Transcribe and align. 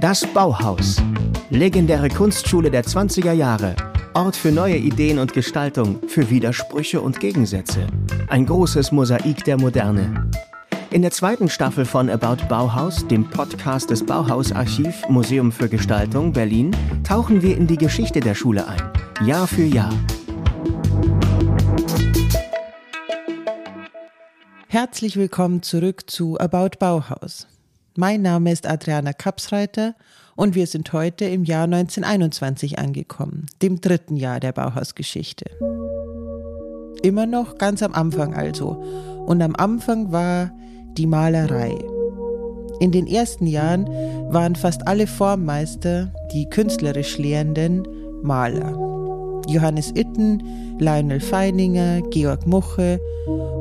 Das 0.00 0.24
Bauhaus. 0.32 1.02
Legendäre 1.50 2.08
Kunstschule 2.08 2.70
der 2.70 2.84
20er 2.84 3.32
Jahre. 3.32 3.74
Ort 4.12 4.36
für 4.36 4.52
neue 4.52 4.76
Ideen 4.76 5.18
und 5.18 5.32
Gestaltung, 5.32 5.98
für 6.06 6.30
Widersprüche 6.30 7.00
und 7.00 7.18
Gegensätze. 7.18 7.86
Ein 8.28 8.46
großes 8.46 8.92
Mosaik 8.92 9.42
der 9.44 9.58
Moderne. 9.58 10.30
In 10.90 11.02
der 11.02 11.10
zweiten 11.10 11.48
Staffel 11.48 11.84
von 11.84 12.08
About 12.08 12.46
Bauhaus, 12.48 13.08
dem 13.08 13.28
Podcast 13.28 13.90
des 13.90 14.06
Bauhausarchiv 14.06 15.08
Museum 15.08 15.50
für 15.50 15.68
Gestaltung 15.68 16.32
Berlin, 16.32 16.70
tauchen 17.02 17.42
wir 17.42 17.56
in 17.56 17.66
die 17.66 17.78
Geschichte 17.78 18.20
der 18.20 18.36
Schule 18.36 18.68
ein. 18.68 19.26
Jahr 19.26 19.48
für 19.48 19.64
Jahr. 19.64 19.92
Herzlich 24.68 25.16
willkommen 25.16 25.62
zurück 25.62 26.08
zu 26.08 26.38
About 26.38 26.78
Bauhaus. 26.78 27.48
Mein 27.96 28.22
Name 28.22 28.50
ist 28.50 28.66
Adriana 28.66 29.12
Kapsreiter 29.12 29.94
und 30.34 30.56
wir 30.56 30.66
sind 30.66 30.92
heute 30.92 31.26
im 31.26 31.44
Jahr 31.44 31.64
1921 31.64 32.80
angekommen, 32.80 33.46
dem 33.62 33.80
dritten 33.80 34.16
Jahr 34.16 34.40
der 34.40 34.50
Bauhausgeschichte. 34.50 35.44
Immer 37.02 37.26
noch 37.26 37.56
ganz 37.56 37.84
am 37.84 37.94
Anfang 37.94 38.34
also. 38.34 38.82
Und 39.26 39.40
am 39.42 39.54
Anfang 39.54 40.10
war 40.10 40.50
die 40.94 41.06
Malerei. 41.06 41.78
In 42.80 42.90
den 42.90 43.06
ersten 43.06 43.46
Jahren 43.46 43.86
waren 44.32 44.56
fast 44.56 44.88
alle 44.88 45.06
Formmeister, 45.06 46.12
die 46.32 46.50
künstlerisch 46.50 47.16
Lehrenden, 47.18 47.86
Maler. 48.22 48.93
Johannes 49.48 49.90
Itten, 49.94 50.42
Lionel 50.78 51.20
Feininger, 51.20 52.02
Georg 52.10 52.46
Muche 52.46 53.00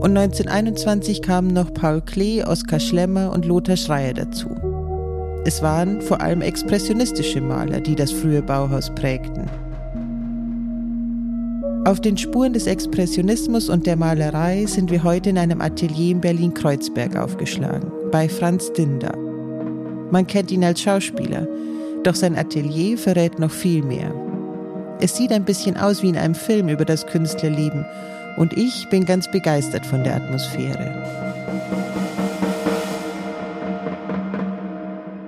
und 0.01 0.17
1921 0.17 1.21
kamen 1.21 1.53
noch 1.53 1.73
Paul 1.73 2.01
Klee, 2.01 2.43
Oskar 2.43 2.79
Schlemmer 2.79 3.31
und 3.31 3.45
Lothar 3.45 3.77
Schreier 3.77 4.13
dazu. 4.13 4.49
Es 5.45 5.61
waren 5.61 6.01
vor 6.01 6.21
allem 6.21 6.41
expressionistische 6.41 7.41
Maler, 7.41 7.81
die 7.81 7.95
das 7.95 8.11
frühe 8.11 8.41
Bauhaus 8.41 8.89
prägten. 8.95 9.49
Auf 11.85 11.99
den 11.99 12.17
Spuren 12.17 12.53
des 12.53 12.65
Expressionismus 12.65 13.67
und 13.67 13.85
der 13.85 13.97
Malerei 13.97 14.65
sind 14.65 14.89
wir 14.89 15.03
heute 15.03 15.31
in 15.31 15.37
einem 15.37 15.59
Atelier 15.59 16.11
in 16.11 16.21
Berlin-Kreuzberg 16.21 17.17
aufgeschlagen, 17.17 17.91
bei 18.09 18.29
Franz 18.29 18.71
Dinder. 18.71 19.13
Man 20.09 20.25
kennt 20.25 20.49
ihn 20.51 20.63
als 20.63 20.81
Schauspieler, 20.81 21.45
doch 22.03 22.15
sein 22.15 22.37
Atelier 22.37 22.97
verrät 22.97 23.37
noch 23.37 23.51
viel 23.51 23.83
mehr. 23.83 24.13
Es 24.99 25.17
sieht 25.17 25.31
ein 25.31 25.45
bisschen 25.45 25.77
aus 25.77 26.01
wie 26.01 26.09
in 26.09 26.17
einem 26.17 26.35
Film 26.35 26.69
über 26.69 26.85
das 26.85 27.05
Künstlerleben 27.05 27.85
und 28.37 28.53
ich 28.57 28.89
bin 28.89 29.05
ganz 29.05 29.29
begeistert 29.29 29.85
von 29.85 30.03
der 30.03 30.15
Atmosphäre. 30.15 31.03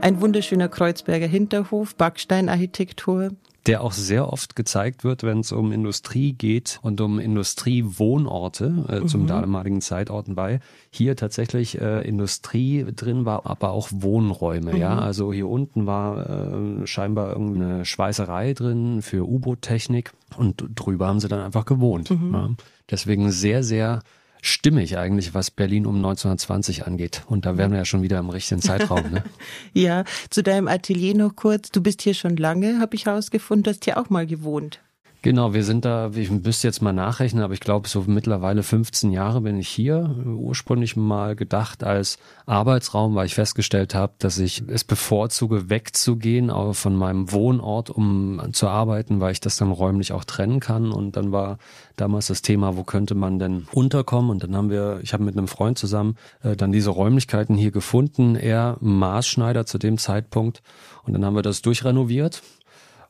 Ein 0.02 0.22
wunderschöner 0.22 0.70
Kreuzberger 0.70 1.28
Hinterhof, 1.28 1.96
Backsteinarchitektur, 1.96 3.32
der 3.66 3.82
auch 3.82 3.94
sehr 3.94 4.32
oft 4.32 4.56
gezeigt 4.56 5.04
wird, 5.04 5.24
wenn 5.24 5.40
es 5.40 5.52
um 5.52 5.72
Industrie 5.72 6.34
geht 6.34 6.80
und 6.84 7.02
um 7.02 7.20
Industriewohnorte 7.20 8.86
äh, 8.88 9.06
zum 9.08 9.24
mhm. 9.24 9.28
damaligen 9.28 9.82
Zeitorten 9.82 10.36
bei. 10.36 10.60
Hier 10.92 11.16
tatsächlich 11.16 11.82
äh, 11.82 12.08
Industrie 12.08 12.86
drin 12.96 13.26
war, 13.26 13.46
aber 13.46 13.72
auch 13.72 13.90
Wohnräume. 13.92 14.74
Mhm. 14.74 14.80
Ja, 14.80 15.00
also 15.00 15.34
hier 15.34 15.48
unten 15.48 15.88
war 15.88 16.30
äh, 16.30 16.88
scheinbar 16.88 17.32
irgendeine 17.32 17.86
Schweißerei 17.86 18.54
drin 18.54 19.02
für 19.02 19.28
U-Boot-Technik 19.28 20.12
und 20.38 20.64
drüber 20.76 21.08
haben 21.08 21.20
sie 21.20 21.28
dann 21.28 21.40
einfach 21.40 21.66
gewohnt. 21.66 22.12
Mhm. 22.12 22.34
Ja. 22.34 22.50
Deswegen 22.92 23.32
sehr, 23.32 23.64
sehr 23.64 24.02
stimmig 24.46 24.98
eigentlich, 24.98 25.34
was 25.34 25.52
Berlin 25.52 25.86
um 25.86 25.96
1920 25.96 26.86
angeht. 26.86 27.24
Und 27.28 27.46
da 27.46 27.58
wären 27.58 27.72
wir 27.72 27.80
ja 27.80 27.86
schon 27.86 28.04
wieder 28.04 28.20
im 28.20 28.30
richtigen 28.30 28.62
Zeitraum. 28.62 29.12
Ne? 29.12 29.24
ja, 29.74 30.04
zu 30.30 30.44
deinem 30.44 30.68
Atelier 30.68 31.16
noch 31.16 31.36
kurz. 31.36 31.72
Du 31.72 31.82
bist 31.82 32.02
hier 32.02 32.14
schon 32.14 32.38
lange, 32.38 32.80
habe 32.80 32.96
ich 32.96 33.06
herausgefunden. 33.06 33.64
Du 33.64 33.72
hast 33.72 33.86
hier 33.86 33.98
auch 33.98 34.10
mal 34.10 34.28
gewohnt. 34.28 34.80
Genau, 35.26 35.56
wir 35.56 35.64
sind 35.64 35.86
da, 35.86 36.12
ich 36.14 36.30
müsste 36.30 36.68
jetzt 36.68 36.84
mal 36.84 36.94
nachrechnen, 36.94 37.44
aber 37.44 37.56
ich 37.56 37.60
glaube, 37.60 37.90
so 37.90 38.04
mittlerweile 38.06 38.62
15 38.62 39.12
Jahre 39.12 39.42
bin 39.42 39.58
ich 39.58 39.68
hier. 39.68 40.16
Ursprünglich 40.24 40.96
mal 40.96 41.36
gedacht 41.36 41.84
als 41.84 42.20
Arbeitsraum, 42.46 43.16
weil 43.16 43.26
ich 43.26 43.34
festgestellt 43.34 43.96
habe, 43.96 44.14
dass 44.20 44.38
ich 44.38 44.62
es 44.68 44.84
bevorzuge, 44.84 45.68
wegzugehen 45.68 46.52
von 46.74 46.96
meinem 46.96 47.32
Wohnort, 47.32 47.90
um 47.90 48.40
zu 48.52 48.68
arbeiten, 48.68 49.20
weil 49.20 49.32
ich 49.32 49.40
das 49.40 49.58
dann 49.58 49.72
räumlich 49.72 50.12
auch 50.12 50.26
trennen 50.26 50.60
kann. 50.60 50.92
Und 50.92 51.18
dann 51.18 51.32
war 51.32 51.58
damals 51.96 52.28
das 52.28 52.44
Thema, 52.44 52.78
wo 52.78 52.84
könnte 52.84 53.16
man 53.16 53.40
denn 53.40 53.66
unterkommen? 53.72 54.30
Und 54.30 54.44
dann 54.44 54.56
haben 54.56 54.70
wir, 54.70 55.00
ich 55.02 55.14
habe 55.14 55.24
mit 55.24 55.36
einem 55.36 55.48
Freund 55.48 55.80
zusammen 55.80 56.18
äh, 56.44 56.56
dann 56.56 56.72
diese 56.72 56.92
Räumlichkeiten 56.92 57.56
hier 57.56 57.72
gefunden, 57.72 58.36
er 58.36 58.78
Maßschneider 58.80 59.66
zu 59.66 59.80
dem 59.80 59.98
Zeitpunkt. 59.98 60.62
Und 61.02 61.14
dann 61.14 61.26
haben 61.26 61.36
wir 61.36 61.42
das 61.42 61.64
durchrenoviert 61.64 62.44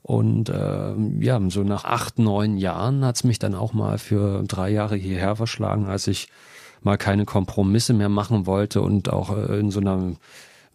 und 0.06 0.50
äh, 0.50 0.94
ja, 1.20 1.42
so 1.50 1.64
nach 1.64 1.84
acht, 1.84 2.20
neun 2.20 2.58
Jahren 2.58 3.04
hat's 3.04 3.24
mich 3.24 3.40
dann 3.40 3.56
auch 3.56 3.74
mal 3.74 3.98
für 3.98 4.44
drei 4.44 4.70
Jahre 4.70 4.96
hierher 4.96 5.36
verschlagen, 5.36 5.88
als 5.88 6.06
ich 6.06 6.28
mal 6.84 6.96
keine 6.96 7.26
Kompromisse 7.26 7.96
mehr 7.96 8.08
machen 8.08 8.46
wollte 8.46 8.84
und 8.84 9.12
auch 9.12 9.36
äh, 9.36 9.60
in 9.60 9.72
so 9.72 9.80
einer 9.80 10.14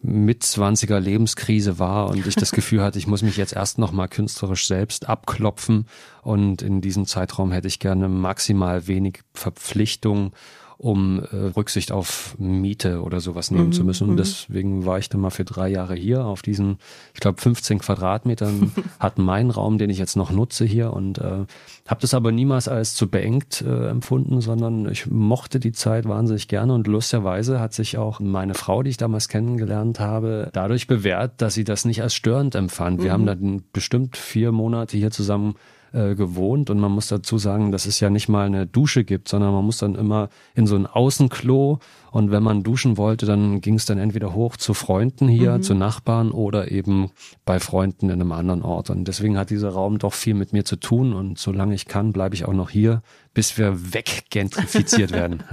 mit 0.01 0.43
20er 0.43 0.99
Lebenskrise 0.99 1.79
war 1.79 2.09
und 2.09 2.27
ich 2.27 2.35
das 2.35 2.51
Gefühl 2.51 2.83
hatte, 2.83 2.99
ich 2.99 3.07
muss 3.07 3.21
mich 3.21 3.37
jetzt 3.37 3.53
erst 3.53 3.77
noch 3.77 3.93
mal 3.93 4.09
künstlerisch 4.09 4.67
selbst 4.67 5.07
abklopfen. 5.07 5.85
Und 6.23 6.61
in 6.61 6.81
diesem 6.81 7.05
Zeitraum 7.05 7.53
hätte 7.53 7.69
ich 7.69 7.79
gerne 7.79 8.09
maximal 8.09 8.87
wenig 8.87 9.21
Verpflichtung 9.33 10.33
um 10.81 11.19
äh, 11.19 11.35
Rücksicht 11.35 11.91
auf 11.91 12.35
Miete 12.39 13.03
oder 13.03 13.19
sowas 13.19 13.51
nehmen 13.51 13.67
mhm, 13.67 13.71
zu 13.71 13.83
müssen. 13.83 14.05
Und 14.05 14.15
mhm. 14.15 14.17
deswegen 14.17 14.85
war 14.85 14.97
ich 14.97 15.09
dann 15.09 15.21
mal 15.21 15.29
für 15.29 15.45
drei 15.45 15.69
Jahre 15.69 15.93
hier 15.93 16.25
auf 16.25 16.41
diesen, 16.41 16.79
ich 17.13 17.19
glaube, 17.19 17.39
15 17.39 17.77
Quadratmetern 17.77 18.71
hat 18.99 19.19
mein 19.19 19.51
Raum, 19.51 19.77
den 19.77 19.91
ich 19.91 19.99
jetzt 19.99 20.15
noch 20.15 20.31
nutze 20.31 20.65
hier 20.65 20.91
und 20.91 21.19
äh, 21.19 21.45
habe 21.87 22.01
das 22.01 22.15
aber 22.15 22.31
niemals 22.31 22.67
als 22.67 22.95
zu 22.95 23.07
beengt 23.07 23.61
äh, 23.61 23.89
empfunden, 23.89 24.41
sondern 24.41 24.89
ich 24.89 25.05
mochte 25.05 25.59
die 25.59 25.71
Zeit 25.71 26.07
wahnsinnig 26.07 26.47
gerne 26.47 26.73
und 26.73 26.87
lustigerweise 26.87 27.59
hat 27.59 27.73
sich 27.73 27.99
auch 27.99 28.19
meine 28.19 28.55
Frau, 28.55 28.81
die 28.81 28.89
ich 28.89 28.97
damals 28.97 29.27
kennengelernt 29.27 29.99
habe, 29.99 30.49
dadurch 30.51 30.87
bewährt, 30.87 31.43
dass 31.43 31.53
sie 31.53 31.63
das 31.63 31.85
nicht 31.85 32.01
als 32.01 32.15
störend 32.15 32.55
empfand. 32.55 33.03
Wir 33.03 33.09
mhm. 33.09 33.13
haben 33.13 33.25
dann 33.27 33.63
bestimmt 33.71 34.17
vier 34.17 34.51
Monate 34.51 34.97
hier 34.97 35.11
zusammen 35.11 35.53
äh, 35.93 36.15
gewohnt 36.15 36.69
und 36.69 36.79
man 36.79 36.91
muss 36.91 37.07
dazu 37.07 37.37
sagen, 37.37 37.71
dass 37.71 37.85
es 37.85 37.99
ja 37.99 38.09
nicht 38.09 38.29
mal 38.29 38.45
eine 38.45 38.65
Dusche 38.65 39.03
gibt, 39.03 39.27
sondern 39.27 39.53
man 39.53 39.65
muss 39.65 39.77
dann 39.77 39.95
immer 39.95 40.29
in 40.55 40.67
so 40.67 40.75
ein 40.75 40.87
Außenklo 40.87 41.79
und 42.11 42.31
wenn 42.31 42.43
man 42.43 42.63
duschen 42.63 42.97
wollte, 42.97 43.25
dann 43.25 43.61
ging 43.61 43.75
es 43.75 43.85
dann 43.85 43.97
entweder 43.97 44.33
hoch 44.33 44.57
zu 44.57 44.73
Freunden 44.73 45.27
hier, 45.27 45.57
mhm. 45.57 45.63
zu 45.63 45.73
Nachbarn 45.73 46.31
oder 46.31 46.71
eben 46.71 47.11
bei 47.45 47.59
Freunden 47.59 48.09
in 48.09 48.21
einem 48.21 48.31
anderen 48.31 48.61
Ort. 48.61 48.89
Und 48.89 49.05
deswegen 49.07 49.37
hat 49.37 49.49
dieser 49.49 49.69
Raum 49.69 49.97
doch 49.97 50.13
viel 50.13 50.33
mit 50.33 50.53
mir 50.53 50.65
zu 50.65 50.75
tun 50.75 51.13
und 51.13 51.37
solange 51.37 51.73
ich 51.75 51.85
kann, 51.85 52.13
bleibe 52.13 52.35
ich 52.35 52.45
auch 52.45 52.53
noch 52.53 52.69
hier, 52.69 53.01
bis 53.33 53.57
wir 53.57 53.93
weggentrifiziert 53.93 55.11
werden. 55.13 55.43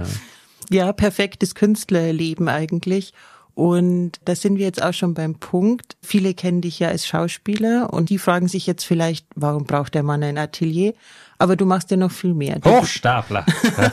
Ja. 0.69 0.85
ja, 0.85 0.93
perfektes 0.93 1.55
Künstlerleben 1.55 2.47
eigentlich. 2.47 3.13
Und 3.59 4.21
da 4.23 4.35
sind 4.35 4.57
wir 4.57 4.63
jetzt 4.63 4.81
auch 4.81 4.93
schon 4.93 5.13
beim 5.13 5.35
Punkt. 5.35 5.97
Viele 6.01 6.33
kennen 6.33 6.61
dich 6.61 6.79
ja 6.79 6.87
als 6.87 7.05
Schauspieler 7.05 7.91
und 7.91 8.09
die 8.09 8.17
fragen 8.17 8.47
sich 8.47 8.65
jetzt 8.65 8.85
vielleicht, 8.85 9.25
warum 9.35 9.65
braucht 9.65 9.95
der 9.95 10.03
Mann 10.03 10.23
ein 10.23 10.37
Atelier? 10.37 10.93
Aber 11.39 11.57
du 11.57 11.65
machst 11.65 11.91
ja 11.91 11.97
noch 11.97 12.11
viel 12.11 12.33
mehr. 12.33 12.61
Hochstapler. 12.63 13.45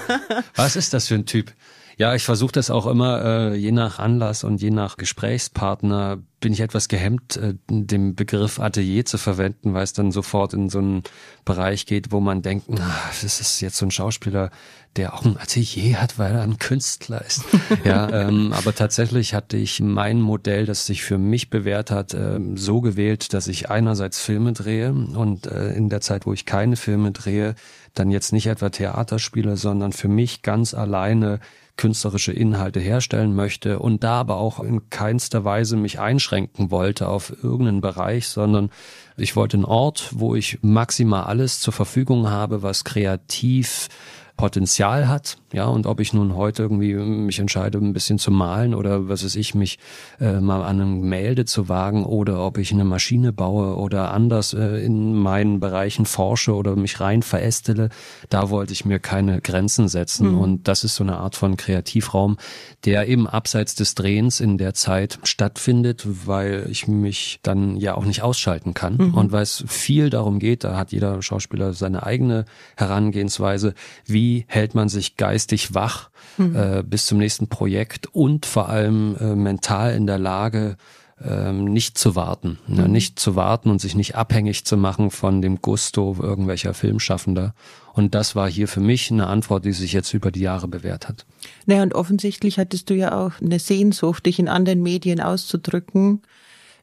Was 0.54 0.76
ist 0.76 0.94
das 0.94 1.08
für 1.08 1.16
ein 1.16 1.26
Typ? 1.26 1.52
Ja, 1.98 2.14
ich 2.14 2.24
versuche 2.24 2.52
das 2.52 2.70
auch 2.70 2.86
immer, 2.86 3.24
äh, 3.24 3.54
je 3.54 3.72
nach 3.72 3.98
Anlass 3.98 4.44
und 4.44 4.60
je 4.60 4.70
nach 4.70 4.98
Gesprächspartner 4.98 6.18
bin 6.40 6.52
ich 6.52 6.60
etwas 6.60 6.88
gehemmt, 6.88 7.38
äh, 7.38 7.54
den 7.70 8.14
Begriff 8.14 8.60
Atelier 8.60 9.06
zu 9.06 9.16
verwenden, 9.16 9.72
weil 9.72 9.82
es 9.82 9.94
dann 9.94 10.12
sofort 10.12 10.52
in 10.52 10.68
so 10.68 10.78
einen 10.78 11.04
Bereich 11.46 11.86
geht, 11.86 12.12
wo 12.12 12.20
man 12.20 12.42
denkt, 12.42 12.66
na, 12.68 12.94
das 13.22 13.40
ist 13.40 13.62
jetzt 13.62 13.78
so 13.78 13.86
ein 13.86 13.90
Schauspieler, 13.90 14.50
der 14.96 15.14
auch 15.14 15.24
ein 15.24 15.38
Atelier 15.38 16.02
hat, 16.02 16.18
weil 16.18 16.34
er 16.34 16.42
ein 16.42 16.58
Künstler 16.58 17.24
ist. 17.24 17.42
ja, 17.84 18.10
ähm, 18.10 18.52
aber 18.52 18.74
tatsächlich 18.74 19.32
hatte 19.32 19.56
ich 19.56 19.80
mein 19.80 20.20
Modell, 20.20 20.66
das 20.66 20.84
sich 20.84 21.02
für 21.02 21.16
mich 21.16 21.48
bewährt 21.48 21.90
hat, 21.90 22.12
äh, 22.12 22.38
so 22.56 22.82
gewählt, 22.82 23.32
dass 23.32 23.48
ich 23.48 23.70
einerseits 23.70 24.20
Filme 24.20 24.52
drehe 24.52 24.92
und 24.92 25.46
äh, 25.46 25.72
in 25.72 25.88
der 25.88 26.02
Zeit, 26.02 26.26
wo 26.26 26.34
ich 26.34 26.44
keine 26.44 26.76
Filme 26.76 27.12
drehe, 27.12 27.54
dann 27.94 28.10
jetzt 28.10 28.34
nicht 28.34 28.48
etwa 28.48 28.68
Theater 28.68 29.18
spiele, 29.18 29.56
sondern 29.56 29.92
für 29.92 30.08
mich 30.08 30.42
ganz 30.42 30.74
alleine 30.74 31.40
künstlerische 31.76 32.32
Inhalte 32.32 32.80
herstellen 32.80 33.34
möchte 33.34 33.78
und 33.78 34.02
da 34.02 34.20
aber 34.20 34.36
auch 34.36 34.60
in 34.60 34.88
keinster 34.90 35.44
Weise 35.44 35.76
mich 35.76 36.00
einschränken 36.00 36.70
wollte 36.70 37.08
auf 37.08 37.32
irgendeinen 37.42 37.80
Bereich, 37.80 38.28
sondern 38.28 38.70
ich 39.16 39.36
wollte 39.36 39.56
einen 39.56 39.64
Ort, 39.64 40.10
wo 40.12 40.34
ich 40.34 40.58
maximal 40.62 41.24
alles 41.24 41.60
zur 41.60 41.72
Verfügung 41.72 42.30
habe, 42.30 42.62
was 42.62 42.84
kreativ 42.84 43.88
Potenzial 44.36 45.08
hat, 45.08 45.38
ja, 45.52 45.64
und 45.64 45.86
ob 45.86 46.00
ich 46.00 46.12
nun 46.12 46.36
heute 46.36 46.64
irgendwie 46.64 46.92
mich 46.92 47.38
entscheide, 47.38 47.78
ein 47.78 47.94
bisschen 47.94 48.18
zu 48.18 48.30
malen 48.30 48.74
oder 48.74 49.08
was 49.08 49.24
weiß 49.24 49.34
ich, 49.36 49.54
mich 49.54 49.78
äh, 50.20 50.40
mal 50.40 50.62
an 50.62 50.80
einem 50.80 51.00
Gemälde 51.00 51.46
zu 51.46 51.70
wagen 51.70 52.04
oder 52.04 52.44
ob 52.44 52.58
ich 52.58 52.70
eine 52.72 52.84
Maschine 52.84 53.32
baue 53.32 53.76
oder 53.76 54.12
anders 54.12 54.52
äh, 54.52 54.84
in 54.84 55.14
meinen 55.14 55.58
Bereichen 55.58 56.04
forsche 56.04 56.54
oder 56.54 56.76
mich 56.76 57.00
rein 57.00 57.22
verästele, 57.22 57.88
da 58.28 58.50
wollte 58.50 58.74
ich 58.74 58.84
mir 58.84 58.98
keine 58.98 59.40
Grenzen 59.40 59.88
setzen 59.88 60.32
mhm. 60.32 60.38
und 60.38 60.68
das 60.68 60.84
ist 60.84 60.96
so 60.96 61.04
eine 61.04 61.16
Art 61.16 61.34
von 61.34 61.56
Kreativraum, 61.56 62.36
der 62.84 63.08
eben 63.08 63.26
abseits 63.26 63.74
des 63.74 63.94
Drehens 63.94 64.40
in 64.40 64.58
der 64.58 64.74
Zeit 64.74 65.18
stattfindet, 65.22 66.06
weil 66.26 66.66
ich 66.70 66.88
mich 66.88 67.38
dann 67.42 67.76
ja 67.76 67.94
auch 67.94 68.04
nicht 68.04 68.20
ausschalten 68.20 68.74
kann 68.74 68.98
mhm. 68.98 69.14
und 69.14 69.32
weil 69.32 69.44
es 69.44 69.64
viel 69.66 70.10
darum 70.10 70.40
geht, 70.40 70.64
da 70.64 70.76
hat 70.76 70.92
jeder 70.92 71.22
Schauspieler 71.22 71.72
seine 71.72 72.02
eigene 72.02 72.44
Herangehensweise, 72.76 73.72
wie 74.04 74.25
hält 74.46 74.74
man 74.74 74.88
sich 74.88 75.16
geistig 75.16 75.74
wach 75.74 76.10
mhm. 76.36 76.56
äh, 76.56 76.82
bis 76.82 77.06
zum 77.06 77.18
nächsten 77.18 77.48
Projekt 77.48 78.06
und 78.12 78.46
vor 78.46 78.68
allem 78.68 79.16
äh, 79.20 79.34
mental 79.34 79.94
in 79.94 80.06
der 80.06 80.18
Lage, 80.18 80.76
ähm, 81.24 81.64
nicht 81.64 81.96
zu 81.96 82.14
warten, 82.14 82.58
ne? 82.66 82.74
mhm. 82.74 82.82
ne, 82.82 82.88
nicht 82.88 83.18
zu 83.18 83.36
warten 83.36 83.70
und 83.70 83.80
sich 83.80 83.94
nicht 83.94 84.16
abhängig 84.16 84.64
zu 84.64 84.76
machen 84.76 85.10
von 85.10 85.40
dem 85.40 85.62
Gusto 85.62 86.16
irgendwelcher 86.20 86.74
Filmschaffender. 86.74 87.54
Und 87.94 88.14
das 88.14 88.36
war 88.36 88.50
hier 88.50 88.68
für 88.68 88.80
mich 88.80 89.10
eine 89.10 89.26
Antwort, 89.26 89.64
die 89.64 89.72
sich 89.72 89.94
jetzt 89.94 90.12
über 90.12 90.30
die 90.30 90.40
Jahre 90.40 90.68
bewährt 90.68 91.08
hat. 91.08 91.24
Naja, 91.64 91.82
und 91.82 91.94
offensichtlich 91.94 92.58
hattest 92.58 92.90
du 92.90 92.94
ja 92.94 93.18
auch 93.18 93.40
eine 93.40 93.58
Sehnsucht, 93.58 94.26
dich 94.26 94.38
in 94.38 94.48
anderen 94.48 94.82
Medien 94.82 95.20
auszudrücken. 95.20 96.20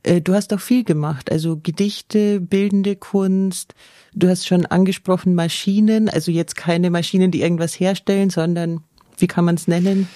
Äh, 0.04 0.22
du 0.22 0.34
hast 0.34 0.54
auch 0.54 0.60
viel 0.60 0.84
gemacht, 0.84 1.32
also 1.32 1.58
Gedichte, 1.62 2.40
bildende 2.40 2.96
Kunst. 2.96 3.74
Du 4.14 4.30
hast 4.30 4.48
schon 4.48 4.66
angesprochen 4.66 5.34
Maschinen, 5.34 6.10
also 6.10 6.32
jetzt 6.32 6.56
keine 6.56 6.90
Maschinen, 6.90 7.32
die 7.32 7.42
irgendwas 7.42 7.80
herstellen, 7.80 8.30
sondern 8.30 8.82
wie 9.18 9.28
kann 9.28 9.46
man 9.46 9.56
es 9.56 9.68
nennen? 9.68 10.08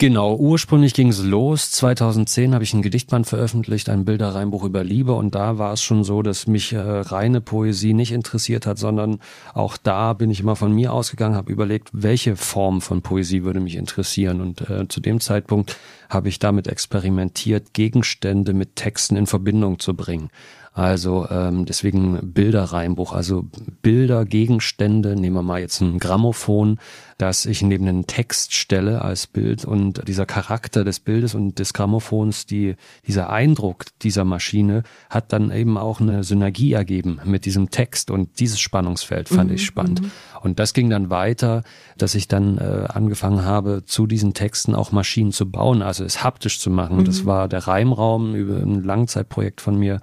Genau, 0.00 0.36
ursprünglich 0.36 0.94
ging 0.94 1.08
es 1.08 1.24
los. 1.24 1.72
2010 1.72 2.54
habe 2.54 2.62
ich 2.62 2.72
ein 2.72 2.82
Gedichtband 2.82 3.26
veröffentlicht, 3.26 3.88
ein 3.88 4.04
Bilderreinbuch 4.04 4.62
über 4.62 4.84
Liebe 4.84 5.12
und 5.12 5.34
da 5.34 5.58
war 5.58 5.72
es 5.72 5.82
schon 5.82 6.04
so, 6.04 6.22
dass 6.22 6.46
mich 6.46 6.72
äh, 6.72 6.78
reine 6.78 7.40
Poesie 7.40 7.94
nicht 7.94 8.12
interessiert 8.12 8.64
hat, 8.64 8.78
sondern 8.78 9.18
auch 9.54 9.76
da 9.76 10.12
bin 10.12 10.30
ich 10.30 10.38
immer 10.38 10.54
von 10.54 10.72
mir 10.72 10.92
ausgegangen, 10.92 11.34
habe 11.34 11.50
überlegt, 11.50 11.88
welche 11.92 12.36
Form 12.36 12.80
von 12.80 13.02
Poesie 13.02 13.42
würde 13.42 13.58
mich 13.58 13.74
interessieren 13.74 14.40
und 14.40 14.70
äh, 14.70 14.86
zu 14.86 15.00
dem 15.00 15.18
Zeitpunkt 15.18 15.76
habe 16.08 16.28
ich 16.28 16.38
damit 16.38 16.68
experimentiert, 16.68 17.74
Gegenstände 17.74 18.52
mit 18.52 18.76
Texten 18.76 19.16
in 19.16 19.26
Verbindung 19.26 19.80
zu 19.80 19.94
bringen. 19.94 20.30
Also 20.78 21.26
ähm, 21.28 21.64
deswegen 21.64 22.32
Bilderreinbruch, 22.32 23.12
also 23.12 23.46
Bilder, 23.82 24.24
Gegenstände, 24.24 25.16
nehmen 25.16 25.34
wir 25.34 25.42
mal 25.42 25.58
jetzt 25.58 25.80
ein 25.80 25.98
Grammophon, 25.98 26.78
das 27.18 27.46
ich 27.46 27.62
neben 27.62 27.88
einen 27.88 28.06
Text 28.06 28.54
stelle 28.54 29.02
als 29.02 29.26
Bild 29.26 29.64
und 29.64 30.06
dieser 30.06 30.24
Charakter 30.24 30.84
des 30.84 31.00
Bildes 31.00 31.34
und 31.34 31.58
des 31.58 31.74
Grammophons, 31.74 32.46
die, 32.46 32.76
dieser 33.08 33.28
Eindruck 33.28 33.86
dieser 34.02 34.24
Maschine 34.24 34.84
hat 35.10 35.32
dann 35.32 35.50
eben 35.50 35.76
auch 35.76 36.00
eine 36.00 36.22
Synergie 36.22 36.74
ergeben 36.74 37.18
mit 37.24 37.44
diesem 37.44 37.70
Text 37.70 38.12
und 38.12 38.38
dieses 38.38 38.60
Spannungsfeld 38.60 39.28
fand 39.28 39.50
mhm, 39.50 39.56
ich 39.56 39.66
spannend. 39.66 40.02
Mhm. 40.02 40.10
Und 40.42 40.60
das 40.60 40.74
ging 40.74 40.90
dann 40.90 41.10
weiter, 41.10 41.64
dass 41.96 42.14
ich 42.14 42.28
dann 42.28 42.58
äh, 42.58 42.84
angefangen 42.88 43.44
habe, 43.44 43.82
zu 43.84 44.06
diesen 44.06 44.32
Texten 44.32 44.76
auch 44.76 44.92
Maschinen 44.92 45.32
zu 45.32 45.50
bauen, 45.50 45.82
also 45.82 46.04
es 46.04 46.22
haptisch 46.22 46.60
zu 46.60 46.70
machen. 46.70 46.98
Mhm. 46.98 47.04
Das 47.04 47.26
war 47.26 47.48
der 47.48 47.66
Reimraum 47.66 48.36
über 48.36 48.58
ein 48.58 48.84
Langzeitprojekt 48.84 49.60
von 49.60 49.76
mir 49.76 49.98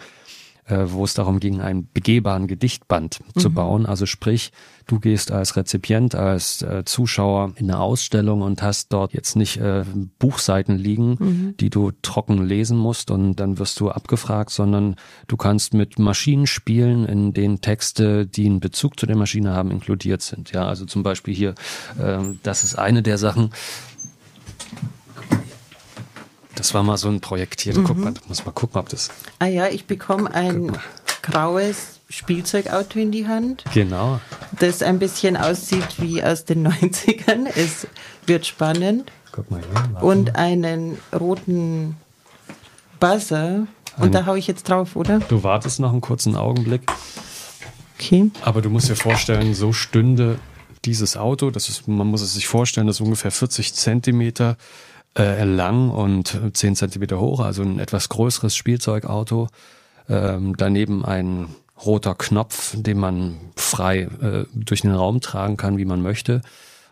äh, 0.67 0.85
wo 0.87 1.03
es 1.03 1.13
darum 1.13 1.39
ging, 1.39 1.61
einen 1.61 1.89
begehbaren 1.91 2.47
Gedichtband 2.47 3.19
mhm. 3.19 3.39
zu 3.39 3.51
bauen. 3.51 3.85
Also 3.85 4.05
sprich, 4.05 4.51
du 4.87 4.99
gehst 4.99 5.31
als 5.31 5.55
Rezipient, 5.55 6.15
als 6.15 6.61
äh, 6.61 6.83
Zuschauer 6.85 7.53
in 7.55 7.69
eine 7.69 7.79
Ausstellung 7.79 8.41
und 8.41 8.61
hast 8.61 8.91
dort 8.91 9.13
jetzt 9.13 9.35
nicht 9.35 9.57
äh, 9.57 9.83
Buchseiten 10.19 10.77
liegen, 10.77 11.17
mhm. 11.19 11.57
die 11.59 11.69
du 11.69 11.91
trocken 12.01 12.43
lesen 12.43 12.77
musst 12.77 13.11
und 13.11 13.35
dann 13.35 13.59
wirst 13.59 13.79
du 13.79 13.91
abgefragt, 13.91 14.49
sondern 14.49 14.95
du 15.27 15.37
kannst 15.37 15.73
mit 15.73 15.99
Maschinen 15.99 16.47
spielen, 16.47 17.05
in 17.05 17.33
denen 17.33 17.61
Texte, 17.61 18.25
die 18.25 18.45
einen 18.45 18.59
Bezug 18.59 18.99
zu 18.99 19.05
der 19.05 19.17
Maschine 19.17 19.53
haben, 19.53 19.71
inkludiert 19.71 20.21
sind. 20.21 20.51
Ja, 20.51 20.67
also 20.67 20.85
zum 20.85 21.03
Beispiel 21.03 21.33
hier, 21.33 21.55
äh, 21.99 22.19
das 22.43 22.63
ist 22.63 22.75
eine 22.75 23.03
der 23.03 23.17
Sachen, 23.17 23.51
das 26.55 26.73
war 26.73 26.83
mal 26.83 26.97
so 26.97 27.09
ein 27.09 27.21
Projekt 27.21 27.61
hier. 27.61 27.77
Mhm. 27.77 27.83
Guck 27.83 27.97
mal, 27.97 28.13
muss 28.27 28.45
mal 28.45 28.51
gucken, 28.51 28.79
ob 28.79 28.89
das. 28.89 29.09
Ah 29.39 29.45
ja, 29.45 29.67
ich 29.67 29.85
bekomme 29.85 30.33
ein 30.33 30.77
graues 31.21 31.99
Spielzeugauto 32.09 32.99
in 32.99 33.11
die 33.11 33.27
Hand. 33.27 33.63
Genau. 33.73 34.19
Das 34.59 34.81
ein 34.81 34.99
bisschen 34.99 35.37
aussieht 35.37 35.99
wie 35.99 36.23
aus 36.23 36.45
den 36.45 36.67
90ern. 36.71 37.47
Es 37.55 37.87
wird 38.25 38.45
spannend. 38.45 39.11
Guck 39.31 39.51
mal 39.51 39.61
hier. 39.61 40.03
Und 40.03 40.35
einen 40.35 40.97
roten 41.13 41.97
Buzzer. 42.99 43.67
Und 43.97 44.07
Ein, 44.07 44.11
da 44.11 44.25
haue 44.25 44.37
ich 44.37 44.47
jetzt 44.47 44.69
drauf, 44.69 44.95
oder? 44.95 45.19
Du 45.19 45.43
wartest 45.43 45.79
noch 45.79 45.91
einen 45.91 46.01
kurzen 46.01 46.35
Augenblick. 46.35 46.81
Okay. 47.97 48.29
Aber 48.41 48.61
du 48.61 48.69
musst 48.69 48.89
dir 48.89 48.95
vorstellen, 48.95 49.53
so 49.53 49.71
stünde 49.71 50.37
dieses 50.83 51.17
Auto, 51.17 51.49
das 51.49 51.69
ist, 51.69 51.87
man 51.87 52.07
muss 52.07 52.21
es 52.21 52.33
sich 52.33 52.47
vorstellen, 52.47 52.87
das 52.87 52.97
ist 52.97 53.01
ungefähr 53.01 53.31
40 53.31 53.73
Zentimeter 53.73 54.57
äh, 55.17 55.43
lang 55.43 55.89
und 55.89 56.39
10 56.53 56.75
Zentimeter 56.75 57.19
hoch, 57.19 57.39
also 57.39 57.63
ein 57.63 57.79
etwas 57.79 58.09
größeres 58.09 58.55
Spielzeugauto. 58.55 59.47
Ähm, 60.07 60.55
daneben 60.57 61.03
ein 61.03 61.47
roter 61.83 62.15
Knopf, 62.15 62.75
den 62.77 62.99
man 62.99 63.37
frei 63.55 64.01
äh, 64.21 64.45
durch 64.53 64.81
den 64.81 64.91
Raum 64.91 65.21
tragen 65.21 65.57
kann, 65.57 65.77
wie 65.77 65.85
man 65.85 66.01
möchte. 66.01 66.41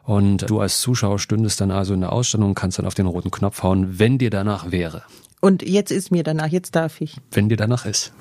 Und 0.03 0.49
du 0.49 0.59
als 0.59 0.81
Zuschauer 0.81 1.19
stündest 1.19 1.61
dann 1.61 1.71
also 1.71 1.93
in 1.93 2.01
der 2.01 2.11
Ausstellung 2.11 2.49
und 2.49 2.55
kannst 2.55 2.77
dann 2.77 2.85
auf 2.85 2.93
den 2.93 3.05
roten 3.05 3.31
Knopf 3.31 3.63
hauen, 3.63 3.99
wenn 3.99 4.17
dir 4.17 4.29
danach 4.29 4.71
wäre. 4.71 5.03
Und 5.39 5.61
jetzt 5.61 5.91
ist 5.91 6.11
mir 6.11 6.23
danach, 6.23 6.47
jetzt 6.47 6.75
darf 6.75 6.99
ich. 7.01 7.17
Wenn 7.31 7.49
dir 7.49 7.57
danach 7.57 7.85
ist. 7.85 8.13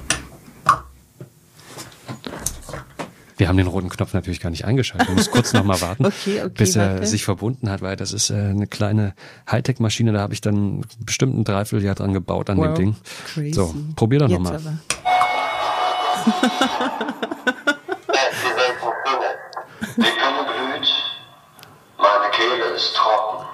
Wir 3.42 3.48
haben 3.48 3.56
den 3.56 3.66
roten 3.66 3.88
Knopf 3.88 4.14
natürlich 4.14 4.38
gar 4.38 4.50
nicht 4.50 4.64
eingeschaltet. 4.64 5.08
Wir 5.08 5.16
müssen 5.16 5.32
kurz 5.32 5.52
nochmal 5.52 5.80
warten, 5.80 6.06
okay, 6.06 6.42
okay, 6.42 6.48
bis 6.56 6.76
er 6.76 6.92
warte. 6.92 7.06
sich 7.06 7.24
verbunden 7.24 7.68
hat, 7.70 7.82
weil 7.82 7.96
das 7.96 8.12
ist 8.12 8.30
äh, 8.30 8.34
eine 8.34 8.68
kleine 8.68 9.14
Hightech-Maschine. 9.50 10.12
Da 10.12 10.20
habe 10.20 10.32
ich 10.32 10.40
dann 10.40 10.82
bestimmt 11.00 11.36
ein 11.36 11.42
Dreivierteljahr 11.42 11.96
dran 11.96 12.12
gebaut 12.12 12.50
an 12.50 12.58
wow, 12.58 12.66
dem 12.66 12.74
Ding. 12.76 12.96
Crazy. 13.34 13.52
So, 13.52 13.74
probier 13.96 14.20
doch 14.20 14.28
nochmal. 14.28 14.60
Die 19.96 20.02
Blume 20.02 20.44
blüht, 20.46 20.88
meine 21.98 22.30
Kehle 22.30 22.76
ist 22.76 22.94
trocken. 22.94 23.44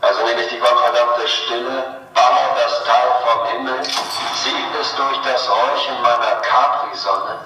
Also 0.00 0.26
nehme 0.26 0.40
ich 0.40 0.48
die 0.48 0.58
gottverdammte 0.58 1.28
Stille, 1.28 2.00
baue 2.12 2.56
das 2.58 2.82
Tal 2.84 3.06
vom 3.22 3.46
Himmel, 3.52 3.82
zieht 3.84 4.80
es 4.80 4.96
durch 4.96 5.18
das 5.22 5.48
Räuchchen 5.48 5.94
meiner 6.02 6.42
Capri-Sonne. 6.42 7.38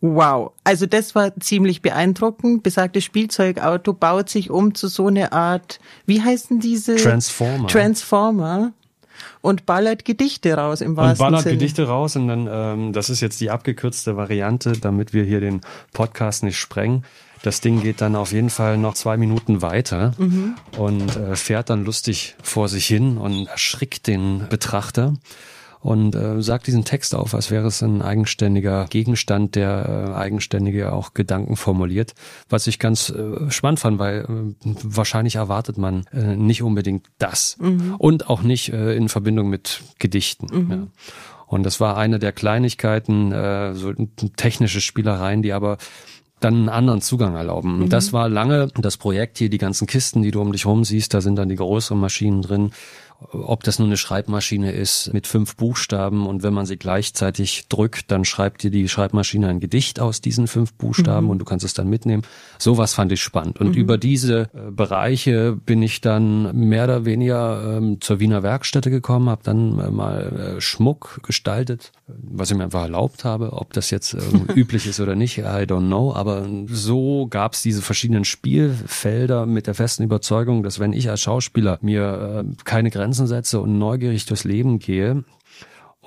Wow, 0.00 0.52
also 0.62 0.86
das 0.86 1.14
war 1.16 1.34
ziemlich 1.40 1.82
beeindruckend. 1.82 2.62
Besagtes 2.62 3.02
Spielzeugauto 3.02 3.92
baut 3.92 4.28
sich 4.28 4.48
um 4.48 4.74
zu 4.74 4.86
so 4.86 5.08
eine 5.08 5.32
Art, 5.32 5.80
wie 6.06 6.22
heißen 6.22 6.60
diese? 6.60 6.96
Transformer. 6.96 7.66
Transformer 7.66 8.72
und 9.40 9.66
ballert 9.66 10.04
Gedichte 10.04 10.54
raus 10.54 10.80
im 10.80 10.96
wahrsten 10.96 11.16
Sinne. 11.16 11.26
Und 11.26 11.32
ballert 11.32 11.42
Sinn. 11.42 11.52
Gedichte 11.54 11.88
raus 11.88 12.14
und 12.14 12.28
dann, 12.28 12.48
ähm, 12.50 12.92
das 12.92 13.10
ist 13.10 13.20
jetzt 13.20 13.40
die 13.40 13.50
abgekürzte 13.50 14.16
Variante, 14.16 14.72
damit 14.72 15.12
wir 15.12 15.24
hier 15.24 15.40
den 15.40 15.62
Podcast 15.92 16.44
nicht 16.44 16.58
sprengen. 16.58 17.04
Das 17.42 17.60
Ding 17.60 17.82
geht 17.82 18.00
dann 18.00 18.16
auf 18.16 18.32
jeden 18.32 18.50
Fall 18.50 18.78
noch 18.78 18.94
zwei 18.94 19.16
Minuten 19.16 19.62
weiter 19.62 20.12
mhm. 20.18 20.54
und 20.76 21.16
äh, 21.16 21.36
fährt 21.36 21.70
dann 21.70 21.84
lustig 21.84 22.36
vor 22.42 22.68
sich 22.68 22.86
hin 22.86 23.16
und 23.16 23.46
erschrickt 23.46 24.06
den 24.06 24.46
Betrachter 24.48 25.14
und 25.80 26.14
äh, 26.14 26.42
sagt 26.42 26.66
diesen 26.66 26.84
Text 26.84 27.14
auf, 27.14 27.34
als 27.34 27.50
wäre 27.50 27.66
es 27.66 27.82
ein 27.82 28.02
eigenständiger 28.02 28.86
Gegenstand, 28.90 29.54
der 29.54 30.08
äh, 30.08 30.14
eigenständige 30.14 30.92
auch 30.92 31.14
Gedanken 31.14 31.56
formuliert, 31.56 32.14
was 32.48 32.66
ich 32.66 32.78
ganz 32.78 33.10
äh, 33.10 33.50
spannend 33.50 33.80
fand, 33.80 33.98
weil 33.98 34.20
äh, 34.20 34.74
wahrscheinlich 34.82 35.36
erwartet 35.36 35.78
man 35.78 36.04
äh, 36.12 36.36
nicht 36.36 36.62
unbedingt 36.62 37.06
das 37.18 37.56
mhm. 37.60 37.94
und 37.98 38.28
auch 38.28 38.42
nicht 38.42 38.72
äh, 38.72 38.94
in 38.94 39.08
Verbindung 39.08 39.48
mit 39.48 39.82
Gedichten. 39.98 40.46
Mhm. 40.50 40.70
Ja. 40.70 40.78
Und 41.46 41.62
das 41.62 41.80
war 41.80 41.96
eine 41.96 42.18
der 42.18 42.32
Kleinigkeiten, 42.32 43.32
äh, 43.32 43.74
so 43.74 43.92
technische 44.36 44.82
Spielereien, 44.82 45.42
die 45.42 45.52
aber 45.52 45.78
dann 46.40 46.54
einen 46.54 46.68
anderen 46.68 47.00
Zugang 47.00 47.34
erlauben. 47.34 47.80
Mhm. 47.80 47.88
Das 47.88 48.12
war 48.12 48.28
lange 48.28 48.68
das 48.76 48.96
Projekt 48.96 49.38
hier, 49.38 49.48
die 49.50 49.58
ganzen 49.58 49.86
Kisten, 49.86 50.22
die 50.22 50.30
du 50.30 50.40
um 50.40 50.52
dich 50.52 50.66
rum 50.66 50.84
siehst, 50.84 51.14
da 51.14 51.20
sind 51.20 51.36
dann 51.36 51.48
die 51.48 51.56
größeren 51.56 51.98
Maschinen 51.98 52.42
drin 52.42 52.70
ob 53.20 53.64
das 53.64 53.80
nur 53.80 53.88
eine 53.88 53.96
Schreibmaschine 53.96 54.70
ist 54.70 55.12
mit 55.12 55.26
fünf 55.26 55.56
Buchstaben 55.56 56.26
und 56.26 56.44
wenn 56.44 56.54
man 56.54 56.66
sie 56.66 56.76
gleichzeitig 56.76 57.66
drückt, 57.68 58.12
dann 58.12 58.24
schreibt 58.24 58.62
dir 58.62 58.70
die 58.70 58.88
Schreibmaschine 58.88 59.48
ein 59.48 59.58
Gedicht 59.58 59.98
aus 59.98 60.20
diesen 60.20 60.46
fünf 60.46 60.72
Buchstaben 60.74 61.26
mhm. 61.26 61.30
und 61.32 61.38
du 61.40 61.44
kannst 61.44 61.64
es 61.64 61.74
dann 61.74 61.88
mitnehmen. 61.88 62.22
Sowas 62.58 62.94
fand 62.94 63.10
ich 63.10 63.20
spannend. 63.20 63.58
Und 63.58 63.70
mhm. 63.70 63.74
über 63.74 63.98
diese 63.98 64.42
äh, 64.54 64.70
Bereiche 64.70 65.56
bin 65.56 65.82
ich 65.82 66.00
dann 66.00 66.56
mehr 66.56 66.84
oder 66.84 67.04
weniger 67.04 67.78
ähm, 67.78 68.00
zur 68.00 68.20
Wiener 68.20 68.44
Werkstätte 68.44 68.88
gekommen, 68.88 69.28
habe 69.28 69.42
dann 69.42 69.80
äh, 69.80 69.90
mal 69.90 70.56
äh, 70.56 70.60
Schmuck 70.60 71.18
gestaltet, 71.24 71.90
was 72.06 72.52
ich 72.52 72.56
mir 72.56 72.64
einfach 72.64 72.82
erlaubt 72.82 73.24
habe. 73.24 73.52
Ob 73.54 73.72
das 73.72 73.90
jetzt 73.90 74.14
äh, 74.14 74.20
üblich 74.54 74.86
ist 74.86 75.00
oder 75.00 75.16
nicht, 75.16 75.38
I 75.38 75.42
don't 75.42 75.88
know. 75.88 76.14
Aber 76.14 76.46
so 76.68 77.26
gab 77.26 77.54
es 77.54 77.62
diese 77.62 77.82
verschiedenen 77.82 78.24
Spielfelder 78.24 79.44
mit 79.44 79.66
der 79.66 79.74
festen 79.74 80.04
Überzeugung, 80.04 80.62
dass 80.62 80.78
wenn 80.78 80.92
ich 80.92 81.10
als 81.10 81.20
Schauspieler 81.20 81.78
mir 81.82 82.44
äh, 82.46 82.62
keine 82.62 82.90
Grenzen 82.90 83.07
setze 83.12 83.60
und 83.60 83.78
neugierig 83.78 84.26
durchs 84.26 84.44
Leben 84.44 84.78
gehe, 84.78 85.24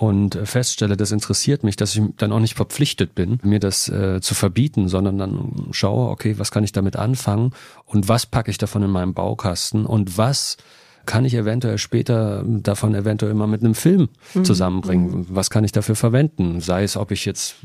und 0.02 0.40
feststelle, 0.46 0.98
das 0.98 1.12
interessiert 1.12 1.64
mich, 1.64 1.76
dass 1.76 1.96
ich 1.96 2.02
dann 2.18 2.32
auch 2.32 2.40
nicht 2.40 2.56
verpflichtet 2.56 3.14
bin, 3.14 3.38
mir 3.44 3.60
das 3.60 3.88
äh, 3.88 4.20
zu 4.20 4.34
verbieten, 4.34 4.88
sondern 4.88 5.20
dann 5.20 5.68
schaue, 5.72 6.10
okay, 6.10 6.40
was 6.40 6.50
kann 6.50 6.64
ich 6.64 6.72
damit 6.72 6.96
anfangen 6.96 7.52
und 7.86 8.08
was 8.08 8.26
packe 8.26 8.50
ich 8.50 8.58
davon 8.58 8.82
in 8.82 8.90
meinem 8.90 9.14
Baukasten 9.14 9.86
und 9.86 10.18
was 10.18 10.58
kann 11.06 11.24
ich 11.24 11.36
eventuell 11.36 11.78
später 11.78 12.44
davon 12.48 12.96
eventuell 12.96 13.32
immer 13.32 13.46
mit 13.46 13.64
einem 13.64 13.76
Film 13.76 14.10
mhm. 14.34 14.44
zusammenbringen? 14.44 15.12
Mhm. 15.12 15.26
Was 15.30 15.52
kann 15.52 15.64
ich 15.64 15.72
dafür 15.72 15.96
verwenden? 15.96 16.62
Sei 16.62 16.82
es, 16.84 16.98
ob 16.98 17.12
ich 17.12 17.26
jetzt 17.26 17.58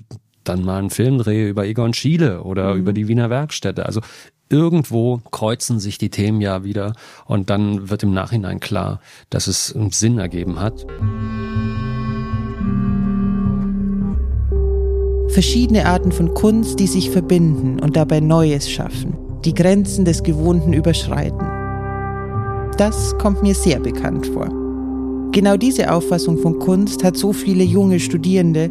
dann 0.48 0.64
mal 0.64 0.78
einen 0.78 0.90
Film 0.90 1.18
drehe 1.18 1.48
über 1.48 1.66
Egon 1.66 1.94
Schiele 1.94 2.42
oder 2.42 2.74
mhm. 2.74 2.80
über 2.80 2.92
die 2.92 3.08
Wiener 3.08 3.30
Werkstätte. 3.30 3.86
Also 3.86 4.00
irgendwo 4.48 5.20
kreuzen 5.30 5.80
sich 5.80 5.98
die 5.98 6.10
Themen 6.10 6.40
ja 6.40 6.64
wieder 6.64 6.92
und 7.26 7.50
dann 7.50 7.90
wird 7.90 8.02
im 8.02 8.14
Nachhinein 8.14 8.60
klar, 8.60 9.00
dass 9.30 9.46
es 9.46 9.74
einen 9.74 9.90
Sinn 9.90 10.18
ergeben 10.18 10.60
hat. 10.60 10.86
Verschiedene 15.30 15.86
Arten 15.86 16.12
von 16.12 16.32
Kunst, 16.32 16.80
die 16.80 16.86
sich 16.86 17.10
verbinden 17.10 17.80
und 17.80 17.96
dabei 17.96 18.20
Neues 18.20 18.70
schaffen, 18.70 19.18
die 19.44 19.52
Grenzen 19.52 20.04
des 20.04 20.22
Gewohnten 20.22 20.72
überschreiten. 20.72 21.46
Das 22.78 23.16
kommt 23.18 23.42
mir 23.42 23.54
sehr 23.54 23.80
bekannt 23.80 24.26
vor. 24.28 24.48
Genau 25.32 25.56
diese 25.56 25.92
Auffassung 25.92 26.38
von 26.38 26.58
Kunst 26.58 27.04
hat 27.04 27.16
so 27.16 27.32
viele 27.32 27.64
junge 27.64 28.00
Studierende, 28.00 28.70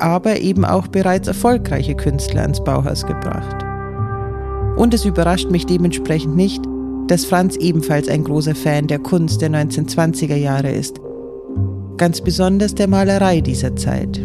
aber 0.00 0.40
eben 0.40 0.64
auch 0.64 0.88
bereits 0.88 1.28
erfolgreiche 1.28 1.94
Künstler 1.94 2.42
ans 2.42 2.62
Bauhaus 2.62 3.06
gebracht. 3.06 3.64
Und 4.76 4.94
es 4.94 5.04
überrascht 5.04 5.50
mich 5.50 5.66
dementsprechend 5.66 6.36
nicht, 6.36 6.62
dass 7.08 7.24
Franz 7.24 7.56
ebenfalls 7.56 8.08
ein 8.08 8.24
großer 8.24 8.54
Fan 8.54 8.86
der 8.86 8.98
Kunst 8.98 9.42
der 9.42 9.50
1920er 9.50 10.36
Jahre 10.36 10.70
ist. 10.70 11.00
Ganz 11.96 12.20
besonders 12.20 12.74
der 12.74 12.88
Malerei 12.88 13.40
dieser 13.40 13.76
Zeit. 13.76 14.18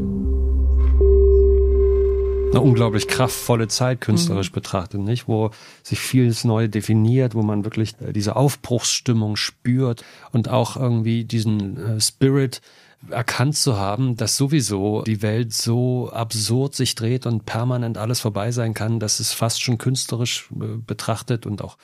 Eine 2.51 2.61
unglaublich 2.61 3.07
kraftvolle 3.09 3.67
Zeit 3.67 3.99
künstlerisch 3.99 4.51
mhm. 4.51 4.55
betrachtet, 4.55 5.01
nicht? 5.01 5.27
Wo 5.27 5.49
sich 5.83 5.99
vieles 5.99 6.45
neu 6.45 6.69
definiert, 6.69 7.35
wo 7.35 7.41
man 7.41 7.65
wirklich 7.65 7.95
äh, 7.99 8.13
diese 8.13 8.37
Aufbruchsstimmung 8.37 9.35
spürt 9.35 10.05
und 10.31 10.47
auch 10.47 10.77
irgendwie 10.77 11.25
diesen 11.25 11.75
äh, 11.77 11.99
Spirit 11.99 12.61
erkannt 13.09 13.57
zu 13.57 13.77
haben, 13.77 14.15
dass 14.15 14.37
sowieso 14.37 15.03
die 15.03 15.21
Welt 15.21 15.53
so 15.53 16.09
absurd 16.11 16.75
sich 16.75 16.95
dreht 16.95 17.25
und 17.25 17.45
permanent 17.45 17.97
alles 17.97 18.19
vorbei 18.19 18.51
sein 18.51 18.73
kann, 18.73 18.99
dass 18.99 19.19
es 19.19 19.33
fast 19.33 19.61
schon 19.61 19.77
künstlerisch 19.77 20.49
äh, 20.53 20.77
betrachtet 20.77 21.45
und 21.45 21.61
auch 21.61 21.77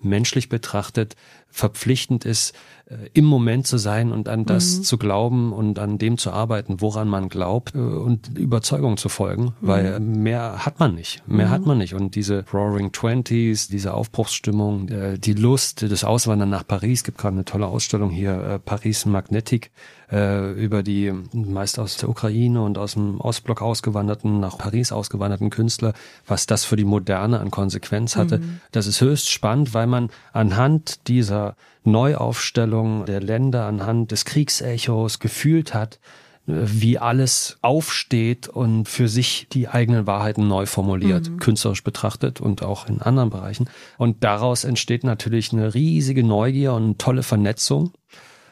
menschlich 0.00 0.48
betrachtet 0.48 1.16
verpflichtend 1.50 2.24
ist, 2.24 2.54
äh, 2.88 3.10
im 3.12 3.26
Moment 3.26 3.66
zu 3.66 3.76
sein 3.76 4.12
und 4.12 4.28
an 4.28 4.46
das 4.46 4.78
mhm. 4.78 4.82
zu 4.84 4.96
glauben 4.98 5.52
und 5.52 5.78
an 5.78 5.98
dem 5.98 6.16
zu 6.16 6.30
arbeiten, 6.30 6.80
woran 6.80 7.06
man 7.06 7.28
glaubt 7.28 7.74
äh, 7.74 7.78
und 7.78 8.38
Überzeugung 8.38 8.96
zu 8.96 9.10
folgen, 9.10 9.44
mhm. 9.44 9.52
weil 9.60 10.00
mehr 10.00 10.64
hat 10.64 10.80
man 10.80 10.94
nicht, 10.94 11.22
mehr 11.26 11.48
mhm. 11.48 11.50
hat 11.50 11.66
man 11.66 11.78
nicht. 11.78 11.94
Und 11.94 12.14
diese 12.14 12.44
Roaring 12.52 12.92
Twenties, 12.92 13.68
diese 13.68 13.92
Aufbruchsstimmung, 13.92 14.88
äh, 14.88 15.18
die 15.18 15.34
Lust, 15.34 15.82
das 15.82 16.04
Auswandern 16.04 16.48
nach 16.48 16.66
Paris, 16.66 17.04
gibt 17.04 17.18
gerade 17.18 17.34
eine 17.34 17.44
tolle 17.44 17.66
Ausstellung 17.66 18.10
hier, 18.10 18.60
Paris 18.64 19.04
Magnetic, 19.04 19.70
über 20.10 20.82
die 20.82 21.12
meist 21.34 21.78
aus 21.78 21.98
der 21.98 22.08
Ukraine 22.08 22.62
und 22.62 22.78
aus 22.78 22.94
dem 22.94 23.20
Ostblock 23.20 23.60
ausgewanderten, 23.60 24.40
nach 24.40 24.56
Paris 24.56 24.90
ausgewanderten 24.90 25.50
Künstler, 25.50 25.92
was 26.26 26.46
das 26.46 26.64
für 26.64 26.76
die 26.76 26.84
Moderne 26.84 27.40
an 27.40 27.50
Konsequenz 27.50 28.16
hatte. 28.16 28.38
Mhm. 28.38 28.60
Das 28.72 28.86
ist 28.86 29.02
höchst 29.02 29.30
spannend, 29.30 29.74
weil 29.74 29.86
man 29.86 30.08
anhand 30.32 31.08
dieser 31.08 31.37
Neuaufstellung 31.84 33.06
der 33.06 33.20
Länder 33.20 33.66
anhand 33.66 34.12
des 34.12 34.24
Kriegsechos 34.24 35.18
gefühlt 35.18 35.74
hat, 35.74 35.98
äh, 36.46 36.52
wie 36.64 36.98
alles 36.98 37.58
aufsteht 37.62 38.48
und 38.48 38.88
für 38.88 39.08
sich 39.08 39.48
die 39.52 39.68
eigenen 39.68 40.06
Wahrheiten 40.06 40.48
neu 40.48 40.66
formuliert, 40.66 41.28
mhm. 41.28 41.38
künstlerisch 41.38 41.84
betrachtet 41.84 42.40
und 42.40 42.62
auch 42.62 42.88
in 42.88 43.00
anderen 43.00 43.30
Bereichen. 43.30 43.68
Und 43.96 44.24
daraus 44.24 44.64
entsteht 44.64 45.04
natürlich 45.04 45.52
eine 45.52 45.74
riesige 45.74 46.24
Neugier 46.24 46.72
und 46.74 46.84
eine 46.84 46.98
tolle 46.98 47.22
Vernetzung. 47.22 47.92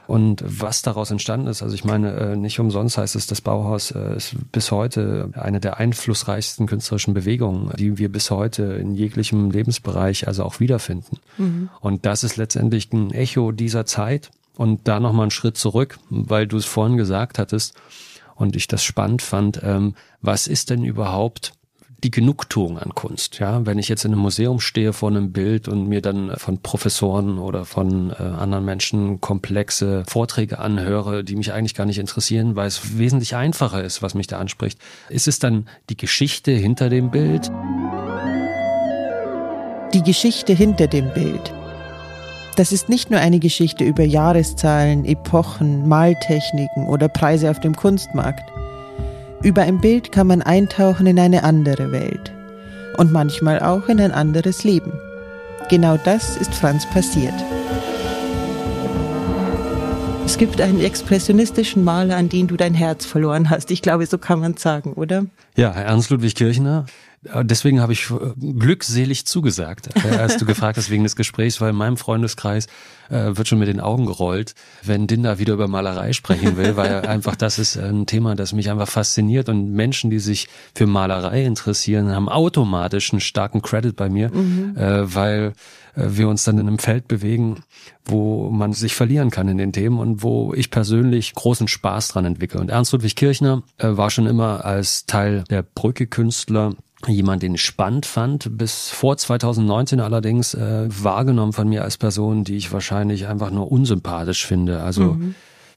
Und 0.06 0.42
was 0.46 0.82
daraus 0.82 1.10
entstanden 1.10 1.48
ist, 1.48 1.62
also 1.62 1.74
ich 1.74 1.84
meine, 1.84 2.12
äh, 2.12 2.36
nicht 2.36 2.60
umsonst 2.60 2.96
heißt 2.96 3.16
es, 3.16 3.26
das 3.26 3.40
Bauhaus 3.40 3.90
äh, 3.90 4.16
ist 4.16 4.36
bis 4.52 4.70
heute 4.70 5.30
eine 5.34 5.60
der 5.60 5.78
einflussreichsten 5.78 6.66
künstlerischen 6.66 7.14
Bewegungen, 7.14 7.72
die 7.76 7.98
wir 7.98 8.10
bis 8.10 8.30
heute 8.30 8.62
in 8.62 8.94
jeglichem 8.94 9.50
Lebensbereich 9.50 10.28
also 10.28 10.44
auch 10.44 10.60
wiederfinden. 10.60 11.18
Mhm. 11.38 11.70
Und 11.80 12.06
das 12.06 12.24
ist 12.24 12.36
letztendlich 12.36 12.92
ein 12.92 13.10
Echo 13.12 13.52
dieser 13.52 13.86
Zeit. 13.86 14.30
Und 14.56 14.88
da 14.88 15.00
nochmal 15.00 15.24
einen 15.24 15.30
Schritt 15.30 15.58
zurück, 15.58 15.98
weil 16.08 16.46
du 16.46 16.56
es 16.56 16.64
vorhin 16.64 16.96
gesagt 16.96 17.38
hattest 17.38 17.74
und 18.36 18.56
ich 18.56 18.68
das 18.68 18.82
spannend 18.82 19.22
fand, 19.22 19.60
ähm, 19.62 19.94
was 20.22 20.46
ist 20.46 20.70
denn 20.70 20.82
überhaupt 20.82 21.52
die 22.02 22.10
Genugtuung 22.10 22.78
an 22.78 22.94
Kunst. 22.94 23.38
Ja, 23.38 23.64
wenn 23.64 23.78
ich 23.78 23.88
jetzt 23.88 24.04
in 24.04 24.12
einem 24.12 24.20
Museum 24.20 24.60
stehe 24.60 24.92
vor 24.92 25.10
einem 25.10 25.32
Bild 25.32 25.66
und 25.68 25.88
mir 25.88 26.02
dann 26.02 26.36
von 26.36 26.58
Professoren 26.58 27.38
oder 27.38 27.64
von 27.64 28.10
äh, 28.10 28.22
anderen 28.22 28.64
Menschen 28.64 29.20
komplexe 29.20 30.04
Vorträge 30.06 30.58
anhöre, 30.58 31.24
die 31.24 31.36
mich 31.36 31.52
eigentlich 31.52 31.74
gar 31.74 31.86
nicht 31.86 31.98
interessieren, 31.98 32.54
weil 32.56 32.66
es 32.66 32.98
wesentlich 32.98 33.34
einfacher 33.34 33.82
ist, 33.82 34.02
was 34.02 34.14
mich 34.14 34.26
da 34.26 34.38
anspricht, 34.38 34.78
ist 35.08 35.28
es 35.28 35.38
dann 35.38 35.68
die 35.88 35.96
Geschichte 35.96 36.52
hinter 36.52 36.90
dem 36.90 37.10
Bild? 37.10 37.50
Die 39.94 40.02
Geschichte 40.02 40.52
hinter 40.52 40.88
dem 40.88 41.12
Bild. 41.14 41.52
Das 42.56 42.72
ist 42.72 42.88
nicht 42.88 43.10
nur 43.10 43.20
eine 43.20 43.38
Geschichte 43.38 43.84
über 43.84 44.02
Jahreszahlen, 44.02 45.04
Epochen, 45.04 45.86
Maltechniken 45.88 46.86
oder 46.86 47.08
Preise 47.08 47.50
auf 47.50 47.60
dem 47.60 47.76
Kunstmarkt. 47.76 48.55
Über 49.46 49.62
ein 49.62 49.80
Bild 49.80 50.10
kann 50.10 50.26
man 50.26 50.42
eintauchen 50.42 51.06
in 51.06 51.20
eine 51.20 51.44
andere 51.44 51.92
Welt 51.92 52.32
und 52.96 53.12
manchmal 53.12 53.60
auch 53.60 53.88
in 53.88 54.00
ein 54.00 54.10
anderes 54.10 54.64
Leben. 54.64 54.92
Genau 55.70 55.96
das 55.96 56.36
ist 56.36 56.52
Franz 56.52 56.84
passiert. 56.90 57.32
Es 60.24 60.36
gibt 60.36 60.60
einen 60.60 60.80
expressionistischen 60.80 61.84
Maler, 61.84 62.16
an 62.16 62.28
den 62.28 62.48
du 62.48 62.56
dein 62.56 62.74
Herz 62.74 63.06
verloren 63.06 63.48
hast. 63.48 63.70
Ich 63.70 63.82
glaube, 63.82 64.04
so 64.06 64.18
kann 64.18 64.40
man 64.40 64.56
sagen, 64.56 64.94
oder? 64.94 65.26
Ja, 65.56 65.70
Ernst 65.70 66.10
Ludwig 66.10 66.34
Kirchner 66.34 66.86
deswegen 67.42 67.80
habe 67.80 67.92
ich 67.92 68.10
äh, 68.10 68.14
glückselig 68.36 69.26
zugesagt, 69.26 69.88
äh, 70.04 70.16
als 70.16 70.36
du 70.36 70.46
gefragt 70.46 70.76
hast 70.78 70.90
wegen 70.90 71.02
des 71.02 71.16
Gesprächs, 71.16 71.60
weil 71.60 71.70
in 71.70 71.76
meinem 71.76 71.96
Freundeskreis 71.96 72.66
äh, 73.08 73.36
wird 73.36 73.48
schon 73.48 73.58
mit 73.58 73.68
den 73.68 73.80
Augen 73.80 74.06
gerollt, 74.06 74.54
wenn 74.82 75.06
Dinda 75.06 75.38
wieder 75.38 75.54
über 75.54 75.68
Malerei 75.68 76.12
sprechen 76.12 76.56
will, 76.56 76.76
weil 76.76 77.06
einfach 77.06 77.36
das 77.36 77.58
ist 77.58 77.76
ein 77.76 78.06
Thema, 78.06 78.34
das 78.34 78.52
mich 78.52 78.70
einfach 78.70 78.88
fasziniert 78.88 79.48
und 79.48 79.72
Menschen, 79.72 80.10
die 80.10 80.18
sich 80.18 80.48
für 80.74 80.86
Malerei 80.86 81.44
interessieren, 81.44 82.14
haben 82.14 82.28
automatisch 82.28 83.12
einen 83.12 83.20
starken 83.20 83.62
Credit 83.62 83.96
bei 83.96 84.08
mir, 84.08 84.30
mhm. 84.30 84.76
äh, 84.76 85.14
weil 85.14 85.52
wir 85.96 86.28
uns 86.28 86.44
dann 86.44 86.58
in 86.58 86.68
einem 86.68 86.78
Feld 86.78 87.08
bewegen, 87.08 87.62
wo 88.04 88.50
man 88.50 88.74
sich 88.74 88.94
verlieren 88.94 89.30
kann 89.30 89.48
in 89.48 89.56
den 89.56 89.72
Themen 89.72 89.98
und 89.98 90.22
wo 90.22 90.52
ich 90.54 90.70
persönlich 90.70 91.34
großen 91.34 91.68
Spaß 91.68 92.08
dran 92.08 92.26
entwickle. 92.26 92.60
Und 92.60 92.70
Ernst 92.70 92.92
Ludwig 92.92 93.16
Kirchner 93.16 93.62
äh, 93.78 93.88
war 93.88 94.10
schon 94.10 94.26
immer 94.26 94.64
als 94.64 95.06
Teil 95.06 95.44
der 95.48 95.62
Brücke-Künstler 95.62 96.74
jemand, 97.06 97.42
den 97.42 97.54
ich 97.54 97.62
spannend 97.62 98.06
fand, 98.06 98.56
bis 98.56 98.88
vor 98.88 99.16
2019 99.16 100.00
allerdings 100.00 100.54
äh, 100.54 100.88
wahrgenommen 100.88 101.52
von 101.52 101.68
mir 101.68 101.84
als 101.84 101.98
Person, 101.98 102.44
die 102.44 102.56
ich 102.56 102.72
wahrscheinlich 102.72 103.26
einfach 103.26 103.50
nur 103.50 103.70
unsympathisch 103.70 104.46
finde. 104.46 104.82
Also 104.82 105.14
mhm. 105.14 105.34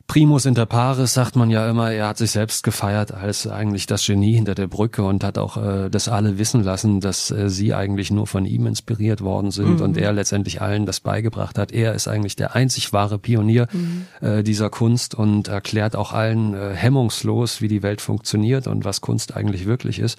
Primus 0.10 0.48
inter 0.48 0.66
pares 0.66 1.14
sagt 1.14 1.36
man 1.36 1.52
ja 1.52 1.70
immer, 1.70 1.92
er 1.92 2.08
hat 2.08 2.18
sich 2.18 2.32
selbst 2.32 2.64
gefeiert 2.64 3.14
als 3.14 3.46
eigentlich 3.46 3.86
das 3.86 4.04
Genie 4.04 4.34
hinter 4.34 4.56
der 4.56 4.66
Brücke 4.66 5.04
und 5.04 5.24
hat 5.24 5.38
auch 5.38 5.56
äh, 5.58 5.90
das 5.90 6.08
alle 6.08 6.40
wissen 6.40 6.64
lassen, 6.64 7.00
dass 7.00 7.30
äh, 7.30 7.48
sie 7.48 7.76
eigentlich 7.76 8.10
nur 8.10 8.26
von 8.26 8.46
ihm 8.46 8.66
inspiriert 8.66 9.22
worden 9.22 9.52
sind 9.52 9.76
mhm. 9.76 9.82
und 9.82 9.98
er 9.98 10.12
letztendlich 10.12 10.64
allen 10.64 10.88
das 10.88 11.00
beigebracht 11.00 11.60
hat. 11.60 11.72
Er 11.72 11.94
ist 11.94 12.08
eigentlich 12.08 12.36
der 12.36 12.56
einzig 12.56 12.92
wahre 12.92 13.20
Pionier 13.20 13.68
mhm. 13.72 14.08
äh, 14.28 14.42
dieser 14.42 14.72
Kunst 14.72 15.14
und 15.14 15.48
erklärt 15.48 15.96
auch 15.96 16.12
allen 16.12 16.56
äh, 16.56 16.74
hemmungslos, 16.74 17.62
wie 17.62 17.68
die 17.68 17.84
Welt 17.84 18.02
funktioniert 18.02 18.66
und 18.66 18.86
was 18.86 19.02
Kunst 19.02 19.38
eigentlich 19.38 19.68
wirklich 19.68 20.00
ist. 20.00 20.18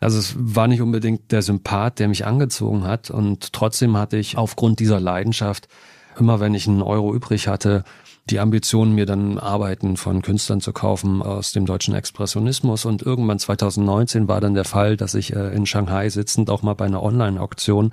Also 0.00 0.18
es 0.18 0.34
war 0.36 0.66
nicht 0.66 0.80
unbedingt 0.80 1.30
der 1.30 1.42
Sympath, 1.42 1.98
der 1.98 2.08
mich 2.08 2.26
angezogen 2.26 2.84
hat 2.84 3.10
und 3.10 3.52
trotzdem 3.52 3.96
hatte 3.96 4.16
ich 4.16 4.38
aufgrund 4.38 4.80
dieser 4.80 4.98
Leidenschaft 4.98 5.68
immer 6.18 6.40
wenn 6.40 6.54
ich 6.54 6.66
einen 6.66 6.82
Euro 6.82 7.14
übrig 7.14 7.48
hatte, 7.48 7.84
die 8.28 8.38
Ambition, 8.38 8.94
mir 8.94 9.06
dann 9.06 9.38
Arbeiten 9.38 9.96
von 9.96 10.22
Künstlern 10.22 10.60
zu 10.60 10.72
kaufen 10.72 11.22
aus 11.22 11.52
dem 11.52 11.66
deutschen 11.66 11.94
Expressionismus. 11.94 12.84
Und 12.84 13.02
irgendwann 13.02 13.38
2019 13.38 14.28
war 14.28 14.40
dann 14.40 14.54
der 14.54 14.64
Fall, 14.64 14.96
dass 14.96 15.14
ich 15.14 15.34
äh, 15.34 15.54
in 15.54 15.66
Shanghai 15.66 16.08
sitzend 16.10 16.50
auch 16.50 16.62
mal 16.62 16.74
bei 16.74 16.84
einer 16.84 17.02
Online-Auktion 17.02 17.92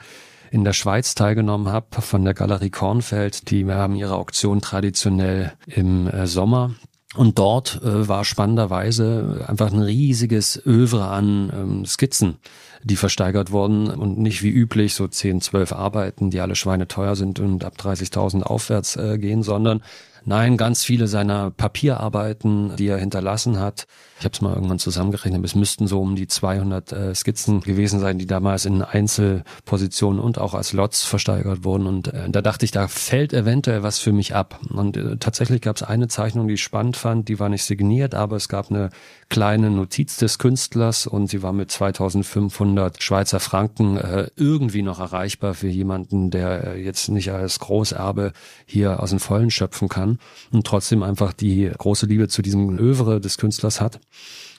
in 0.52 0.64
der 0.64 0.74
Schweiz 0.74 1.16
teilgenommen 1.16 1.70
habe 1.70 2.02
von 2.02 2.24
der 2.24 2.34
Galerie 2.34 2.70
Kornfeld. 2.70 3.50
Die 3.50 3.66
haben 3.66 3.96
ihre 3.96 4.16
Auktion 4.16 4.62
traditionell 4.62 5.54
im 5.66 6.08
äh, 6.08 6.28
Sommer 6.28 6.72
und 7.16 7.40
dort 7.40 7.82
äh, 7.84 8.08
war 8.08 8.26
spannenderweise 8.26 9.46
einfach 9.48 9.72
ein 9.72 9.82
riesiges 9.82 10.62
Övre 10.66 11.08
an 11.08 11.52
ähm, 11.54 11.86
Skizzen, 11.86 12.38
die 12.84 12.98
versteigert 12.98 13.52
wurden 13.52 13.90
und 13.90 14.18
nicht 14.18 14.44
wie 14.44 14.50
üblich 14.50 14.94
so 14.94 15.08
10, 15.08 15.42
12 15.42 15.72
Arbeiten, 15.72 16.30
die 16.30 16.42
alle 16.42 16.56
Schweine 16.56 16.88
teuer 16.88 17.16
sind 17.16 17.40
und 17.40 17.64
ab 17.64 17.76
30.000 17.80 18.44
aufwärts 18.44 18.98
äh, 18.98 19.18
gehen, 19.18 19.42
sondern 19.42 19.82
Nein, 20.30 20.58
ganz 20.58 20.84
viele 20.84 21.08
seiner 21.08 21.52
Papierarbeiten, 21.52 22.76
die 22.76 22.88
er 22.88 22.98
hinterlassen 22.98 23.62
hat. 23.62 23.88
Ich 24.20 24.26
habe 24.26 24.34
es 24.34 24.42
mal 24.42 24.54
irgendwann 24.54 24.80
zusammengerechnet, 24.80 25.46
es 25.46 25.54
müssten 25.54 25.88
so 25.88 26.02
um 26.02 26.16
die 26.16 26.28
200 26.28 26.92
äh, 26.92 27.16
Skizzen 27.16 27.62
gewesen 27.62 28.00
sein, 28.00 28.18
die 28.18 28.26
damals 28.26 28.66
in 28.66 28.82
Einzelpositionen 28.82 30.20
und 30.20 30.40
auch 30.40 30.56
als 30.56 30.74
Lots 30.74 31.04
versteigert 31.04 31.64
wurden. 31.64 31.86
Und 31.86 32.08
äh, 32.08 32.30
da 32.30 32.42
dachte 32.42 32.66
ich, 32.66 32.72
da 32.72 32.88
fällt 32.88 33.32
eventuell 33.34 33.84
was 33.84 34.00
für 34.00 34.12
mich 34.12 34.34
ab. 34.34 34.60
Und 34.70 34.98
äh, 34.98 35.18
tatsächlich 35.18 35.62
gab 35.62 35.76
es 35.76 35.84
eine 35.84 36.08
Zeichnung, 36.08 36.48
die 36.48 36.56
ich 36.56 36.64
spannend 36.64 36.98
fand, 36.98 37.30
die 37.30 37.40
war 37.40 37.50
nicht 37.50 37.64
signiert, 37.64 38.16
aber 38.16 38.36
es 38.36 38.50
gab 38.50 38.72
eine 38.72 38.90
kleine 39.30 39.70
Notiz 39.70 40.18
des 40.18 40.40
Künstlers 40.40 41.06
und 41.06 41.28
sie 41.28 41.44
war 41.44 41.54
mit 41.54 41.70
2500 41.70 43.04
Schweizer 43.04 43.40
Franken 43.40 43.98
äh, 43.98 44.30
irgendwie 44.36 44.82
noch 44.82 45.00
erreichbar 45.00 45.54
für 45.54 45.68
jemanden, 45.68 46.32
der 46.32 46.76
äh, 46.76 46.84
jetzt 46.84 47.10
nicht 47.10 47.32
als 47.32 47.60
Großerbe 47.60 48.32
hier 48.66 49.02
aus 49.02 49.10
dem 49.10 49.20
Vollen 49.20 49.52
schöpfen 49.52 49.90
kann 49.90 50.20
und 50.52 50.66
trotzdem 50.66 51.04
einfach 51.04 51.34
die 51.34 51.70
große 51.78 52.06
Liebe 52.06 52.28
zu 52.30 52.42
diesem 52.42 52.80
Övre 52.80 53.20
des 53.20 53.38
Künstlers 53.38 53.82
hat. 53.82 54.00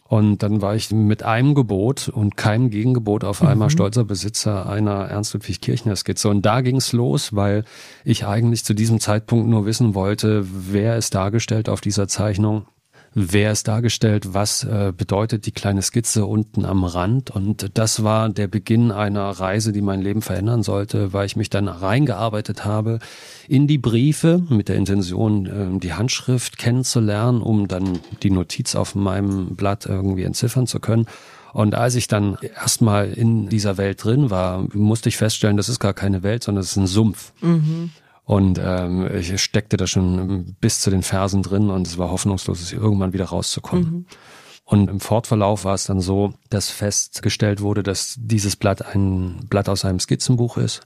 Und 0.09 0.43
dann 0.43 0.62
war 0.62 0.75
ich 0.75 0.90
mit 0.90 1.23
einem 1.23 1.55
Gebot 1.55 2.09
und 2.09 2.37
keinem 2.37 2.71
Gegengebot 2.71 3.25
auf 3.25 3.43
einmal 3.43 3.69
mhm. 3.69 3.73
stolzer 3.73 4.05
Besitzer 4.05 4.67
einer 4.67 5.05
Ernst 5.05 5.35
Ludwig 5.35 5.61
Kirchner 5.61 5.97
Skizze. 5.97 6.31
Und 6.31 6.47
da 6.47 6.62
ging's 6.62 6.95
los, 6.95 7.37
weil 7.37 7.64
ich 8.05 8.26
eigentlich 8.26 8.64
zu 8.64 8.73
diesem 8.73 9.00
Zeitpunkt 9.00 9.49
nur 9.49 9.67
wissen 9.67 9.95
wollte, 9.95 10.47
wer 10.50 10.97
ist 10.97 11.14
dargestellt 11.14 11.69
auf 11.69 11.83
dieser 11.83 12.09
Zeichnung 12.09 12.67
wer 13.15 13.53
ist 13.53 13.69
dargestellt, 13.69 14.35
was 14.35 14.65
äh, 14.65 14.93
bedeutet 14.97 15.47
die 15.47 15.53
kleine 15.53 15.83
Skizze 15.83 16.27
unten 16.27 16.65
am 16.65 16.85
Rand. 16.85 17.31
Und 17.31 17.71
das 17.75 18.05
war 18.05 18.29
der 18.29 18.49
Beginn 18.49 18.93
einer 18.93 19.29
Reise, 19.31 19.73
die 19.73 19.83
mein 19.83 20.03
Leben 20.03 20.23
verändern 20.23 20.62
sollte, 20.62 21.12
weil 21.12 21.27
ich 21.27 21.37
mich 21.37 21.50
dann 21.50 21.69
reingearbeitet 21.69 22.65
habe 22.65 22.99
in 23.49 23.67
die 23.67 23.79
Briefe 23.79 24.43
mit 24.49 24.69
der 24.69 24.77
Intention, 24.77 25.47
äh, 25.47 25.79
die 25.79 25.95
Handschrift 25.95 26.59
kennenzulernen, 26.59 27.43
um 27.43 27.69
dann 27.69 27.99
die 28.23 28.31
Notiz 28.31 28.75
auf 28.75 28.95
meinem 28.95 29.57
Blatt 29.57 29.87
irgendwie 29.87 30.25
entziffern 30.25 30.67
zu 30.67 30.81
können. 30.81 31.07
Und 31.53 31.75
als 31.75 31.95
ich 31.95 32.09
dann 32.09 32.37
erstmal 32.57 33.11
in 33.11 33.49
dieser 33.49 33.79
Welt 33.79 34.05
drin 34.05 34.31
war, 34.31 34.67
musste 34.75 35.09
ich 35.09 35.17
feststellen, 35.17 35.57
das 35.57 35.69
ist 35.69 35.81
gar 35.81 35.95
keine 35.95 36.23
Welt, 36.23 36.45
sondern 36.45 36.62
es 36.62 36.73
ist 36.73 36.77
ein 36.77 36.87
Sumpf. 36.87 37.33
Mhm. 37.41 37.91
Und 38.28 38.61
ähm, 38.62 39.08
ich 39.16 39.42
steckte 39.42 39.78
da 39.78 39.87
schon 39.87 40.54
bis 40.61 40.82
zu 40.82 40.90
den 40.90 41.02
Fersen 41.02 41.42
drin 41.42 41.70
und 41.70 41.87
es 41.87 41.97
war 41.97 42.11
hoffnungslos, 42.11 42.75
irgendwann 42.75 43.14
wieder 43.14 43.25
rauszukommen. 43.25 43.90
Mhm. 43.90 44.06
Und 44.66 44.90
im 44.90 45.00
Fortverlauf 45.00 45.64
war 45.64 45.73
es 45.73 45.85
dann 45.85 46.02
so, 46.02 46.35
dass 46.50 46.68
festgestellt 46.68 47.62
wurde, 47.62 47.82
dass 47.82 48.16
dieses 48.18 48.56
Blatt 48.56 48.85
ein 48.94 49.47
Blatt 49.49 49.70
aus 49.70 49.87
einem 49.87 49.99
Skizzenbuch 49.99 50.58
ist. 50.58 50.82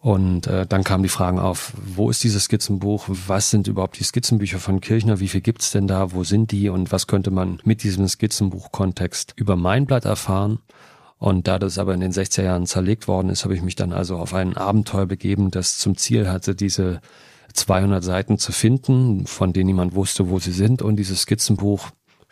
Und 0.00 0.48
äh, 0.48 0.66
dann 0.66 0.84
kamen 0.84 1.02
die 1.02 1.08
Fragen 1.08 1.38
auf, 1.38 1.72
wo 1.82 2.10
ist 2.10 2.22
dieses 2.24 2.44
Skizzenbuch? 2.44 3.06
Was 3.08 3.48
sind 3.48 3.66
überhaupt 3.66 3.98
die 3.98 4.04
Skizzenbücher 4.04 4.58
von 4.58 4.82
Kirchner? 4.82 5.18
Wie 5.18 5.28
viel 5.28 5.40
gibt's 5.40 5.70
denn 5.70 5.86
da? 5.86 6.12
Wo 6.12 6.24
sind 6.24 6.52
die? 6.52 6.68
Und 6.68 6.92
was 6.92 7.06
könnte 7.06 7.30
man 7.30 7.58
mit 7.64 7.84
diesem 7.84 8.06
Skizzenbuch-Kontext 8.06 9.32
über 9.34 9.56
mein 9.56 9.86
Blatt 9.86 10.04
erfahren? 10.04 10.58
Und 11.20 11.46
da 11.48 11.58
das 11.58 11.76
aber 11.76 11.92
in 11.92 12.00
den 12.00 12.12
60er 12.12 12.42
Jahren 12.42 12.64
zerlegt 12.64 13.06
worden 13.06 13.28
ist, 13.28 13.44
habe 13.44 13.54
ich 13.54 13.60
mich 13.60 13.76
dann 13.76 13.92
also 13.92 14.16
auf 14.16 14.32
ein 14.32 14.56
Abenteuer 14.56 15.04
begeben, 15.04 15.50
das 15.50 15.76
zum 15.76 15.98
Ziel 15.98 16.30
hatte, 16.30 16.54
diese 16.54 17.02
200 17.52 18.02
Seiten 18.02 18.38
zu 18.38 18.52
finden, 18.52 19.26
von 19.26 19.52
denen 19.52 19.66
niemand 19.66 19.94
wusste, 19.94 20.30
wo 20.30 20.38
sie 20.38 20.52
sind. 20.52 20.80
Und 20.80 20.96
dieses 20.96 21.22
Skizzenbuch, 21.22 21.90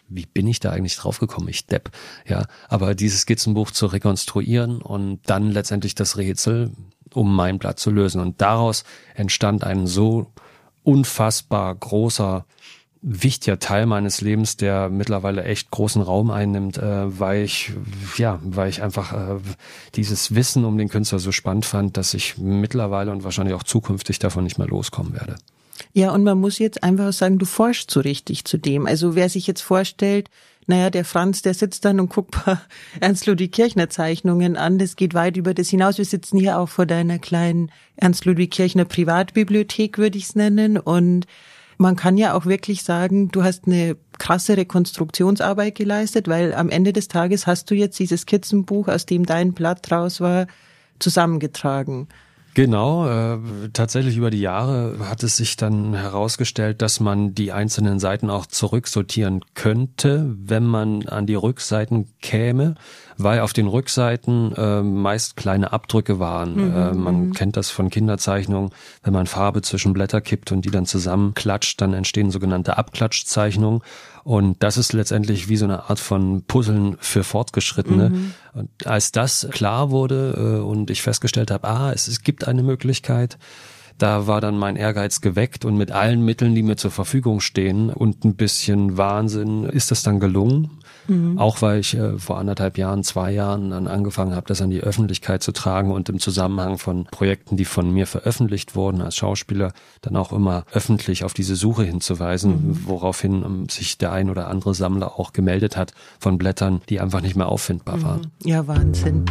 wie 0.08 0.24
bin 0.24 0.46
ich 0.46 0.58
da 0.58 0.70
eigentlich 0.70 0.96
draufgekommen? 0.96 1.50
Ich 1.50 1.66
depp, 1.66 1.90
ja. 2.26 2.46
Aber 2.68 2.94
dieses 2.94 3.20
Skizzenbuch 3.20 3.72
zu 3.72 3.86
rekonstruieren 3.86 4.80
und 4.80 5.20
dann 5.26 5.50
letztendlich 5.50 5.94
das 5.94 6.16
Rätsel, 6.16 6.72
um 7.12 7.36
mein 7.36 7.58
Blatt 7.58 7.78
zu 7.78 7.90
lösen. 7.90 8.22
Und 8.22 8.40
daraus 8.40 8.84
entstand 9.14 9.64
ein 9.64 9.86
so 9.86 10.32
unfassbar 10.82 11.74
großer 11.74 12.46
wichtiger 13.00 13.58
Teil 13.58 13.86
meines 13.86 14.20
Lebens, 14.20 14.56
der 14.56 14.88
mittlerweile 14.88 15.44
echt 15.44 15.70
großen 15.70 16.02
Raum 16.02 16.30
einnimmt, 16.30 16.78
äh, 16.78 17.18
weil 17.18 17.44
ich 17.44 17.72
ja, 18.16 18.40
weil 18.42 18.68
ich 18.68 18.82
einfach 18.82 19.12
äh, 19.12 19.40
dieses 19.94 20.34
Wissen 20.34 20.64
um 20.64 20.78
den 20.78 20.88
Künstler 20.88 21.18
so 21.18 21.32
spannend 21.32 21.64
fand, 21.64 21.96
dass 21.96 22.14
ich 22.14 22.38
mittlerweile 22.38 23.10
und 23.10 23.24
wahrscheinlich 23.24 23.54
auch 23.54 23.62
zukünftig 23.62 24.18
davon 24.18 24.44
nicht 24.44 24.58
mehr 24.58 24.68
loskommen 24.68 25.14
werde. 25.14 25.36
Ja, 25.92 26.12
und 26.12 26.24
man 26.24 26.40
muss 26.40 26.58
jetzt 26.58 26.82
einfach 26.82 27.12
sagen, 27.12 27.38
du 27.38 27.46
forschst 27.46 27.90
so 27.90 28.00
richtig 28.00 28.44
zu 28.44 28.58
dem. 28.58 28.86
Also 28.86 29.14
wer 29.14 29.28
sich 29.28 29.46
jetzt 29.46 29.62
vorstellt, 29.62 30.28
naja, 30.66 30.90
der 30.90 31.06
Franz, 31.06 31.40
der 31.40 31.54
sitzt 31.54 31.86
dann 31.86 31.98
und 31.98 32.10
guckt 32.10 32.32
paar 32.32 32.60
Ernst-Ludwig 33.00 33.52
Kirchner 33.52 33.88
Zeichnungen 33.88 34.56
an. 34.56 34.78
Das 34.78 34.96
geht 34.96 35.14
weit 35.14 35.36
über 35.36 35.54
das 35.54 35.70
hinaus. 35.70 35.96
Wir 35.96 36.04
sitzen 36.04 36.38
hier 36.38 36.58
auch 36.58 36.68
vor 36.68 36.84
deiner 36.84 37.18
kleinen 37.18 37.70
Ernst-Ludwig 37.96 38.50
Kirchner 38.50 38.84
Privatbibliothek, 38.84 39.96
würde 39.96 40.18
ich 40.18 40.24
es 40.24 40.34
nennen. 40.34 40.76
Und 40.76 41.26
man 41.78 41.96
kann 41.96 42.18
ja 42.18 42.34
auch 42.34 42.44
wirklich 42.44 42.82
sagen, 42.82 43.28
du 43.28 43.44
hast 43.44 43.66
eine 43.66 43.96
krasse 44.18 44.56
Rekonstruktionsarbeit 44.56 45.76
geleistet, 45.76 46.28
weil 46.28 46.52
am 46.52 46.70
Ende 46.70 46.92
des 46.92 47.08
Tages 47.08 47.46
hast 47.46 47.70
du 47.70 47.74
jetzt 47.74 47.98
dieses 47.98 48.22
Skizzenbuch, 48.22 48.88
aus 48.88 49.06
dem 49.06 49.24
dein 49.24 49.54
Blatt 49.54 49.88
draus 49.88 50.20
war, 50.20 50.48
zusammengetragen. 50.98 52.08
Genau, 52.58 53.06
äh, 53.06 53.38
tatsächlich 53.72 54.16
über 54.16 54.30
die 54.30 54.40
Jahre 54.40 54.96
hat 55.08 55.22
es 55.22 55.36
sich 55.36 55.54
dann 55.54 55.94
herausgestellt, 55.94 56.82
dass 56.82 56.98
man 56.98 57.32
die 57.32 57.52
einzelnen 57.52 58.00
Seiten 58.00 58.30
auch 58.30 58.46
zurücksortieren 58.46 59.44
könnte, 59.54 60.34
wenn 60.40 60.66
man 60.66 61.06
an 61.06 61.26
die 61.26 61.36
Rückseiten 61.36 62.08
käme 62.20 62.74
weil 63.18 63.40
auf 63.40 63.52
den 63.52 63.66
Rückseiten 63.66 64.54
äh, 64.56 64.80
meist 64.80 65.36
kleine 65.36 65.72
Abdrücke 65.72 66.20
waren. 66.20 66.54
Mhm, 66.54 66.76
äh, 66.76 66.92
man 66.92 67.26
mhm. 67.26 67.32
kennt 67.32 67.56
das 67.56 67.68
von 67.68 67.90
Kinderzeichnungen, 67.90 68.70
wenn 69.02 69.12
man 69.12 69.26
Farbe 69.26 69.60
zwischen 69.60 69.92
Blätter 69.92 70.20
kippt 70.20 70.52
und 70.52 70.64
die 70.64 70.70
dann 70.70 70.86
zusammenklatscht, 70.86 71.80
dann 71.80 71.92
entstehen 71.92 72.30
sogenannte 72.30 72.78
Abklatschzeichnungen. 72.78 73.82
Und 74.24 74.62
das 74.62 74.76
ist 74.76 74.92
letztendlich 74.92 75.48
wie 75.48 75.56
so 75.56 75.64
eine 75.64 75.88
Art 75.88 76.00
von 76.00 76.42
Puzzeln 76.42 76.96
für 77.00 77.24
Fortgeschrittene. 77.24 78.10
Mhm. 78.10 78.34
Und 78.54 78.86
als 78.86 79.12
das 79.12 79.48
klar 79.50 79.90
wurde 79.90 80.58
äh, 80.58 80.62
und 80.62 80.90
ich 80.90 81.02
festgestellt 81.02 81.50
habe, 81.50 81.68
ah, 81.68 81.92
es, 81.92 82.08
es 82.08 82.22
gibt 82.22 82.46
eine 82.46 82.62
Möglichkeit, 82.62 83.38
da 83.98 84.28
war 84.28 84.40
dann 84.40 84.56
mein 84.56 84.76
Ehrgeiz 84.76 85.20
geweckt 85.20 85.64
und 85.64 85.76
mit 85.76 85.90
allen 85.90 86.24
Mitteln, 86.24 86.54
die 86.54 86.62
mir 86.62 86.76
zur 86.76 86.92
Verfügung 86.92 87.40
stehen 87.40 87.90
und 87.90 88.24
ein 88.24 88.36
bisschen 88.36 88.96
Wahnsinn 88.96 89.64
ist 89.64 89.90
das 89.90 90.02
dann 90.02 90.20
gelungen. 90.20 90.78
Mhm. 91.08 91.38
Auch 91.38 91.62
weil 91.62 91.80
ich 91.80 91.94
äh, 91.94 92.18
vor 92.18 92.38
anderthalb 92.38 92.78
Jahren, 92.78 93.02
zwei 93.02 93.32
Jahren 93.32 93.70
dann 93.70 93.86
angefangen 93.86 94.34
habe, 94.34 94.46
das 94.46 94.60
an 94.62 94.70
die 94.70 94.80
Öffentlichkeit 94.80 95.42
zu 95.42 95.52
tragen 95.52 95.90
und 95.90 96.08
im 96.08 96.20
Zusammenhang 96.20 96.78
von 96.78 97.04
Projekten, 97.04 97.56
die 97.56 97.64
von 97.64 97.90
mir 97.90 98.06
veröffentlicht 98.06 98.76
wurden 98.76 99.00
als 99.00 99.16
Schauspieler, 99.16 99.72
dann 100.02 100.16
auch 100.16 100.32
immer 100.32 100.64
öffentlich 100.72 101.24
auf 101.24 101.34
diese 101.34 101.56
Suche 101.56 101.84
hinzuweisen, 101.84 102.52
mhm. 102.52 102.86
woraufhin 102.86 103.42
um, 103.42 103.60
ähm, 103.62 103.68
sich 103.68 103.98
der 103.98 104.12
ein 104.12 104.30
oder 104.30 104.48
andere 104.48 104.74
Sammler 104.74 105.18
auch 105.18 105.32
gemeldet 105.32 105.76
hat 105.76 105.92
von 106.18 106.38
Blättern, 106.38 106.82
die 106.88 107.00
einfach 107.00 107.22
nicht 107.22 107.36
mehr 107.36 107.48
auffindbar 107.48 107.96
mhm. 107.96 108.02
waren. 108.02 108.26
Ja, 108.44 108.66
Wahnsinn. 108.66 109.24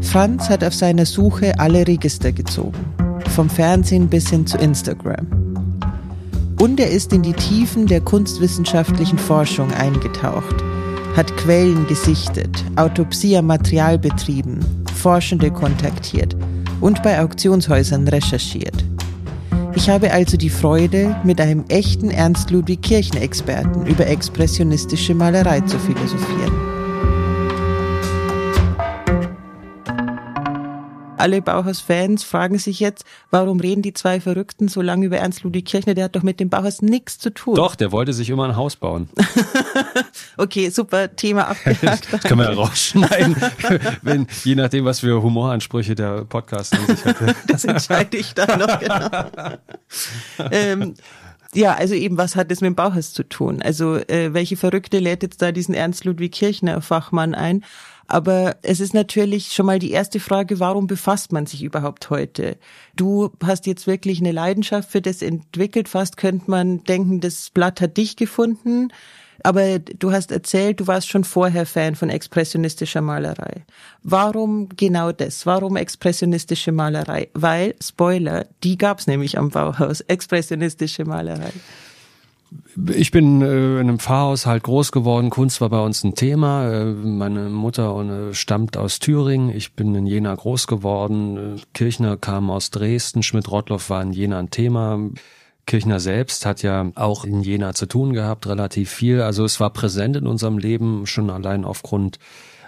Franz 0.00 0.50
hat 0.50 0.62
auf 0.62 0.74
seiner 0.74 1.06
Suche 1.06 1.58
alle 1.58 1.86
Register 1.86 2.32
gezogen, 2.32 2.78
vom 3.30 3.48
Fernsehen 3.48 4.08
bis 4.08 4.28
hin 4.28 4.46
zu 4.46 4.58
Instagram. 4.58 5.51
Und 6.62 6.78
er 6.78 6.90
ist 6.90 7.12
in 7.12 7.22
die 7.22 7.32
Tiefen 7.32 7.88
der 7.88 8.00
kunstwissenschaftlichen 8.00 9.18
Forschung 9.18 9.72
eingetaucht, 9.72 10.62
hat 11.16 11.36
Quellen 11.38 11.88
gesichtet, 11.88 12.64
Autopsie 12.76 13.36
am 13.36 13.48
Material 13.48 13.98
betrieben, 13.98 14.60
Forschende 14.94 15.50
kontaktiert 15.50 16.36
und 16.80 17.02
bei 17.02 17.20
Auktionshäusern 17.20 18.06
recherchiert. 18.06 18.84
Ich 19.74 19.90
habe 19.90 20.12
also 20.12 20.36
die 20.36 20.50
Freude, 20.50 21.16
mit 21.24 21.40
einem 21.40 21.64
echten 21.66 22.10
Ernst 22.10 22.52
Ludwig 22.52 22.80
Kirchen-Experten 22.82 23.84
über 23.86 24.06
expressionistische 24.06 25.16
Malerei 25.16 25.62
zu 25.62 25.80
philosophieren. 25.80 26.71
Alle 31.22 31.40
Bauhaus-Fans 31.40 32.24
fragen 32.24 32.58
sich 32.58 32.80
jetzt, 32.80 33.04
warum 33.30 33.60
reden 33.60 33.80
die 33.80 33.94
zwei 33.94 34.20
Verrückten 34.20 34.66
so 34.66 34.82
lange 34.82 35.06
über 35.06 35.18
Ernst 35.18 35.44
Ludwig 35.44 35.64
Kirchner? 35.64 35.94
Der 35.94 36.04
hat 36.04 36.16
doch 36.16 36.24
mit 36.24 36.40
dem 36.40 36.50
Bauhaus 36.50 36.82
nichts 36.82 37.18
zu 37.18 37.30
tun. 37.30 37.54
Doch, 37.54 37.76
der 37.76 37.92
wollte 37.92 38.12
sich 38.12 38.28
immer 38.28 38.44
ein 38.44 38.56
Haus 38.56 38.74
bauen. 38.74 39.08
okay, 40.36 40.68
super, 40.70 41.14
Thema 41.14 41.46
abgehakt. 41.48 42.08
das 42.12 42.22
können 42.22 42.40
wir 42.40 42.50
ja 42.50 42.56
rausschneiden, 42.56 43.36
wenn, 44.02 44.26
je 44.42 44.56
nachdem, 44.56 44.84
was 44.84 45.00
für 45.00 45.22
Humoransprüche 45.22 45.94
der 45.94 46.24
Podcast 46.24 46.74
an 46.76 46.86
sich 46.86 47.04
hatte. 47.04 47.36
das 47.46 47.64
entscheide 47.64 48.16
ich 48.16 48.34
dann 48.34 48.58
noch 48.58 48.80
genau. 48.80 49.58
ähm, 50.50 50.94
ja, 51.54 51.74
also 51.74 51.94
eben, 51.94 52.16
was 52.16 52.34
hat 52.34 52.50
das 52.50 52.62
mit 52.62 52.68
dem 52.68 52.74
Bauhaus 52.74 53.12
zu 53.12 53.28
tun? 53.28 53.62
Also 53.62 53.96
äh, 53.96 54.32
welche 54.32 54.56
Verrückte 54.56 54.98
lädt 54.98 55.22
jetzt 55.22 55.40
da 55.40 55.52
diesen 55.52 55.74
Ernst 55.74 56.04
Ludwig 56.04 56.32
Kirchner 56.32 56.80
Fachmann 56.80 57.34
ein? 57.34 57.62
Aber 58.06 58.56
es 58.62 58.80
ist 58.80 58.94
natürlich 58.94 59.52
schon 59.52 59.66
mal 59.66 59.78
die 59.78 59.92
erste 59.92 60.20
Frage, 60.20 60.60
warum 60.60 60.86
befasst 60.86 61.32
man 61.32 61.46
sich 61.46 61.62
überhaupt 61.62 62.10
heute? 62.10 62.58
Du 62.96 63.30
hast 63.42 63.66
jetzt 63.66 63.86
wirklich 63.86 64.20
eine 64.20 64.32
Leidenschaft 64.32 64.90
für 64.90 65.00
das 65.00 65.22
entwickelt. 65.22 65.88
Fast 65.88 66.16
könnte 66.16 66.50
man 66.50 66.84
denken, 66.84 67.20
das 67.20 67.50
Blatt 67.50 67.80
hat 67.80 67.96
dich 67.96 68.16
gefunden. 68.16 68.88
Aber 69.44 69.78
du 69.78 70.12
hast 70.12 70.30
erzählt, 70.30 70.80
du 70.80 70.86
warst 70.86 71.08
schon 71.08 71.24
vorher 71.24 71.66
Fan 71.66 71.96
von 71.96 72.10
expressionistischer 72.10 73.00
Malerei. 73.00 73.64
Warum 74.02 74.68
genau 74.76 75.10
das? 75.10 75.46
Warum 75.46 75.76
expressionistische 75.76 76.70
Malerei? 76.70 77.28
Weil, 77.34 77.74
Spoiler, 77.82 78.46
die 78.62 78.78
gab's 78.78 79.06
nämlich 79.06 79.38
am 79.38 79.50
Bauhaus, 79.50 80.00
expressionistische 80.02 81.04
Malerei. 81.04 81.52
Ich 82.94 83.10
bin 83.10 83.42
äh, 83.42 83.74
in 83.74 83.80
einem 83.80 83.98
Pfarrhaushalt 83.98 84.62
groß 84.62 84.92
geworden. 84.92 85.30
Kunst 85.30 85.60
war 85.60 85.68
bei 85.68 85.80
uns 85.80 86.04
ein 86.04 86.14
Thema. 86.14 86.70
Äh, 86.70 86.84
meine 86.84 87.48
Mutter 87.50 88.30
äh, 88.30 88.34
stammt 88.34 88.76
aus 88.76 88.98
Thüringen. 88.98 89.50
Ich 89.50 89.74
bin 89.74 89.94
in 89.94 90.06
Jena 90.06 90.34
groß 90.34 90.66
geworden. 90.66 91.56
Äh, 91.56 91.60
Kirchner 91.74 92.16
kam 92.16 92.50
aus 92.50 92.70
Dresden. 92.70 93.22
Schmidt-Rottloff 93.22 93.90
war 93.90 94.02
in 94.02 94.12
Jena 94.12 94.38
ein 94.38 94.50
Thema. 94.50 94.98
Kirchner 95.66 96.00
selbst 96.00 96.44
hat 96.44 96.62
ja 96.62 96.90
auch 96.96 97.24
in 97.24 97.42
Jena 97.42 97.72
zu 97.74 97.86
tun 97.86 98.12
gehabt, 98.12 98.46
relativ 98.46 98.90
viel. 98.90 99.22
Also 99.22 99.44
es 99.44 99.60
war 99.60 99.70
präsent 99.70 100.16
in 100.16 100.26
unserem 100.26 100.58
Leben, 100.58 101.06
schon 101.06 101.30
allein 101.30 101.64
aufgrund 101.64 102.18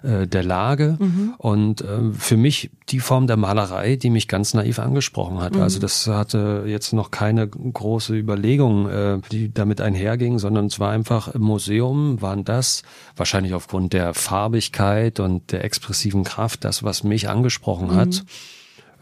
äh, 0.05 0.27
der 0.27 0.43
Lage 0.43 0.97
mhm. 0.99 1.35
und 1.39 1.81
äh, 1.81 2.13
für 2.13 2.37
mich 2.37 2.71
die 2.91 3.01
Form 3.01 3.27
der 3.27 3.37
Malerei, 3.37 3.97
die 3.97 4.11
mich 4.11 4.29
ganz 4.29 4.55
naiv 4.55 4.79
angesprochen 4.79 5.41
hat. 5.41 5.55
Mhm. 5.55 5.63
Also 5.63 5.81
das 5.81 6.07
hatte 6.07 6.65
jetzt 6.67 6.93
noch 6.93 7.11
keine 7.11 7.49
große 7.49 8.15
Überlegung, 8.15 8.89
äh, 8.89 9.19
die 9.33 9.53
damit 9.53 9.81
einherging, 9.81 10.39
sondern 10.39 10.67
es 10.67 10.79
war 10.79 10.91
einfach 10.91 11.29
im 11.29 11.43
Museum, 11.43 12.21
waren 12.21 12.45
das 12.45 12.83
wahrscheinlich 13.17 13.55
aufgrund 13.55 13.93
der 13.93 14.15
Farbigkeit 14.15 15.21
und 15.21 15.53
der 15.53 15.65
expressiven 15.65 16.25
Kraft 16.25 16.65
das, 16.65 16.83
was 16.83 17.03
mich 17.03 17.29
angesprochen 17.29 17.89
mhm. 17.89 17.95
hat 17.95 18.25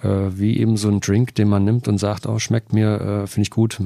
äh, 0.02 0.08
wie 0.08 0.58
eben 0.58 0.76
so 0.76 0.88
ein 0.88 1.00
Drink, 1.00 1.34
den 1.34 1.48
man 1.48 1.64
nimmt 1.64 1.88
und 1.88 1.98
sagt, 1.98 2.26
oh, 2.26 2.38
schmeckt 2.38 2.72
mir, 2.72 3.00
äh, 3.00 3.26
finde 3.26 3.42
ich 3.42 3.50
gut, 3.50 3.78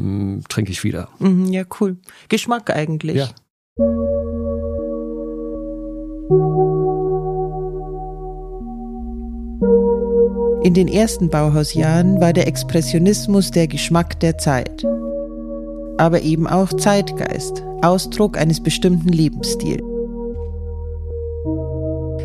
trinke 0.49 0.71
ich 0.71 0.85
wieder. 0.85 1.09
Mhm, 1.19 1.53
ja, 1.53 1.65
cool. 1.81 1.97
Geschmack 2.29 2.71
eigentlich. 2.71 3.17
Ja. 3.17 4.46
In 10.63 10.75
den 10.75 10.89
ersten 10.89 11.29
Bauhausjahren 11.29 12.21
war 12.21 12.33
der 12.33 12.47
Expressionismus 12.47 13.51
der 13.51 13.69
Geschmack 13.69 14.19
der 14.21 14.39
Zeit, 14.39 14.85
aber 15.99 16.23
eben 16.23 16.47
auch 16.47 16.73
Zeitgeist, 16.73 17.63
Ausdruck 17.83 18.39
eines 18.39 18.63
bestimmten 18.63 19.11
Lebensstils. 19.11 19.83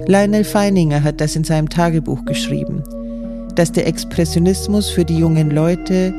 Lionel 0.08 0.44
Feininger 0.44 1.04
hat 1.04 1.22
das 1.22 1.36
in 1.36 1.44
seinem 1.44 1.70
Tagebuch 1.70 2.26
geschrieben, 2.26 2.84
dass 3.56 3.72
der 3.72 3.88
Expressionismus 3.88 4.89
für 4.89 5.06
die 5.06 5.17
jungen 5.17 5.52
Leute 5.52 6.13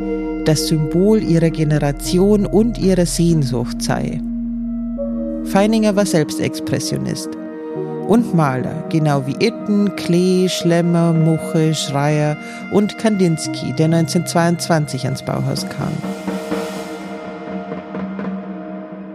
das 0.44 0.68
Symbol 0.68 1.22
ihrer 1.22 1.50
Generation 1.50 2.46
und 2.46 2.78
ihrer 2.78 3.06
Sehnsucht 3.06 3.82
sei. 3.82 4.20
Feininger 5.44 5.96
war 5.96 6.06
selbst 6.06 6.40
Expressionist 6.40 7.30
und 8.08 8.34
Maler, 8.34 8.84
genau 8.88 9.26
wie 9.26 9.36
Itten, 9.44 9.94
Klee, 9.96 10.48
Schlemmer, 10.48 11.12
Muche, 11.12 11.74
Schreier 11.74 12.36
und 12.72 12.98
Kandinsky, 12.98 13.72
der 13.72 13.86
1922 13.86 15.04
ans 15.04 15.24
Bauhaus 15.24 15.68
kam. 15.68 15.92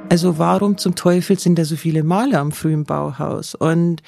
Also 0.09 0.37
warum 0.37 0.77
zum 0.77 0.95
Teufel 0.95 1.37
sind 1.37 1.59
da 1.59 1.65
so 1.65 1.75
viele 1.75 2.03
Maler 2.03 2.39
am 2.39 2.51
frühen 2.51 2.85
Bauhaus? 2.85 3.55
Und 3.55 4.01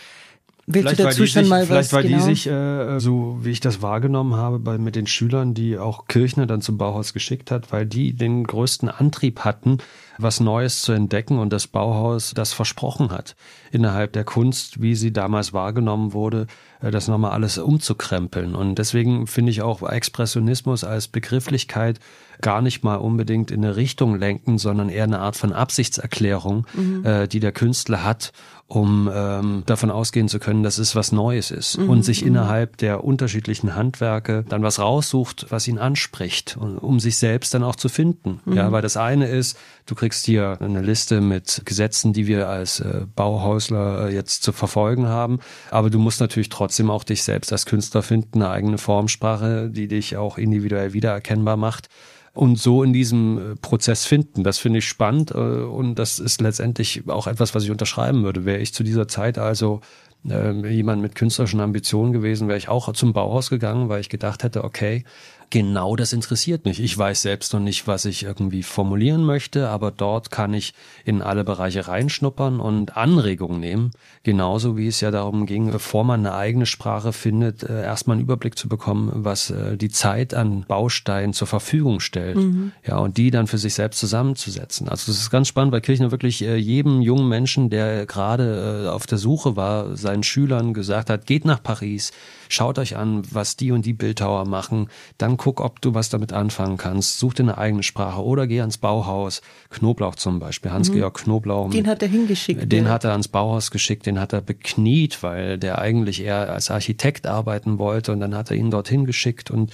Willst 0.66 0.90
vielleicht 0.90 1.00
du 1.00 1.04
dazu 1.04 1.26
schon 1.26 1.44
sich, 1.44 1.50
mal 1.50 1.66
vielleicht 1.66 1.92
was? 1.92 1.94
war 1.94 2.04
genau? 2.04 2.18
die 2.18 2.24
sich, 2.24 2.48
äh, 2.48 3.00
so 3.00 3.40
wie 3.42 3.50
ich 3.50 3.60
das 3.60 3.82
wahrgenommen 3.82 4.36
habe, 4.36 4.60
bei, 4.60 4.78
mit 4.78 4.96
den 4.96 5.08
Schülern, 5.08 5.54
die 5.56 5.78
auch 5.78 6.06
Kirchner 6.08 6.46
dann 6.46 6.62
zum 6.62 6.78
Bauhaus 6.78 7.14
geschickt 7.14 7.50
hat, 7.50 7.72
weil 7.72 7.86
die 7.86 8.14
den 8.14 8.44
größten 8.44 8.88
Antrieb 8.88 9.40
hatten, 9.40 9.80
was 10.22 10.40
Neues 10.40 10.82
zu 10.82 10.92
entdecken 10.92 11.40
und 11.40 11.54
das 11.54 11.68
Bauhaus 11.68 12.34
das 12.36 12.54
versprochen 12.54 13.12
hat, 13.12 13.36
innerhalb 13.72 14.14
der 14.14 14.24
Kunst, 14.24 14.82
wie 14.82 14.96
sie 14.96 15.14
damals 15.14 15.54
wahrgenommen 15.54 16.14
wurde, 16.14 16.48
das 16.82 17.08
nochmal 17.08 17.32
alles 17.32 17.58
umzukrempeln. 17.58 18.56
Und 18.56 18.76
deswegen 18.76 19.28
finde 19.28 19.52
ich 19.52 19.62
auch 19.62 19.88
Expressionismus 19.88 20.84
als 20.84 21.08
Begrifflichkeit 21.08 22.00
gar 22.42 22.62
nicht 22.62 22.84
mal 22.84 22.96
unbedingt 22.96 23.52
in 23.52 23.64
eine 23.64 23.76
Richtung 23.76 24.18
lenken, 24.18 24.58
sondern 24.58 24.90
eher 24.90 25.04
eine 25.04 25.20
Art 25.20 25.36
von 25.36 25.52
Absichtserklärung, 25.52 26.66
mhm. 26.74 27.06
äh, 27.06 27.28
die 27.28 27.40
der 27.40 27.52
Künstler 27.52 28.04
hat, 28.04 28.32
um 28.68 29.10
ähm, 29.14 29.64
davon 29.66 29.92
ausgehen 29.92 30.30
zu 30.30 30.40
können, 30.40 30.64
dass 30.64 30.78
es 30.78 30.96
was 30.96 31.12
Neues 31.12 31.52
ist 31.52 31.80
mhm. 31.80 31.90
und 31.90 32.04
sich 32.04 32.22
mhm. 32.22 32.30
innerhalb 32.30 32.78
der 32.78 33.04
unterschiedlichen 33.04 33.76
Handwerke 33.76 34.46
dann 34.48 34.64
was 34.64 34.80
raussucht, 34.80 35.48
was 35.50 35.68
ihn 35.68 35.80
anspricht, 35.80 36.56
um 36.58 37.00
sich 37.00 37.18
selbst 37.18 37.54
dann 37.54 37.64
auch 37.64 37.76
zu 37.76 37.90
finden. 37.90 38.40
Mhm. 38.46 38.54
Ja, 38.54 38.72
weil 38.72 38.84
das 38.84 38.96
eine 38.96 39.28
ist, 39.28 39.58
du 39.86 39.96
kriegst 39.96 40.26
hier 40.26 40.60
eine 40.62 40.82
Liste 40.82 41.20
mit 41.20 41.64
Gesetzen, 41.66 42.14
die 42.14 42.28
wir 42.28 42.48
als 42.48 42.80
äh, 42.80 43.06
Bauhausler 43.16 44.08
äh, 44.08 44.14
jetzt 44.14 44.44
zu 44.44 44.54
verfolgen 44.54 45.08
haben, 45.08 45.40
aber 45.72 45.90
du 45.90 46.00
musst 46.00 46.22
natürlich 46.22 46.50
trotzdem 46.50 46.69
auch 46.90 47.04
dich 47.04 47.24
selbst 47.24 47.52
als 47.52 47.66
Künstler 47.66 48.02
finden, 48.02 48.42
eine 48.42 48.52
eigene 48.52 48.78
Formsprache, 48.78 49.70
die 49.70 49.88
dich 49.88 50.18
auch 50.18 50.38
individuell 50.38 50.94
wiedererkennbar 50.94 51.58
macht 51.58 51.90
und 52.34 52.58
so 52.58 52.84
in 52.84 52.94
diesem 52.94 53.38
äh, 53.38 53.56
Prozess 53.56 54.06
finden. 54.06 54.44
Das 54.44 54.60
finde 54.60 54.80
ich 54.80 54.88
spannend 54.88 55.32
äh, 55.32 55.38
und 55.38 55.96
das 55.96 56.20
ist 56.20 56.42
letztendlich 56.42 57.08
auch 57.10 57.28
etwas, 57.28 57.56
was 57.56 57.64
ich 57.64 57.72
unterschreiben 57.72 58.24
würde. 58.24 58.46
Wäre 58.46 58.60
ich 58.60 58.74
zu 58.74 58.84
dieser 58.84 59.08
Zeit 59.08 59.38
also 59.38 59.82
äh, 60.28 60.52
jemand 60.68 61.02
mit 61.02 61.16
künstlerischen 61.16 61.60
Ambitionen 61.60 62.12
gewesen, 62.14 62.48
wäre 62.48 62.58
ich 62.58 62.70
auch 62.70 62.92
zum 62.94 63.14
Bauhaus 63.14 63.50
gegangen, 63.50 63.90
weil 63.90 64.02
ich 64.02 64.10
gedacht 64.10 64.44
hätte, 64.44 64.64
okay, 64.64 65.04
genau 65.50 65.96
das 65.96 66.14
interessiert 66.14 66.66
mich. 66.66 66.80
Ich 66.80 66.98
weiß 66.98 67.22
selbst 67.22 67.54
noch 67.54 67.60
nicht, 67.60 67.88
was 67.88 68.06
ich 68.06 68.24
irgendwie 68.24 68.64
formulieren 68.64 69.24
möchte, 69.24 69.70
aber 69.70 69.92
dort 69.92 70.32
kann 70.32 70.54
ich 70.54 70.74
in 71.06 71.22
alle 71.22 71.44
Bereiche 71.44 71.88
reinschnuppern 71.88 72.60
und 72.60 72.98
Anregungen 72.98 73.60
nehmen. 73.60 73.92
Genauso 74.24 74.78
wie 74.78 74.88
es 74.88 75.02
ja 75.02 75.12
darum 75.12 75.46
ging, 75.46 75.72
bevor 75.72 76.04
man 76.04 76.20
eine 76.20 76.36
eigene 76.36 76.66
Sprache 76.66 77.14
findet, 77.14 77.64
äh, 77.64 77.84
erstmal 77.84 78.16
einen 78.16 78.24
Überblick 78.24 78.58
zu 78.58 78.70
bekommen, 78.70 79.12
was 79.14 79.50
äh, 79.50 79.78
die 79.78 79.90
Zeit 79.90 80.34
an 80.34 80.66
Bausteinen 80.68 81.34
zur 81.34 81.48
Verfügung 81.48 82.00
stellt. 82.00 82.38
Mhm. 82.38 82.72
Ja, 82.86 82.98
und 82.98 83.18
die 83.18 83.32
dann 83.32 83.48
für 83.48 83.58
sich 83.58 83.74
selbst 83.74 84.00
zusammenzusetzen. 84.00 84.88
Also 84.88 85.12
das 85.12 85.20
ist 85.20 85.30
ganz 85.30 85.48
spannend, 85.48 85.74
weil 85.74 85.82
Kirchner 85.82 86.12
wirklich 86.12 86.44
äh, 86.44 86.56
jedem 86.58 87.02
jungen 87.02 87.28
Menschen, 87.28 87.70
der 87.70 88.06
gerade 88.06 88.92
auf 88.94 89.08
der 89.08 89.18
Suche 89.18 89.56
war, 89.56 89.96
seinen 90.10 90.24
Schülern 90.24 90.74
gesagt 90.74 91.10
hat, 91.10 91.26
geht 91.28 91.46
nach 91.46 91.62
Paris, 91.62 92.12
schaut 92.48 92.80
euch 92.80 92.98
an, 92.98 93.22
was 93.32 93.56
die 93.56 93.72
und 93.72 93.86
die 93.86 93.94
Bildhauer 93.94 94.46
machen, 94.46 94.90
dann 95.18 95.38
guck, 95.38 95.62
ob 95.62 95.82
du 95.82 95.94
was 95.94 96.10
damit 96.10 96.34
anfangen 96.34 96.78
kannst, 96.78 97.20
such 97.20 97.36
dir 97.36 97.44
eine 97.44 97.58
eigene 97.58 97.84
Sprache 97.84 98.24
oder 98.24 98.48
geh 98.48 98.60
ans 98.60 98.80
Bauhaus, 98.80 99.42
Knoblauch 99.70 100.16
zum 100.16 100.40
Beispiel, 100.40 100.72
Hans-Georg 100.72 101.20
mhm. 101.20 101.24
Knoblauch. 101.24 101.70
Den 101.70 101.88
hat 101.88 102.02
er 102.02 102.08
hingeschickt. 102.08 102.72
Den 102.72 102.86
ja. 102.86 102.92
hat 102.92 103.04
er 103.04 103.12
ans 103.12 103.28
Bauhaus 103.28 103.70
geschickt, 103.70 104.08
den 104.08 104.20
hat 104.20 104.34
er 104.34 104.42
bekniet, 104.42 105.22
weil 105.22 105.58
der 105.60 105.80
eigentlich 105.80 106.24
eher 106.24 106.52
als 106.52 106.72
Architekt 106.72 107.28
arbeiten 107.28 107.78
wollte 107.78 108.12
und 108.12 108.20
dann 108.20 108.36
hat 108.36 108.50
er 108.50 108.58
ihn 108.58 108.72
dorthin 108.72 109.06
geschickt 109.06 109.52
und 109.52 109.72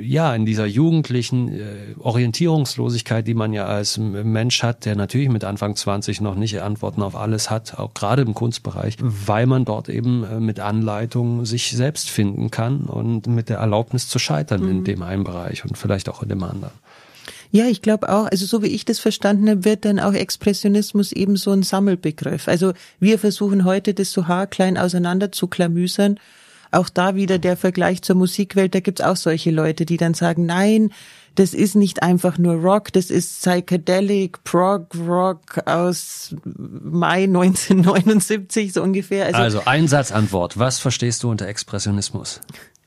ja, 0.00 0.34
in 0.34 0.46
dieser 0.46 0.66
jugendlichen 0.66 1.48
äh, 1.48 1.94
Orientierungslosigkeit, 1.98 3.26
die 3.26 3.34
man 3.34 3.52
ja 3.52 3.66
als 3.66 3.98
Mensch 3.98 4.62
hat, 4.62 4.84
der 4.84 4.96
natürlich 4.96 5.28
mit 5.28 5.44
Anfang 5.44 5.76
20 5.76 6.20
noch 6.20 6.34
nicht 6.34 6.60
Antworten 6.60 7.02
auf 7.02 7.16
alles 7.16 7.50
hat, 7.50 7.78
auch 7.78 7.94
gerade 7.94 8.22
im 8.22 8.34
Kunstbereich, 8.34 8.96
weil 9.00 9.46
man 9.46 9.64
dort 9.64 9.88
eben 9.88 10.24
äh, 10.24 10.40
mit 10.40 10.60
Anleitung 10.60 11.44
sich 11.44 11.70
selbst 11.70 12.10
finden 12.10 12.50
kann 12.50 12.82
und 12.82 13.26
mit 13.26 13.48
der 13.48 13.58
Erlaubnis 13.58 14.08
zu 14.08 14.18
scheitern 14.18 14.62
mhm. 14.62 14.70
in 14.70 14.84
dem 14.84 15.02
einen 15.02 15.24
Bereich 15.24 15.64
und 15.64 15.78
vielleicht 15.78 16.08
auch 16.08 16.22
in 16.22 16.28
dem 16.28 16.42
anderen. 16.42 16.72
Ja, 17.50 17.66
ich 17.66 17.82
glaube 17.82 18.08
auch, 18.08 18.26
also 18.26 18.46
so 18.46 18.64
wie 18.64 18.68
ich 18.68 18.84
das 18.84 18.98
verstanden 18.98 19.48
habe, 19.48 19.64
wird 19.64 19.84
dann 19.84 20.00
auch 20.00 20.12
Expressionismus 20.12 21.12
eben 21.12 21.36
so 21.36 21.52
ein 21.52 21.62
Sammelbegriff. 21.62 22.48
Also 22.48 22.72
wir 22.98 23.18
versuchen 23.18 23.64
heute 23.64 23.94
das 23.94 24.10
so 24.10 24.26
haarklein 24.26 24.76
auseinander 24.76 25.30
zu 25.30 25.46
klamüsern 25.46 26.18
auch 26.74 26.88
da 26.88 27.14
wieder 27.14 27.38
der 27.38 27.56
Vergleich 27.56 28.02
zur 28.02 28.16
Musikwelt, 28.16 28.74
da 28.74 28.80
gibt's 28.80 29.00
auch 29.00 29.16
solche 29.16 29.50
Leute, 29.50 29.86
die 29.86 29.96
dann 29.96 30.14
sagen, 30.14 30.46
nein, 30.46 30.90
das 31.34 31.52
ist 31.52 31.74
nicht 31.74 32.02
einfach 32.02 32.38
nur 32.38 32.54
Rock, 32.54 32.92
das 32.92 33.10
ist 33.10 33.40
Psychedelic 33.40 34.44
Prog 34.44 34.94
Rock 34.96 35.66
aus 35.66 36.34
Mai 36.44 37.24
1979 37.24 38.72
so 38.72 38.82
ungefähr. 38.82 39.26
Also, 39.26 39.38
also 39.38 39.62
Einsatzantwort. 39.64 40.58
Was 40.58 40.78
verstehst 40.78 41.22
du 41.22 41.30
unter 41.30 41.48
Expressionismus? 41.48 42.40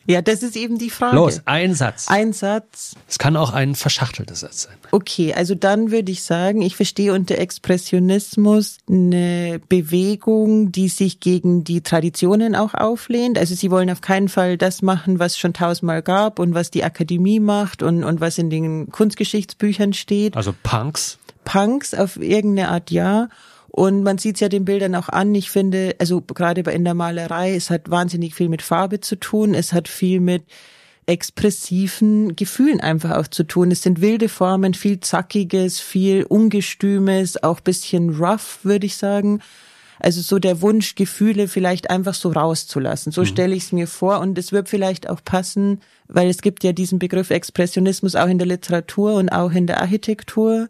Ja, 0.08 0.22
das 0.22 0.42
ist 0.42 0.56
eben 0.56 0.78
die 0.78 0.90
Frage. 0.90 1.18
Los, 1.18 1.42
ein 1.44 1.74
Satz. 1.74 2.08
Ein 2.08 2.32
Satz. 2.32 2.96
Es 3.10 3.20
kann 3.20 3.36
auch 3.36 3.52
ein 3.52 3.76
verschachtelter 3.76 4.36
Satz 4.36 4.64
sein. 4.64 4.76
Okay, 4.92 5.34
also 5.34 5.54
dann 5.54 5.92
würde 5.92 6.14
ich 6.14 6.24
sagen, 6.24 6.62
ich 6.62 6.78
verstehe 6.78 7.14
unter 7.14 7.38
Expressionismus 7.38 8.78
eine 8.90 9.60
Bewegung, 9.68 10.72
die 10.72 10.88
sich 10.88 11.20
gegen 11.20 11.66
die 11.66 11.82
Traditionen 11.82 12.56
auch 12.56 12.74
auflehnt. 12.74 13.38
Also 13.38 13.54
sie 13.54 13.70
wollen 13.70 13.90
auf 13.90 14.00
keinen 14.00 14.30
Fall 14.30 14.58
das 14.58 14.82
machen, 14.82 15.20
was 15.20 15.38
schon 15.38 15.54
tausendmal 15.54 16.02
gab 16.02 16.40
und 16.40 16.54
was 16.54 16.72
die 16.72 16.86
Akademie 16.86 17.42
macht 17.42 17.84
und, 17.84 18.06
und 18.06 18.22
was 18.22 18.38
in 18.38 18.50
den 18.50 18.90
Kunstgeschichtsbüchern 18.90 19.92
steht. 19.92 20.38
Also 20.38 20.54
Punks. 20.64 21.18
Punks 21.44 21.94
auf 21.94 22.16
irgendeine 22.16 22.70
Art 22.70 22.92
ja. 22.92 23.28
Und 23.78 24.02
man 24.02 24.18
sieht 24.18 24.38
es 24.38 24.40
ja 24.40 24.50
den 24.50 24.66
Bildern 24.66 24.96
auch 24.96 25.08
an. 25.08 25.36
Ich 25.36 25.52
finde, 25.52 25.96
also 26.00 26.20
gerade 26.20 26.62
in 26.62 26.84
der 26.84 26.96
Malerei, 26.96 27.54
es 27.54 27.70
hat 27.70 27.92
wahnsinnig 27.92 28.34
viel 28.34 28.50
mit 28.50 28.64
Farbe 28.64 29.02
zu 29.02 29.18
tun. 29.18 29.54
Es 29.54 29.72
hat 29.72 29.88
viel 29.88 30.20
mit 30.20 30.46
expressiven 31.06 32.36
Gefühlen 32.36 32.82
einfach 32.82 33.12
auch 33.12 33.28
zu 33.28 33.44
tun. 33.44 33.70
Es 33.70 33.84
sind 33.84 34.02
wilde 34.02 34.30
Formen, 34.30 34.74
viel 34.74 35.00
Zackiges, 35.00 35.80
viel 35.80 36.24
Ungestümes, 36.24 37.44
auch 37.44 37.60
bisschen 37.60 38.16
rough, 38.16 38.62
würde 38.64 38.88
ich 38.88 38.98
sagen. 38.98 39.42
Also 40.00 40.22
so 40.22 40.40
der 40.40 40.64
Wunsch, 40.64 40.96
Gefühle 40.96 41.48
vielleicht 41.48 41.92
einfach 41.92 42.16
so 42.16 42.32
rauszulassen. 42.32 43.12
So 43.12 43.22
mhm. 43.22 43.26
stelle 43.28 43.56
ich 43.56 43.66
es 43.66 43.72
mir 43.74 43.86
vor. 43.86 44.22
Und 44.22 44.40
es 44.40 44.52
wird 44.52 44.70
vielleicht 44.70 45.08
auch 45.08 45.24
passen, 45.24 45.82
weil 46.08 46.32
es 46.32 46.42
gibt 46.42 46.64
ja 46.64 46.72
diesen 46.72 46.98
Begriff 46.98 47.30
Expressionismus 47.30 48.16
auch 48.16 48.28
in 48.28 48.40
der 48.40 48.48
Literatur 48.48 49.14
und 49.14 49.30
auch 49.30 49.52
in 49.52 49.68
der 49.68 49.82
Architektur. 49.82 50.68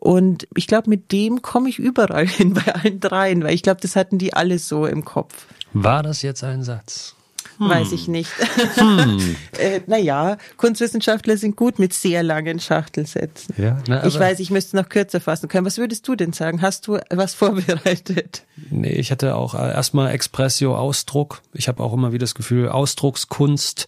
Und 0.00 0.48
ich 0.56 0.66
glaube, 0.66 0.88
mit 0.88 1.12
dem 1.12 1.42
komme 1.42 1.68
ich 1.68 1.78
überall 1.78 2.26
hin 2.26 2.54
bei 2.54 2.74
allen 2.74 3.00
dreien, 3.00 3.44
weil 3.44 3.54
ich 3.54 3.62
glaube, 3.62 3.80
das 3.80 3.94
hatten 3.94 4.18
die 4.18 4.34
alle 4.34 4.58
so 4.58 4.86
im 4.86 5.04
Kopf. 5.04 5.46
War 5.72 6.02
das 6.02 6.22
jetzt 6.22 6.42
ein 6.42 6.64
Satz? 6.64 7.14
Hm. 7.58 7.68
Weiß 7.68 7.92
ich 7.92 8.08
nicht. 8.08 8.30
Hm. 8.76 9.36
äh, 9.58 9.80
naja, 9.86 10.38
Kunstwissenschaftler 10.56 11.36
sind 11.36 11.56
gut 11.56 11.78
mit 11.78 11.92
sehr 11.92 12.22
langen 12.22 12.58
Schachtelsätzen. 12.58 13.54
Ja, 13.58 13.78
na, 13.86 14.06
ich 14.06 14.18
weiß, 14.18 14.40
ich 14.40 14.50
müsste 14.50 14.76
noch 14.76 14.88
kürzer 14.88 15.20
fassen 15.20 15.48
können. 15.48 15.66
Was 15.66 15.76
würdest 15.76 16.08
du 16.08 16.16
denn 16.16 16.32
sagen? 16.32 16.62
Hast 16.62 16.86
du 16.86 16.98
was 17.10 17.34
vorbereitet? 17.34 18.44
Nee, 18.70 18.94
ich 18.94 19.10
hatte 19.10 19.36
auch 19.36 19.54
äh, 19.54 19.72
erstmal 19.72 20.12
Expressio 20.12 20.76
Ausdruck. 20.76 21.42
Ich 21.52 21.68
habe 21.68 21.82
auch 21.82 21.92
immer 21.92 22.12
wieder 22.12 22.24
das 22.24 22.34
Gefühl, 22.34 22.70
Ausdruckskunst 22.70 23.86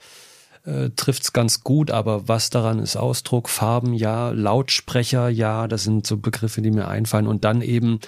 äh, 0.65 0.91
trifft's 0.95 1.33
ganz 1.33 1.65
gut, 1.65 1.91
aber 1.91 2.29
was 2.29 2.51
daran 2.51 2.79
ist 2.79 2.97
Ausdruck, 2.97 3.49
Farben 3.49 3.95
ja, 3.95 4.31
Lautsprecher 4.31 5.29
ja, 5.29 5.67
das 5.67 5.85
sind 5.85 6.07
so 6.07 6.17
Begriffe, 6.17 6.63
die 6.63 6.71
mir 6.71 6.89
einfallen 6.89 7.27
und 7.27 7.45
dann 7.45 7.63
eben 7.63 7.99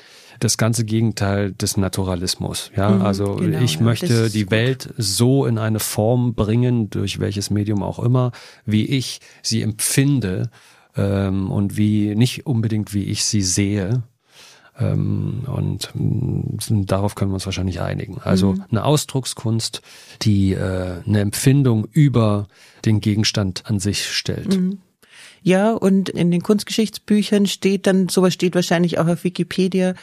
das 0.41 0.57
ganze 0.57 0.85
Gegenteil 0.85 1.53
des 1.53 1.77
Naturalismus. 1.77 2.71
Ja, 2.77 2.91
mhm, 2.91 3.03
also 3.03 3.37
genau, 3.37 3.61
ich 3.61 3.81
möchte 3.81 4.31
die 4.31 4.45
gut. 4.45 4.51
Welt 4.51 4.95
so 4.97 5.47
in 5.47 5.59
eine 5.59 5.81
Form 5.81 6.35
bringen, 6.35 6.91
durch 6.91 7.21
welches 7.21 7.51
Medium 7.51 7.83
auch 7.83 7.99
immer, 7.99 8.33
wie 8.65 8.85
ich 8.85 9.21
sie 9.43 9.63
empfinde 9.63 10.51
ähm, 10.97 11.51
und 11.51 11.77
wie 11.77 12.15
nicht 12.15 12.47
unbedingt 12.47 12.95
wie 12.95 13.05
ich 13.05 13.25
sie 13.25 13.43
sehe. 13.43 14.03
Ähm, 14.79 15.45
und 15.47 15.91
äh, 15.95 16.85
darauf 16.85 17.15
können 17.15 17.31
wir 17.31 17.35
uns 17.35 17.47
wahrscheinlich 17.47 17.81
einigen. 17.81 18.19
Also 18.23 18.53
mhm. 18.53 18.65
eine 18.71 18.85
Ausdruckskunst, 18.85 19.83
die 20.23 20.53
äh, 20.53 21.03
eine 21.07 21.21
Empfindung 21.21 21.87
über 21.93 22.49
den 22.85 23.01
Gegenstand 23.01 23.63
an 23.67 23.79
sich 23.79 24.11
stellt. 24.11 24.57
Mhm. 24.57 24.79
Ja, 25.43 25.73
und 25.73 26.09
in 26.09 26.31
den 26.31 26.43
Kunstgeschichtsbüchern 26.43 27.47
steht 27.47 27.87
dann, 27.87 28.09
sowas 28.09 28.33
steht 28.33 28.55
wahrscheinlich 28.55 28.99
auch 28.99 29.07
auf 29.07 29.25
Wikipedia, 29.25 29.95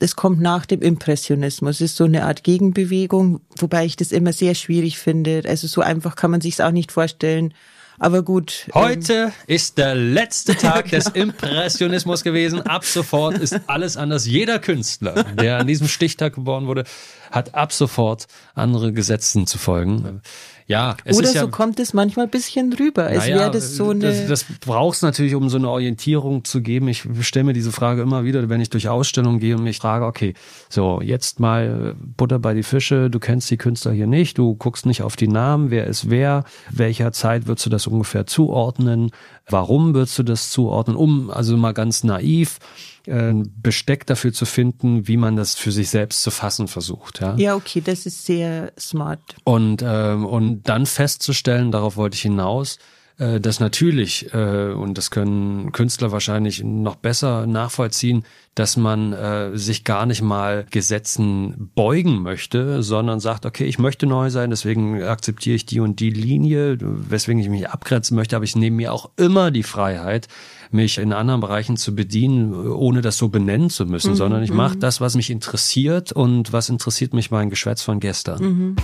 es 0.00 0.16
kommt 0.16 0.40
nach 0.40 0.64
dem 0.64 0.80
Impressionismus. 0.80 1.76
Es 1.76 1.92
ist 1.92 1.96
so 1.96 2.04
eine 2.04 2.24
Art 2.24 2.44
Gegenbewegung, 2.44 3.40
wobei 3.58 3.84
ich 3.84 3.96
das 3.96 4.12
immer 4.12 4.32
sehr 4.32 4.54
schwierig 4.54 4.98
finde. 4.98 5.42
Also 5.46 5.66
so 5.66 5.80
einfach 5.80 6.16
kann 6.16 6.30
man 6.30 6.40
sich 6.40 6.54
es 6.54 6.60
auch 6.60 6.70
nicht 6.70 6.92
vorstellen. 6.92 7.52
Aber 7.98 8.22
gut. 8.22 8.68
Heute 8.74 9.14
ähm, 9.14 9.32
ist 9.46 9.78
der 9.78 9.94
letzte 9.94 10.56
Tag 10.56 10.84
genau. 10.90 11.04
des 11.04 11.08
Impressionismus 11.14 12.22
gewesen. 12.22 12.62
Ab 12.62 12.84
sofort 12.84 13.38
ist 13.38 13.60
alles 13.66 13.96
anders. 13.96 14.26
Jeder 14.26 14.58
Künstler, 14.58 15.24
der 15.24 15.58
an 15.58 15.66
diesem 15.66 15.88
Stichtag 15.88 16.34
geboren 16.34 16.66
wurde, 16.66 16.84
hat 17.30 17.54
ab 17.54 17.72
sofort 17.72 18.26
andere 18.54 18.92
Gesetzen 18.92 19.46
zu 19.46 19.58
folgen. 19.58 20.22
Ja, 20.68 20.98
es 21.04 21.16
Oder 21.16 21.28
ist 21.28 21.32
so 21.32 21.38
ja, 21.38 21.46
kommt 21.46 21.80
es 21.80 21.94
manchmal 21.94 22.26
ein 22.26 22.30
bisschen 22.30 22.70
rüber. 22.74 23.04
als 23.04 23.24
naja, 23.24 23.36
wäre 23.38 23.50
das 23.50 23.74
so 23.74 23.88
eine. 23.88 24.00
Das, 24.00 24.26
das 24.26 24.44
brauchst 24.60 25.02
natürlich, 25.02 25.34
um 25.34 25.48
so 25.48 25.56
eine 25.56 25.70
Orientierung 25.70 26.44
zu 26.44 26.60
geben. 26.60 26.88
Ich 26.88 27.04
stelle 27.22 27.44
mir 27.44 27.52
diese 27.54 27.72
Frage 27.72 28.02
immer 28.02 28.24
wieder, 28.24 28.46
wenn 28.50 28.60
ich 28.60 28.68
durch 28.68 28.86
Ausstellungen 28.86 29.40
gehe 29.40 29.56
und 29.56 29.64
mich 29.64 29.78
frage, 29.78 30.04
okay, 30.04 30.34
so 30.68 31.00
jetzt 31.00 31.40
mal 31.40 31.96
Butter 32.18 32.38
bei 32.38 32.52
die 32.52 32.62
Fische, 32.62 33.08
du 33.08 33.18
kennst 33.18 33.50
die 33.50 33.56
Künstler 33.56 33.92
hier 33.92 34.06
nicht, 34.06 34.36
du 34.36 34.56
guckst 34.56 34.84
nicht 34.84 35.02
auf 35.02 35.16
die 35.16 35.28
Namen, 35.28 35.70
wer 35.70 35.86
ist 35.86 36.10
wer, 36.10 36.44
welcher 36.70 37.12
Zeit 37.12 37.46
würdest 37.46 37.64
du 37.64 37.70
das 37.70 37.86
ungefähr 37.86 38.26
zuordnen, 38.26 39.10
warum 39.48 39.94
würdest 39.94 40.18
du 40.18 40.22
das 40.22 40.50
zuordnen, 40.50 40.98
um, 40.98 41.30
also 41.30 41.56
mal 41.56 41.72
ganz 41.72 42.04
naiv, 42.04 42.58
äh, 43.06 43.32
Besteck 43.62 44.06
dafür 44.06 44.32
zu 44.32 44.46
finden, 44.46 45.08
wie 45.08 45.16
man 45.16 45.36
das 45.36 45.54
für 45.54 45.72
sich 45.72 45.90
selbst 45.90 46.22
zu 46.22 46.30
fassen 46.30 46.68
versucht. 46.68 47.20
Ja, 47.20 47.34
ja 47.36 47.54
okay, 47.54 47.80
das 47.80 48.06
ist 48.06 48.24
sehr 48.26 48.72
smart. 48.78 49.20
Und, 49.44 49.82
ähm, 49.84 50.26
und 50.26 50.62
dann 50.68 50.86
festzustellen, 50.86 51.70
darauf 51.70 51.96
wollte 51.96 52.16
ich 52.16 52.22
hinaus, 52.22 52.78
äh, 53.18 53.40
dass 53.40 53.58
natürlich, 53.58 54.32
äh, 54.32 54.72
und 54.72 54.96
das 54.96 55.10
können 55.10 55.72
Künstler 55.72 56.12
wahrscheinlich 56.12 56.62
noch 56.62 56.94
besser 56.94 57.46
nachvollziehen, 57.46 58.24
dass 58.54 58.76
man 58.76 59.12
äh, 59.12 59.56
sich 59.58 59.82
gar 59.82 60.06
nicht 60.06 60.22
mal 60.22 60.66
Gesetzen 60.70 61.70
beugen 61.74 62.22
möchte, 62.22 62.82
sondern 62.82 63.18
sagt, 63.18 63.44
okay, 63.44 63.64
ich 63.64 63.78
möchte 63.78 64.06
neu 64.06 64.30
sein, 64.30 64.50
deswegen 64.50 65.02
akzeptiere 65.02 65.56
ich 65.56 65.66
die 65.66 65.80
und 65.80 65.98
die 65.98 66.10
Linie, 66.10 66.78
weswegen 66.80 67.40
ich 67.40 67.48
mich 67.48 67.68
abgrenzen 67.68 68.14
möchte, 68.14 68.36
aber 68.36 68.44
ich 68.44 68.54
nehme 68.54 68.76
mir 68.76 68.92
auch 68.92 69.10
immer 69.16 69.50
die 69.50 69.64
Freiheit, 69.64 70.28
mich 70.70 70.98
in 70.98 71.12
anderen 71.12 71.40
Bereichen 71.40 71.76
zu 71.76 71.96
bedienen, 71.96 72.54
ohne 72.54 73.00
das 73.00 73.16
so 73.16 73.28
benennen 73.28 73.70
zu 73.70 73.86
müssen, 73.86 74.12
mhm. 74.12 74.16
sondern 74.16 74.42
ich 74.44 74.52
mache 74.52 74.76
mhm. 74.76 74.80
das, 74.80 75.00
was 75.00 75.16
mich 75.16 75.30
interessiert 75.30 76.12
und 76.12 76.52
was 76.52 76.68
interessiert 76.68 77.14
mich 77.14 77.30
mein 77.30 77.50
Geschwätz 77.50 77.82
von 77.82 77.98
gestern. 78.00 78.42
Mhm. 78.42 78.76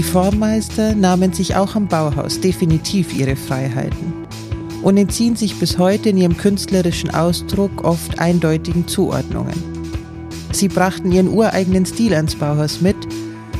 Die 0.00 0.04
Formmeister 0.04 0.94
nahmen 0.94 1.34
sich 1.34 1.56
auch 1.56 1.76
am 1.76 1.86
Bauhaus 1.86 2.40
definitiv 2.40 3.12
ihre 3.12 3.36
Freiheiten 3.36 4.14
und 4.80 4.96
entziehen 4.96 5.36
sich 5.36 5.56
bis 5.56 5.76
heute 5.76 6.08
in 6.08 6.16
ihrem 6.16 6.38
künstlerischen 6.38 7.10
Ausdruck 7.10 7.84
oft 7.84 8.18
eindeutigen 8.18 8.88
Zuordnungen. 8.88 9.62
Sie 10.52 10.68
brachten 10.68 11.12
ihren 11.12 11.28
ureigenen 11.28 11.84
Stil 11.84 12.14
ans 12.14 12.34
Bauhaus 12.34 12.80
mit 12.80 12.96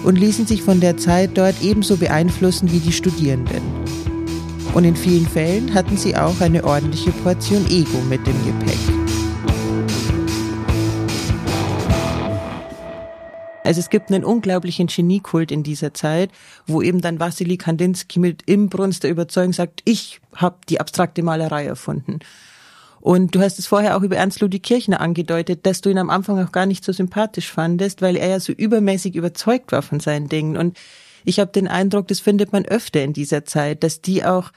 und 0.02 0.16
ließen 0.16 0.46
sich 0.46 0.62
von 0.62 0.80
der 0.80 0.96
Zeit 0.96 1.32
dort 1.34 1.56
ebenso 1.60 1.98
beeinflussen 1.98 2.72
wie 2.72 2.80
die 2.80 2.92
Studierenden. 2.92 3.60
Und 4.72 4.84
in 4.84 4.96
vielen 4.96 5.26
Fällen 5.26 5.74
hatten 5.74 5.98
sie 5.98 6.16
auch 6.16 6.40
eine 6.40 6.64
ordentliche 6.64 7.10
Portion 7.10 7.66
Ego 7.66 7.98
mit 8.08 8.26
dem 8.26 8.46
Gepäck. 8.46 8.99
Also 13.70 13.78
es 13.78 13.88
gibt 13.88 14.10
einen 14.10 14.24
unglaublichen 14.24 14.88
Geniekult 14.88 15.52
in 15.52 15.62
dieser 15.62 15.94
Zeit, 15.94 16.32
wo 16.66 16.82
eben 16.82 17.00
dann 17.00 17.20
Wassily 17.20 17.56
Kandinsky 17.56 18.18
mit 18.18 18.42
Imbrunst 18.46 19.04
der 19.04 19.12
Überzeugung 19.12 19.52
sagt, 19.52 19.82
ich 19.84 20.20
habe 20.34 20.56
die 20.68 20.80
abstrakte 20.80 21.22
Malerei 21.22 21.66
erfunden. 21.66 22.18
Und 22.98 23.32
du 23.32 23.38
hast 23.38 23.60
es 23.60 23.68
vorher 23.68 23.96
auch 23.96 24.02
über 24.02 24.16
Ernst 24.16 24.40
Ludwig 24.40 24.64
Kirchner 24.64 25.00
angedeutet, 25.00 25.66
dass 25.66 25.82
du 25.82 25.88
ihn 25.88 25.98
am 25.98 26.10
Anfang 26.10 26.44
auch 26.44 26.50
gar 26.50 26.66
nicht 26.66 26.82
so 26.82 26.90
sympathisch 26.90 27.48
fandest, 27.48 28.02
weil 28.02 28.16
er 28.16 28.30
ja 28.30 28.40
so 28.40 28.52
übermäßig 28.52 29.14
überzeugt 29.14 29.70
war 29.70 29.82
von 29.82 30.00
seinen 30.00 30.28
Dingen. 30.28 30.56
Und 30.56 30.76
ich 31.24 31.38
habe 31.38 31.52
den 31.52 31.68
Eindruck, 31.68 32.08
das 32.08 32.18
findet 32.18 32.52
man 32.52 32.64
öfter 32.64 33.04
in 33.04 33.12
dieser 33.12 33.44
Zeit, 33.44 33.84
dass 33.84 34.00
die 34.00 34.24
auch 34.24 34.50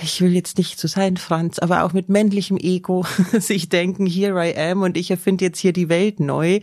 ich 0.00 0.20
will 0.20 0.32
jetzt 0.32 0.58
nicht 0.58 0.78
so 0.78 0.86
sein, 0.86 1.16
Franz, 1.16 1.58
aber 1.58 1.82
auch 1.82 1.92
mit 1.92 2.08
männlichem 2.08 2.56
Ego 2.56 3.04
sich 3.32 3.68
denken, 3.68 4.06
here 4.06 4.48
I 4.48 4.56
am 4.56 4.82
und 4.82 4.96
ich 4.96 5.10
erfinde 5.10 5.44
jetzt 5.44 5.58
hier 5.58 5.72
die 5.72 5.88
Welt 5.88 6.20
neu, 6.20 6.60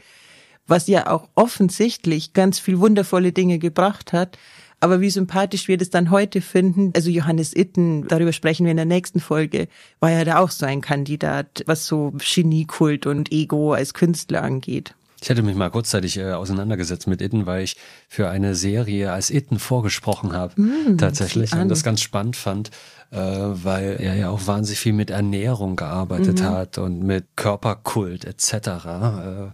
was 0.68 0.88
ja 0.88 1.08
auch 1.08 1.28
offensichtlich 1.36 2.34
ganz 2.34 2.60
viel 2.60 2.80
wundervolle 2.80 3.32
Dinge 3.32 3.60
gebracht 3.60 4.14
hat. 4.14 4.38
Aber 4.80 5.02
wie 5.02 5.10
sympathisch 5.10 5.68
wir 5.68 5.78
das 5.78 5.90
dann 5.90 6.12
heute 6.12 6.42
finden, 6.42 6.92
also 6.96 7.10
Johannes 7.10 7.56
Itten, 7.56 8.08
darüber 8.08 8.34
sprechen 8.34 8.66
wir 8.66 8.72
in 8.72 8.78
der 8.78 8.86
nächsten 8.86 9.20
Folge, 9.20 9.68
war 10.00 10.12
ja 10.12 10.26
da 10.26 10.40
auch 10.40 10.52
so 10.52 10.66
ein 10.66 10.82
Kandidat, 10.82 11.64
was 11.66 11.88
so 11.88 12.14
Geniekult 12.36 13.06
und 13.06 13.32
Ego 13.32 13.74
als 13.74 13.94
Künstler 13.94 14.44
angeht. 14.44 14.94
Ich 15.22 15.30
hatte 15.30 15.42
mich 15.42 15.56
mal 15.56 15.72
kurzzeitig 15.72 16.18
äh, 16.18 16.34
auseinandergesetzt 16.34 17.08
mit 17.08 17.22
Itten, 17.22 17.48
weil 17.48 17.64
ich 17.64 17.78
für 18.08 18.30
eine 18.30 18.54
Serie 18.54 19.12
als 19.12 19.32
Itten 19.32 19.58
vorgesprochen 19.58 20.34
habe, 20.34 20.62
mm, 20.62 20.98
tatsächlich, 21.00 21.54
und 21.54 21.70
das 21.70 21.84
ganz 21.84 22.02
spannend 22.02 22.36
fand, 22.36 22.70
äh, 23.12 23.18
weil 23.18 23.98
er 24.00 24.16
ja 24.16 24.30
auch 24.30 24.48
wahnsinnig 24.48 24.80
viel 24.80 24.94
mit 24.94 25.10
Ernährung 25.10 25.76
gearbeitet 25.76 26.42
mhm. 26.42 26.46
hat 26.46 26.78
und 26.78 27.04
mit 27.04 27.26
Körperkult 27.36 28.26
etc. 28.26 28.54
Äh, 28.54 28.70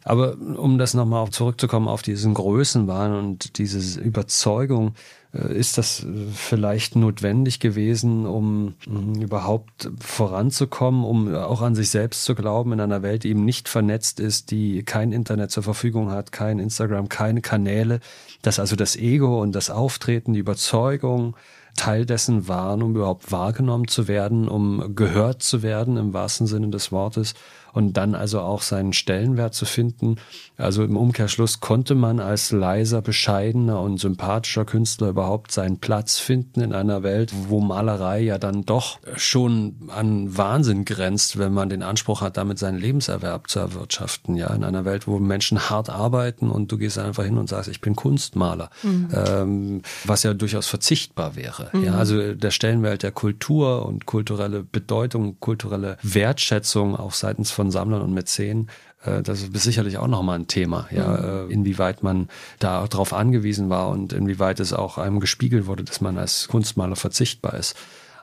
aber 0.04 0.38
um 0.38 0.78
das 0.78 0.94
nochmal 0.94 1.30
zurückzukommen 1.30 1.88
auf 1.88 2.02
diesen 2.02 2.34
Größenwahn 2.34 3.14
und 3.14 3.58
diese 3.58 4.00
Überzeugung, 4.00 4.94
äh, 5.34 5.54
ist 5.58 5.78
das 5.78 6.06
vielleicht 6.34 6.96
notwendig 6.96 7.60
gewesen, 7.60 8.26
um 8.26 8.76
mm, 8.86 9.22
überhaupt 9.22 9.90
voranzukommen, 10.00 11.04
um 11.04 11.34
auch 11.34 11.62
an 11.62 11.76
sich 11.76 11.90
selbst 11.90 12.26
zu 12.26 12.36
glauben 12.36 12.74
in 12.74 12.80
einer 12.80 13.02
Welt, 13.02 13.24
die 13.24 13.30
eben 13.30 13.46
nicht 13.46 13.70
vernetzt 13.70 14.20
ist, 14.20 14.52
die 14.52 14.84
kein 14.84 15.12
Internet 15.12 15.52
zur 15.52 15.64
Verfügung 15.64 16.12
hat, 16.12 16.32
kein 16.32 16.60
Instagram, 16.60 17.10
keine 17.10 17.42
Kanäle, 17.42 18.00
dass 18.42 18.60
also 18.60 18.76
das 18.76 18.96
Ego 18.96 19.42
und 19.42 19.54
das 19.54 19.70
Auftreten, 19.70 20.34
die 20.34 20.40
Überzeugung, 20.40 21.36
Teil 21.76 22.06
dessen 22.06 22.48
waren, 22.48 22.82
um 22.82 22.96
überhaupt 22.96 23.32
wahrgenommen 23.32 23.88
zu 23.88 24.08
werden, 24.08 24.48
um 24.48 24.96
gehört 24.96 25.44
zu 25.44 25.64
werden 25.64 25.98
im 25.98 26.14
wahrsten 26.14 26.48
Sinne 26.48 26.70
des 26.70 26.92
Wortes 26.92 27.34
und 27.74 27.98
dann 27.98 28.16
also 28.16 28.42
auch 28.42 28.62
seinen 28.62 28.94
Stellenwert 28.94 29.54
zu 29.54 29.66
finden. 29.66 30.18
Also 30.58 30.84
im 30.84 30.98
Umkehrschluss 30.98 31.60
konnte 31.60 31.96
man 31.96 32.20
als 32.20 32.52
leiser, 32.52 33.02
bescheidener 33.02 33.82
und 33.82 34.00
sympathischer 34.00 34.66
Künstler 34.66 35.10
überhaupt 35.10 35.52
seinen 35.52 35.80
Platz 35.80 36.18
finden 36.18 36.62
in 36.62 36.74
einer 36.74 37.04
Welt, 37.04 37.34
wo 37.48 37.60
Malerei 37.60 38.22
ja 38.22 38.38
dann 38.38 38.64
doch 38.64 39.00
schon 39.16 39.76
an 39.88 40.38
Wahnsinn 40.38 40.86
grenzt, 40.86 41.38
wenn 41.38 41.54
man 41.54 41.70
den 41.70 41.84
Anspruch 41.84 42.22
hat, 42.22 42.38
damit 42.38 42.60
seinen 42.60 42.80
Lebenserwerb 42.80 43.50
zu 43.50 43.60
erwirtschaften. 43.60 44.36
Ja, 44.36 44.54
in 44.54 44.64
einer 44.64 44.86
Welt, 44.86 45.08
wo 45.08 45.20
Menschen 45.20 45.70
hart 45.70 45.90
arbeiten 45.90 46.50
und 46.50 46.72
du 46.72 46.78
gehst 46.78 46.98
einfach 46.98 47.24
hin 47.24 47.38
und 47.38 47.50
sagst, 47.50 47.70
ich 47.70 47.82
bin 47.82 47.96
Kunstmaler, 47.96 48.70
mhm. 48.84 49.10
ähm, 49.14 49.82
was 50.06 50.24
ja 50.24 50.34
durchaus 50.34 50.68
verzichtbar 50.68 51.36
wäre. 51.36 51.70
Mhm. 51.74 51.84
Ja, 51.84 51.94
also 51.96 52.34
der 52.34 52.52
Stellenwert 52.52 53.04
der 53.04 53.12
Kultur 53.12 53.86
und 53.86 54.06
kulturelle 54.06 54.64
Bedeutung, 54.64 55.40
kulturelle 55.40 55.98
Wertschätzung 56.02 56.96
auch 56.96 57.14
seitens 57.14 57.52
von 57.52 57.61
von 57.62 57.70
Sammlern 57.70 58.02
und 58.02 58.12
Mäzen, 58.12 58.72
äh, 59.06 59.22
das 59.22 59.44
ist 59.44 59.54
sicherlich 59.54 60.00
auch 60.00 60.08
nochmal 60.08 60.40
ein 60.40 60.48
Thema, 60.48 60.88
ja, 60.90 61.08
mhm. 61.08 61.50
Äh, 61.50 61.54
inwieweit 61.54 62.02
man 62.02 62.28
da 62.58 62.88
darauf 62.88 63.14
angewiesen 63.14 63.70
war 63.70 63.90
und 63.90 64.14
inwieweit 64.14 64.60
es 64.60 64.74
auch 64.74 64.98
einem 64.98 65.20
gespiegelt 65.20 65.68
wurde, 65.68 65.84
dass 65.84 66.02
man 66.02 66.18
als 66.18 66.48
Kunstmaler 66.48 66.96
verzichtbar 66.96 67.54
ist. 67.54 67.76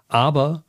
Aber 0.09 0.65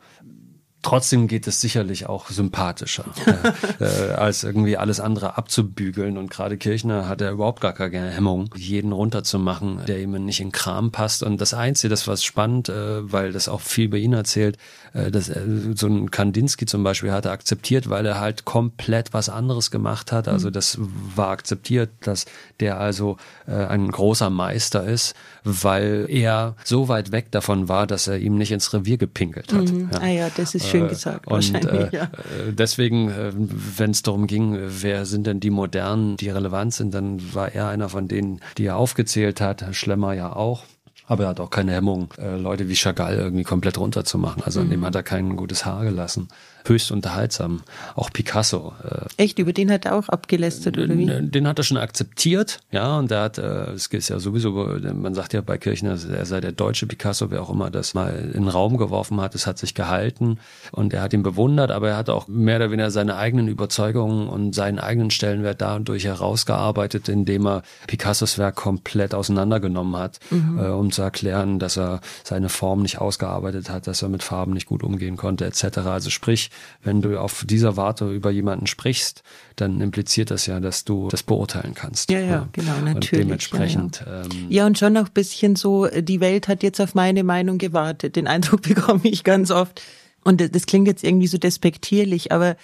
Trotzdem 0.81 1.27
geht 1.27 1.45
es 1.45 1.59
sicherlich 1.59 2.07
auch 2.07 2.29
sympathischer, 2.29 3.03
äh, 3.81 3.83
äh, 3.83 4.11
als 4.13 4.45
irgendwie 4.45 4.77
alles 4.77 5.01
andere 5.01 5.37
abzubügeln. 5.37 6.17
Und 6.17 6.31
gerade 6.31 6.57
Kirchner 6.57 7.09
hat 7.09 7.19
ja 7.19 7.31
überhaupt 7.31 7.59
gar 7.59 7.73
keine 7.73 8.09
Hemmung, 8.09 8.49
jeden 8.55 8.93
runterzumachen, 8.93 9.81
der 9.87 9.99
ihm 9.99 10.11
nicht 10.23 10.39
in 10.39 10.53
Kram 10.53 10.91
passt. 10.91 11.21
Und 11.21 11.41
das 11.41 11.53
Einzige, 11.53 11.89
das 11.89 12.07
was 12.07 12.23
spannend, 12.23 12.69
äh, 12.69 13.11
weil 13.11 13.33
das 13.33 13.49
auch 13.49 13.59
viel 13.59 13.89
bei 13.89 13.97
ihm 13.97 14.13
erzählt, 14.13 14.57
äh, 14.93 15.11
dass 15.11 15.29
so 15.75 15.87
ein 15.87 16.11
Kandinsky 16.11 16.65
zum 16.65 16.83
Beispiel 16.83 17.11
hat 17.11 17.25
er 17.25 17.31
akzeptiert, 17.31 17.89
weil 17.89 18.05
er 18.05 18.21
halt 18.21 18.45
komplett 18.45 19.13
was 19.13 19.27
anderes 19.27 19.71
gemacht 19.71 20.13
hat. 20.13 20.29
Also 20.29 20.47
mhm. 20.47 20.53
das 20.53 20.77
war 20.79 21.29
akzeptiert, 21.29 21.89
dass 22.01 22.25
der 22.61 22.79
also 22.79 23.17
äh, 23.47 23.51
ein 23.51 23.91
großer 23.91 24.29
Meister 24.29 24.85
ist, 24.85 25.13
weil 25.43 26.05
er 26.09 26.55
so 26.63 26.87
weit 26.87 27.11
weg 27.11 27.31
davon 27.31 27.69
war, 27.69 27.87
dass 27.87 28.07
er 28.07 28.17
ihm 28.17 28.37
nicht 28.37 28.51
ins 28.51 28.73
Revier 28.73 28.97
gepinkelt 28.97 29.53
hat. 29.53 29.71
Mhm. 29.71 29.89
Ja. 29.91 29.99
Ah 29.99 30.07
ja, 30.07 30.29
das 30.35 30.55
ist 30.55 30.67
schön 30.67 30.85
äh, 30.85 30.89
gesagt. 30.89 31.27
Und 31.27 31.65
äh, 31.65 31.89
ja. 31.91 32.03
Äh, 32.03 32.51
deswegen, 32.51 33.09
äh, 33.09 33.31
wenn 33.35 33.91
es 33.91 34.03
darum 34.03 34.27
ging, 34.27 34.57
wer 34.59 35.05
sind 35.05 35.27
denn 35.27 35.39
die 35.39 35.49
Modernen, 35.49 36.17
die 36.17 36.29
relevant 36.29 36.73
sind, 36.73 36.93
dann 36.93 37.33
war 37.33 37.53
er 37.53 37.67
einer 37.67 37.89
von 37.89 38.07
denen, 38.07 38.41
die 38.57 38.65
er 38.65 38.77
aufgezählt 38.77 39.41
hat. 39.41 39.65
Schlemmer 39.71 40.13
ja 40.13 40.33
auch. 40.35 40.63
Aber 41.09 41.23
er 41.23 41.29
hat 41.29 41.39
auch 41.39 41.49
keine 41.49 41.73
Hemmung, 41.73 42.13
Leute 42.17 42.69
wie 42.69 42.75
Chagall 42.75 43.15
irgendwie 43.15 43.43
komplett 43.43 43.79
runterzumachen. 43.79 44.43
Also 44.43 44.59
mhm. 44.59 44.65
an 44.65 44.69
dem 44.69 44.85
hat 44.85 44.95
er 44.95 45.03
kein 45.03 45.35
gutes 45.35 45.65
Haar 45.65 45.83
gelassen 45.83 46.29
höchst 46.65 46.91
unterhaltsam. 46.91 47.61
Auch 47.95 48.11
Picasso. 48.11 48.73
Äh, 48.83 49.23
Echt, 49.23 49.39
über 49.39 49.53
den 49.53 49.71
hat 49.71 49.85
er 49.85 49.95
auch 49.95 50.09
abgelästert, 50.09 50.77
oder 50.77 50.97
wie? 50.97 51.05
Den 51.05 51.47
hat 51.47 51.59
er 51.59 51.63
schon 51.63 51.77
akzeptiert, 51.77 52.59
ja, 52.71 52.97
und 52.97 53.11
der 53.11 53.21
hat, 53.21 53.37
äh, 53.37 53.71
es 53.71 53.87
ist 53.87 54.09
ja 54.09 54.19
sowieso, 54.19 54.51
man 54.51 55.13
sagt 55.13 55.33
ja 55.33 55.41
bei 55.41 55.57
Kirchner, 55.57 55.91
er 55.91 56.25
sei 56.25 56.41
der 56.41 56.51
deutsche 56.51 56.87
Picasso, 56.87 57.31
wer 57.31 57.41
auch 57.41 57.49
immer 57.49 57.69
das 57.69 57.93
mal 57.93 58.31
in 58.33 58.43
den 58.43 58.47
Raum 58.47 58.77
geworfen 58.77 59.21
hat, 59.21 59.35
es 59.35 59.47
hat 59.47 59.57
sich 59.57 59.73
gehalten 59.73 60.39
und 60.71 60.93
er 60.93 61.01
hat 61.01 61.13
ihn 61.13 61.23
bewundert, 61.23 61.71
aber 61.71 61.89
er 61.89 61.97
hat 61.97 62.09
auch 62.09 62.27
mehr 62.27 62.57
oder 62.57 62.71
weniger 62.71 62.91
seine 62.91 63.15
eigenen 63.15 63.47
Überzeugungen 63.47 64.27
und 64.27 64.53
seinen 64.53 64.79
eigenen 64.79 65.11
Stellenwert 65.11 65.61
dadurch 65.61 66.05
herausgearbeitet, 66.05 67.09
indem 67.09 67.47
er 67.47 67.63
Picassos 67.87 68.37
Werk 68.37 68.55
komplett 68.55 69.13
auseinandergenommen 69.13 69.97
hat, 69.97 70.19
mhm. 70.29 70.59
äh, 70.59 70.67
um 70.67 70.91
zu 70.91 70.98
erklären, 71.01 71.59
dass 71.59 71.77
er 71.77 72.01
seine 72.23 72.49
Form 72.49 72.81
nicht 72.81 72.99
ausgearbeitet 72.99 73.69
hat, 73.69 73.87
dass 73.87 74.01
er 74.01 74.09
mit 74.09 74.23
Farben 74.23 74.53
nicht 74.53 74.65
gut 74.65 74.83
umgehen 74.83 75.17
konnte, 75.17 75.45
etc. 75.45 75.79
Also 75.79 76.09
sprich, 76.09 76.49
wenn 76.83 77.01
du 77.01 77.19
auf 77.19 77.45
dieser 77.47 77.77
Warte 77.77 78.11
über 78.11 78.31
jemanden 78.31 78.67
sprichst, 78.67 79.23
dann 79.55 79.81
impliziert 79.81 80.31
das 80.31 80.45
ja, 80.45 80.59
dass 80.59 80.85
du 80.85 81.07
das 81.09 81.23
beurteilen 81.23 81.73
kannst. 81.73 82.11
Ja, 82.11 82.19
ja, 82.19 82.49
genau, 82.51 82.73
natürlich. 82.83 82.95
Und 82.95 83.11
dementsprechend. 83.11 84.03
Ja, 84.05 84.11
ja. 84.11 84.21
Ähm, 84.23 84.45
ja, 84.49 84.65
und 84.65 84.77
schon 84.77 84.97
auch 84.97 85.07
ein 85.07 85.13
bisschen 85.13 85.55
so, 85.55 85.87
die 85.87 86.19
Welt 86.19 86.47
hat 86.47 86.63
jetzt 86.63 86.79
auf 86.79 86.95
meine 86.95 87.23
Meinung 87.23 87.57
gewartet. 87.57 88.15
Den 88.15 88.27
Eindruck 88.27 88.61
bekomme 88.63 89.01
ich 89.03 89.23
ganz 89.23 89.51
oft. 89.51 89.81
Und 90.23 90.53
das 90.53 90.65
klingt 90.65 90.87
jetzt 90.87 91.03
irgendwie 91.03 91.27
so 91.27 91.37
despektierlich, 91.37 92.31
aber 92.31 92.57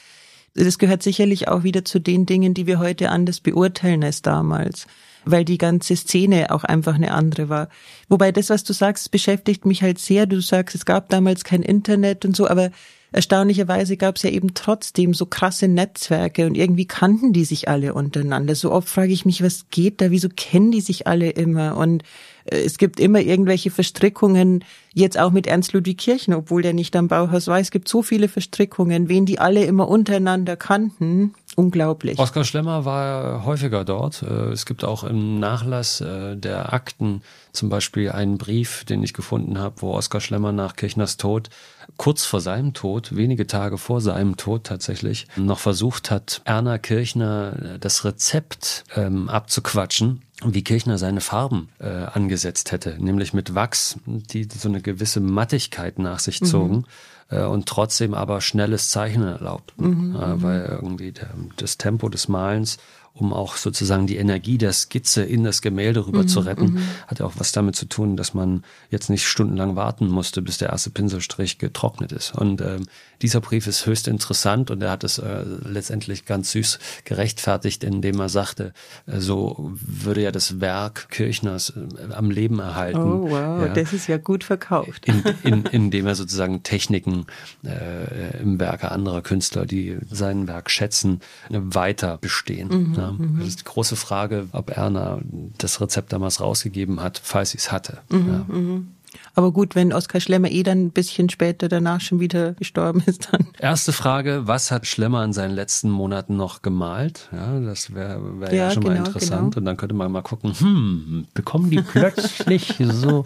das 0.55 0.77
gehört 0.77 1.03
sicherlich 1.03 1.47
auch 1.47 1.63
wieder 1.63 1.83
zu 1.83 1.99
den 1.99 2.25
Dingen, 2.25 2.53
die 2.53 2.67
wir 2.67 2.79
heute 2.79 3.09
anders 3.09 3.39
beurteilen 3.39 4.03
als 4.03 4.21
damals 4.21 4.87
weil 5.25 5.45
die 5.45 5.57
ganze 5.57 5.95
Szene 5.95 6.51
auch 6.51 6.63
einfach 6.63 6.95
eine 6.95 7.11
andere 7.11 7.49
war. 7.49 7.69
Wobei 8.09 8.31
das, 8.31 8.49
was 8.49 8.63
du 8.63 8.73
sagst, 8.73 9.11
beschäftigt 9.11 9.65
mich 9.65 9.81
halt 9.81 9.99
sehr. 9.99 10.25
Du 10.25 10.41
sagst, 10.41 10.75
es 10.75 10.85
gab 10.85 11.09
damals 11.09 11.43
kein 11.43 11.63
Internet 11.63 12.25
und 12.25 12.35
so, 12.35 12.47
aber 12.47 12.71
erstaunlicherweise 13.11 13.95
gab 13.95 14.17
es 14.17 14.23
ja 14.23 14.29
eben 14.29 14.53
trotzdem 14.53 15.13
so 15.13 15.25
krasse 15.25 15.67
Netzwerke 15.67 16.45
und 16.45 16.55
irgendwie 16.55 16.85
kannten 16.85 17.31
die 17.31 17.45
sich 17.45 17.69
alle 17.69 17.93
untereinander. 17.93 18.55
So 18.55 18.71
oft 18.71 18.89
frage 18.89 19.13
ich 19.13 19.25
mich, 19.25 19.41
was 19.41 19.67
geht 19.71 20.01
da? 20.01 20.11
Wieso 20.11 20.27
kennen 20.29 20.71
die 20.71 20.81
sich 20.81 21.07
alle 21.07 21.29
immer? 21.29 21.77
Und 21.77 22.03
äh, 22.45 22.57
es 22.57 22.77
gibt 22.77 22.99
immer 22.99 23.21
irgendwelche 23.21 23.71
Verstrickungen, 23.71 24.63
jetzt 24.93 25.17
auch 25.17 25.31
mit 25.31 25.47
Ernst 25.47 25.73
Ludwig 25.73 25.97
Kirchner, 25.97 26.37
obwohl 26.37 26.61
der 26.61 26.73
nicht 26.73 26.95
am 26.95 27.07
Bauhaus 27.07 27.47
war. 27.47 27.59
Es 27.59 27.71
gibt 27.71 27.87
so 27.87 28.01
viele 28.01 28.27
Verstrickungen, 28.27 29.07
wen 29.07 29.25
die 29.25 29.39
alle 29.39 29.63
immer 29.63 29.87
untereinander 29.87 30.57
kannten. 30.57 31.33
Unglaublich. 31.55 32.19
Oskar 32.19 32.43
Schlemmer 32.43 32.83
war 32.83 33.45
häufiger 33.45 33.85
dort. 33.85 34.23
Äh, 34.23 34.51
es 34.51 34.65
gibt 34.65 34.83
auch 34.83 35.05
im 35.05 35.39
Nachlass 35.39 36.01
äh, 36.01 36.35
der 36.35 36.73
Akten 36.73 37.21
zum 37.53 37.69
Beispiel 37.69 38.11
einen 38.11 38.37
Brief, 38.37 38.83
den 38.83 39.01
ich 39.01 39.13
gefunden 39.13 39.57
habe, 39.57 39.81
wo 39.81 39.93
Oskar 39.93 40.19
Schlemmer 40.19 40.51
nach 40.51 40.75
Kirchners 40.75 41.15
Tod 41.15 41.49
kurz 41.95 42.25
vor 42.25 42.41
seinem 42.41 42.73
Tod, 42.73 43.15
wenige 43.15 43.47
Tage 43.47 43.77
vor 43.77 44.01
seinem 44.01 44.35
Tod 44.35 44.65
tatsächlich, 44.65 45.27
noch 45.37 45.59
versucht 45.59 46.11
hat, 46.11 46.41
Erna 46.43 46.77
Kirchner 46.77 47.77
das 47.79 48.03
Rezept 48.03 48.83
ähm, 48.95 49.29
abzuquatschen 49.29 50.21
wie 50.43 50.63
Kirchner 50.65 50.97
seine 50.97 51.21
Farben 51.21 51.69
äh, 51.79 51.87
angesetzt 51.87 52.73
hätte, 52.73 52.97
nämlich 52.99 53.33
mit 53.33 53.55
Wachs, 53.55 53.97
die 54.05 54.43
so 54.43 54.67
eine 54.67 54.81
gewisse 54.81 55.21
Mattigkeit 55.21 55.97
nach 55.97 56.19
sich 56.19 56.41
mhm. 56.41 56.45
zogen. 56.45 56.75
Mhm 56.75 56.85
äh, 57.29 57.43
und 57.43 57.67
trotzdem 57.67 58.13
aber 58.13 58.41
schnelles 58.41 58.89
Zeichnen 58.89 59.27
erlaubten, 59.27 60.09
mhm, 60.09 60.15
äh, 60.15 60.43
weil 60.43 60.79
irgendwie 60.81 61.11
der, 61.11 61.29
das 61.57 61.77
Tempo 61.77 62.09
des 62.09 62.27
Malens 62.27 62.77
um 63.15 63.31
auch 63.31 63.55
sozusagen 63.55 64.07
die 64.07 64.17
Energie 64.17 64.57
der 64.57 64.73
Skizze 64.73 65.23
in 65.23 65.45
das 65.45 65.61
Gemälde 65.61 66.05
rüber 66.05 66.23
mhm, 66.23 66.27
zu 66.27 66.41
retten. 66.41 66.73
Mhm. 66.73 66.87
Hat 67.07 67.19
ja 67.19 67.25
auch 67.25 67.33
was 67.37 67.53
damit 67.53 67.77
zu 67.77 67.85
tun, 67.85 68.17
dass 68.17 68.33
man 68.33 68.63
jetzt 68.89 69.09
nicht 69.09 69.25
stundenlang 69.25 69.77
warten 69.77 70.07
musste, 70.09 70.41
bis 70.41 70.57
der 70.57 70.69
erste 70.69 70.89
Pinselstrich 70.89 71.57
getrocknet 71.57 72.11
ist. 72.11 72.35
Und 72.35 72.59
ähm, 72.59 72.87
dieser 73.21 73.39
Brief 73.39 73.67
ist 73.67 73.85
höchst 73.85 74.09
interessant 74.09 74.69
und 74.69 74.83
er 74.83 74.91
hat 74.91 75.05
es 75.05 75.17
äh, 75.17 75.45
letztendlich 75.63 76.25
ganz 76.25 76.51
süß 76.51 76.79
gerechtfertigt, 77.05 77.85
indem 77.85 78.19
er 78.19 78.27
sagte, 78.27 78.73
äh, 79.05 79.19
so 79.19 79.71
würde 79.73 80.21
ja 80.21 80.31
das 80.31 80.59
Werk 80.59 81.07
Kirchners 81.09 81.69
äh, 81.69 82.13
am 82.13 82.29
Leben 82.31 82.59
erhalten. 82.59 82.99
Oh 82.99 83.29
wow, 83.29 83.65
ja. 83.65 83.67
das 83.69 83.93
ist 83.93 84.07
ja 84.07 84.17
gut 84.17 84.43
verkauft. 84.43 85.05
In, 85.05 85.23
in, 85.43 85.65
indem 85.67 86.05
er 86.05 86.15
sozusagen 86.15 86.63
Techniken 86.63 87.27
äh, 87.63 88.41
im 88.41 88.59
Werke 88.59 88.91
anderer 88.91 89.21
Künstler, 89.21 89.65
die 89.65 89.97
sein 90.11 90.49
Werk 90.49 90.69
schätzen, 90.69 91.21
weiter 91.49 92.17
bestehen. 92.17 92.67
Mhm. 92.67 92.93
Ja. 92.95 93.04
Mhm. 93.13 93.39
Das 93.39 93.47
ist 93.47 93.61
die 93.61 93.65
große 93.65 93.95
Frage, 93.95 94.47
ob 94.51 94.75
Erna 94.75 95.19
das 95.57 95.81
Rezept 95.81 96.13
damals 96.13 96.41
rausgegeben 96.41 97.01
hat, 97.01 97.19
falls 97.23 97.51
sie 97.51 97.57
es 97.57 97.71
hatte. 97.71 97.99
Mhm. 98.09 98.27
Ja. 98.27 98.45
Aber 99.33 99.51
gut, 99.51 99.75
wenn 99.75 99.93
Oskar 99.93 100.21
Schlemmer 100.21 100.49
eh 100.49 100.63
dann 100.63 100.85
ein 100.85 100.91
bisschen 100.91 101.29
später 101.29 101.67
danach 101.67 102.01
schon 102.01 102.19
wieder 102.19 102.53
gestorben 102.53 103.03
ist, 103.05 103.29
dann. 103.31 103.47
Erste 103.59 103.93
Frage, 103.93 104.43
was 104.45 104.71
hat 104.71 104.87
Schlemmer 104.87 105.23
in 105.23 105.33
seinen 105.33 105.53
letzten 105.53 105.89
Monaten 105.89 106.37
noch 106.37 106.61
gemalt? 106.61 107.29
Ja, 107.31 107.59
das 107.59 107.93
wäre 107.93 108.39
wär 108.39 108.53
ja, 108.53 108.65
ja, 108.65 108.71
schon 108.71 108.83
genau, 108.83 108.95
mal 108.95 109.05
interessant. 109.05 109.55
Genau. 109.55 109.57
Und 109.57 109.65
dann 109.65 109.77
könnte 109.77 109.95
man 109.95 110.11
mal 110.11 110.21
gucken, 110.21 110.53
hm, 110.57 111.27
bekommen 111.33 111.69
die 111.69 111.81
plötzlich 111.81 112.75
so 112.79 113.23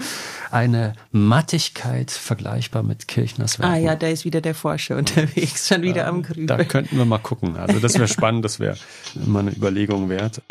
eine 0.52 0.93
Mattigkeit 1.12 2.12
vergleichbar 2.12 2.84
mit 2.84 3.08
Kirchners 3.08 3.60
Werken? 3.60 3.73
Ah 3.73 3.78
ja, 3.78 3.95
da 3.95 4.08
ist 4.08 4.25
wieder 4.25 4.41
der 4.41 4.56
Forscher 4.56 4.97
unterwegs, 4.97 5.67
schon 5.67 5.82
wieder 5.82 6.04
ja, 6.04 6.08
am 6.08 6.23
Grübeln. 6.23 6.47
Da 6.47 6.63
könnten 6.63 6.97
wir 6.97 7.06
mal 7.06 7.19
gucken. 7.19 7.56
Also 7.58 7.80
das 7.80 7.95
wäre 7.95 8.08
spannend, 8.19 8.45
das 8.45 8.60
wäre 8.60 8.78
mal 9.25 9.39
eine 9.39 9.52
Überlegung 9.52 10.10
wert. 10.10 10.41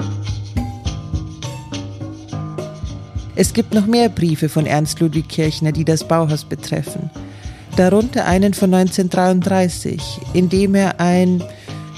Es 3.40 3.53
gibt 3.53 3.72
noch 3.72 3.87
mehr 3.87 4.09
Briefe 4.09 4.48
von 4.48 4.66
Ernst 4.66 4.98
Ludwig 4.98 5.29
Kirchner, 5.29 5.70
die 5.70 5.85
das 5.85 6.09
Bauhaus 6.09 6.44
betreffen. 6.44 7.09
Darunter 7.77 8.24
einen 8.24 8.53
von 8.53 8.74
1933, 8.74 10.03
in 10.33 10.48
dem 10.48 10.74
er 10.74 10.98
ein 10.98 11.44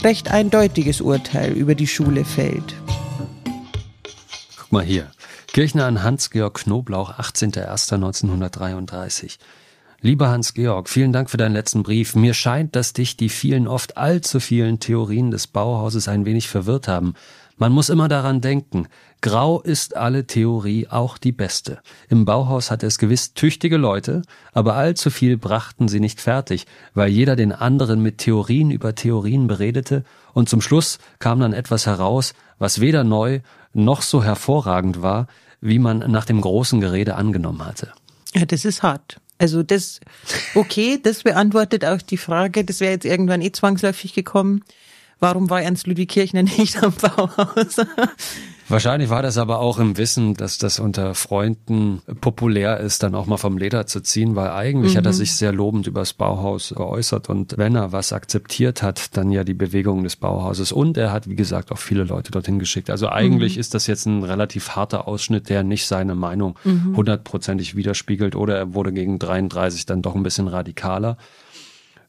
recht 0.05 0.31
eindeutiges 0.31 1.01
Urteil 1.01 1.53
über 1.53 1.75
die 1.75 1.87
Schule 1.87 2.27
fällt. 2.27 2.75
Guck 4.59 4.71
mal 4.71 4.85
hier. 4.85 5.11
Kirchner 5.47 5.87
an 5.87 6.03
Hans-Georg 6.03 6.59
Knoblauch, 6.59 7.19
18.01.1933. 7.19 9.39
Lieber 10.03 10.29
Hans-Georg, 10.29 10.91
vielen 10.91 11.15
Dank 11.15 11.31
für 11.31 11.39
deinen 11.39 11.55
letzten 11.55 11.83
Brief. 11.83 12.15
Mir 12.15 12.35
scheint, 12.35 12.77
dass 12.77 12.93
dich 12.93 13.17
die 13.17 13.31
vielen, 13.31 13.67
oft 13.67 13.97
allzu 13.97 14.41
vielen 14.41 14.79
Theorien 14.79 15.31
des 15.31 15.47
Bauhauses 15.47 16.07
ein 16.07 16.27
wenig 16.27 16.49
verwirrt 16.49 16.87
haben. 16.87 17.15
Man 17.61 17.73
muss 17.73 17.91
immer 17.91 18.09
daran 18.09 18.41
denken, 18.41 18.89
grau 19.21 19.61
ist 19.61 19.95
alle 19.95 20.27
Theorie 20.27 20.89
auch 20.89 21.19
die 21.19 21.31
beste. 21.31 21.81
Im 22.09 22.25
Bauhaus 22.25 22.71
hatte 22.71 22.87
es 22.87 22.97
gewiss 22.97 23.35
tüchtige 23.35 23.77
Leute, 23.77 24.23
aber 24.55 24.77
allzu 24.77 25.11
viel 25.11 25.37
brachten 25.37 25.87
sie 25.87 26.01
nicht 26.01 26.23
fertig, 26.23 26.67
weil 26.95 27.11
jeder 27.11 27.37
den 27.37 27.53
anderen 27.53 28.01
mit 28.01 28.17
Theorien 28.17 28.71
über 28.71 28.95
Theorien 28.95 29.47
beredete, 29.47 30.05
und 30.33 30.49
zum 30.49 30.63
Schluss 30.63 30.99
kam 31.19 31.39
dann 31.41 31.53
etwas 31.53 31.85
heraus, 31.85 32.33
was 32.59 32.81
weder 32.81 33.05
neu 33.05 33.41
noch 33.75 34.01
so 34.01 34.25
hervorragend 34.25 35.03
war, 35.03 35.27
wie 35.61 35.79
man 35.79 35.99
nach 35.99 36.25
dem 36.25 36.41
großen 36.41 36.81
Gerede 36.81 37.17
angenommen 37.17 37.67
hatte. 37.67 37.93
Ja, 38.35 38.47
das 38.47 38.65
ist 38.65 38.83
hart. 38.83 39.21
Also 39.37 39.63
das, 39.63 40.01
okay, 40.55 40.99
das 41.03 41.25
beantwortet 41.25 41.85
auch 41.85 42.01
die 42.01 42.17
Frage, 42.17 42.65
das 42.65 42.81
wäre 42.81 42.93
jetzt 42.93 43.05
irgendwann 43.05 43.43
eh 43.43 43.53
zwangsläufig 43.53 44.15
gekommen. 44.15 44.65
Warum 45.21 45.51
war 45.51 45.63
Ernst 45.63 45.87
Ludwig 45.87 46.09
Kirchner 46.09 46.43
nicht 46.59 46.83
am 46.83 46.93
Bauhaus? 46.93 47.77
Wahrscheinlich 48.71 49.11
war 49.11 49.21
das 49.21 49.37
aber 49.37 49.59
auch 49.59 49.81
im 49.81 49.99
Wissen, 49.99 50.35
dass 50.35 50.57
das 50.57 50.79
unter 50.79 51.17
Freunden 51.17 52.03
populär 52.21 52.79
ist, 52.79 53.03
dann 53.03 53.17
auch 53.17 53.27
mal 53.27 53.37
vom 53.37 53.59
Leder 53.59 53.87
zu 53.87 54.01
ziehen, 54.01 54.37
weil 54.37 54.51
eigentlich 54.51 54.95
mhm. 54.95 54.99
hat 54.99 55.07
er 55.07 55.13
mhm. 55.13 55.17
sich 55.17 55.35
sehr 55.35 55.53
lobend 55.53 55.89
über 55.89 56.03
das 56.03 56.13
Bauhaus 56.13 56.73
geäußert 56.77 57.29
und 57.29 57.59
wenn 57.59 57.75
er 57.75 57.91
was 57.91 58.13
akzeptiert 58.13 58.85
hat, 58.85 59.17
dann 59.17 59.33
ja 59.33 59.43
die 59.43 59.55
Bewegung 59.55 60.05
des 60.05 60.15
Bauhauses 60.15 60.71
und 60.71 60.97
er 60.97 61.11
hat, 61.11 61.29
wie 61.29 61.35
gesagt, 61.35 61.73
auch 61.73 61.79
viele 61.79 62.05
Leute 62.05 62.31
dorthin 62.31 62.61
geschickt. 62.61 62.91
Also 62.91 63.09
eigentlich 63.09 63.57
mhm. 63.57 63.61
ist 63.61 63.75
das 63.75 63.89
jetzt 63.89 64.07
ein 64.07 64.23
relativ 64.23 64.71
harter 64.71 65.09
Ausschnitt, 65.09 65.49
der 65.49 65.65
nicht 65.65 65.87
seine 65.89 66.15
Meinung 66.15 66.57
mhm. 66.63 66.97
hundertprozentig 66.97 67.75
widerspiegelt 67.75 68.37
oder 68.37 68.57
er 68.57 68.73
wurde 68.73 68.93
gegen 68.93 69.19
33 69.19 69.85
dann 69.85 70.01
doch 70.01 70.15
ein 70.15 70.23
bisschen 70.23 70.47
radikaler. 70.47 71.17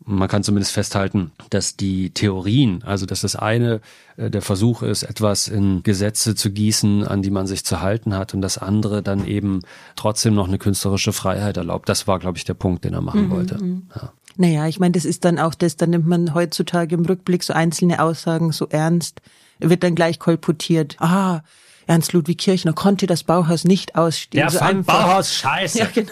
Man 0.04 0.28
kann 0.28 0.44
zumindest 0.44 0.74
festhalten, 0.74 1.32
dass 1.52 1.78
die 1.78 2.10
Theorien, 2.10 2.84
also 2.84 3.06
dass 3.06 3.22
das 3.22 3.36
eine 3.36 3.82
äh, 4.18 4.30
der 4.30 4.42
Versuch 4.42 4.82
ist, 4.82 5.04
etwas 5.04 5.48
in 5.48 5.84
Gesetze 5.84 6.34
zu 6.34 6.52
gießen, 6.52 7.08
an 7.08 7.22
die 7.22 7.30
man 7.30 7.46
sich 7.46 7.64
zu 7.64 7.82
halten 7.82 8.16
hat, 8.16 8.34
und 8.34 8.42
das 8.42 8.58
andere 8.58 9.04
dann 9.04 9.28
eben 9.28 9.62
trotzdem 9.96 10.34
noch 10.34 10.48
eine 10.48 10.58
künstlerische 10.58 11.14
Freiheit 11.14 11.58
erlaubt. 11.58 11.88
Das 11.88 12.08
war, 12.08 12.18
glaube 12.20 12.38
ich, 12.38 12.46
der 12.46 12.56
Punkt, 12.56 12.84
den 12.84 12.94
er 12.94 13.02
machen 13.02 13.28
mhm. 13.28 13.30
wollte. 13.30 13.64
Mhm. 13.64 13.84
Ja. 13.96 14.14
Naja, 14.38 14.68
ich 14.68 14.80
meine, 14.80 14.94
das 14.94 15.06
ist 15.06 15.26
dann 15.26 15.38
auch 15.38 15.54
das, 15.54 15.76
dann 15.76 15.92
nimmt 15.92 16.08
man 16.08 16.34
heutzutage 16.34 16.96
im 16.96 17.06
Rückblick 17.06 17.44
so 17.44 17.54
einzelne 17.54 18.02
Aussagen 18.02 18.52
so 18.52 18.68
ernst, 18.70 19.22
wird 19.60 19.84
dann 19.84 19.94
gleich 19.94 20.20
kolportiert. 20.20 20.96
Ah, 21.00 21.42
Ernst 21.88 22.14
Ludwig 22.14 22.38
Kirchner 22.38 22.74
konnte 22.74 23.08
das 23.08 23.24
Bauhaus 23.24 23.66
nicht 23.66 23.96
ausstehen. 23.96 24.42
Der 24.44 24.52
so 24.52 24.60
fand 24.60 24.80
einfach, 24.80 25.08
Bauhaus 25.08 25.34
scheiße. 25.34 25.80
Ja, 25.80 25.88
genau. 25.94 26.12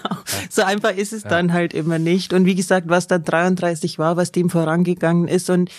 So 0.50 0.64
einfach 0.64 0.96
ist 0.96 1.14
es 1.14 1.24
ja. 1.24 1.30
dann 1.30 1.54
halt 1.54 1.74
immer 1.74 2.00
nicht. 2.00 2.34
Und 2.34 2.46
wie 2.46 2.56
gesagt, 2.56 2.90
was 2.90 3.08
dann 3.08 3.24
33 3.24 4.00
war, 4.00 4.18
was 4.18 4.32
dem 4.32 4.50
vorangegangen 4.50 5.28
ist 5.28 5.50
und 5.50 5.70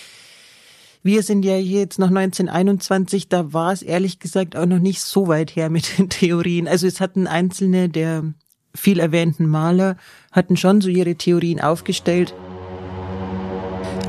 wir 1.03 1.23
sind 1.23 1.43
ja 1.43 1.55
hier 1.55 1.79
jetzt 1.79 1.97
noch 1.97 2.09
1921, 2.09 3.27
da 3.27 3.53
war 3.53 3.73
es 3.73 3.81
ehrlich 3.81 4.19
gesagt 4.19 4.55
auch 4.55 4.67
noch 4.67 4.79
nicht 4.79 5.01
so 5.01 5.27
weit 5.27 5.55
her 5.55 5.69
mit 5.71 5.97
den 5.97 6.09
Theorien. 6.09 6.67
Also 6.67 6.85
es 6.85 7.01
hatten 7.01 7.25
einzelne 7.25 7.89
der 7.89 8.23
viel 8.75 8.99
erwähnten 8.99 9.47
Maler, 9.47 9.97
hatten 10.31 10.57
schon 10.57 10.79
so 10.79 10.89
ihre 10.89 11.15
Theorien 11.15 11.59
aufgestellt. 11.59 12.33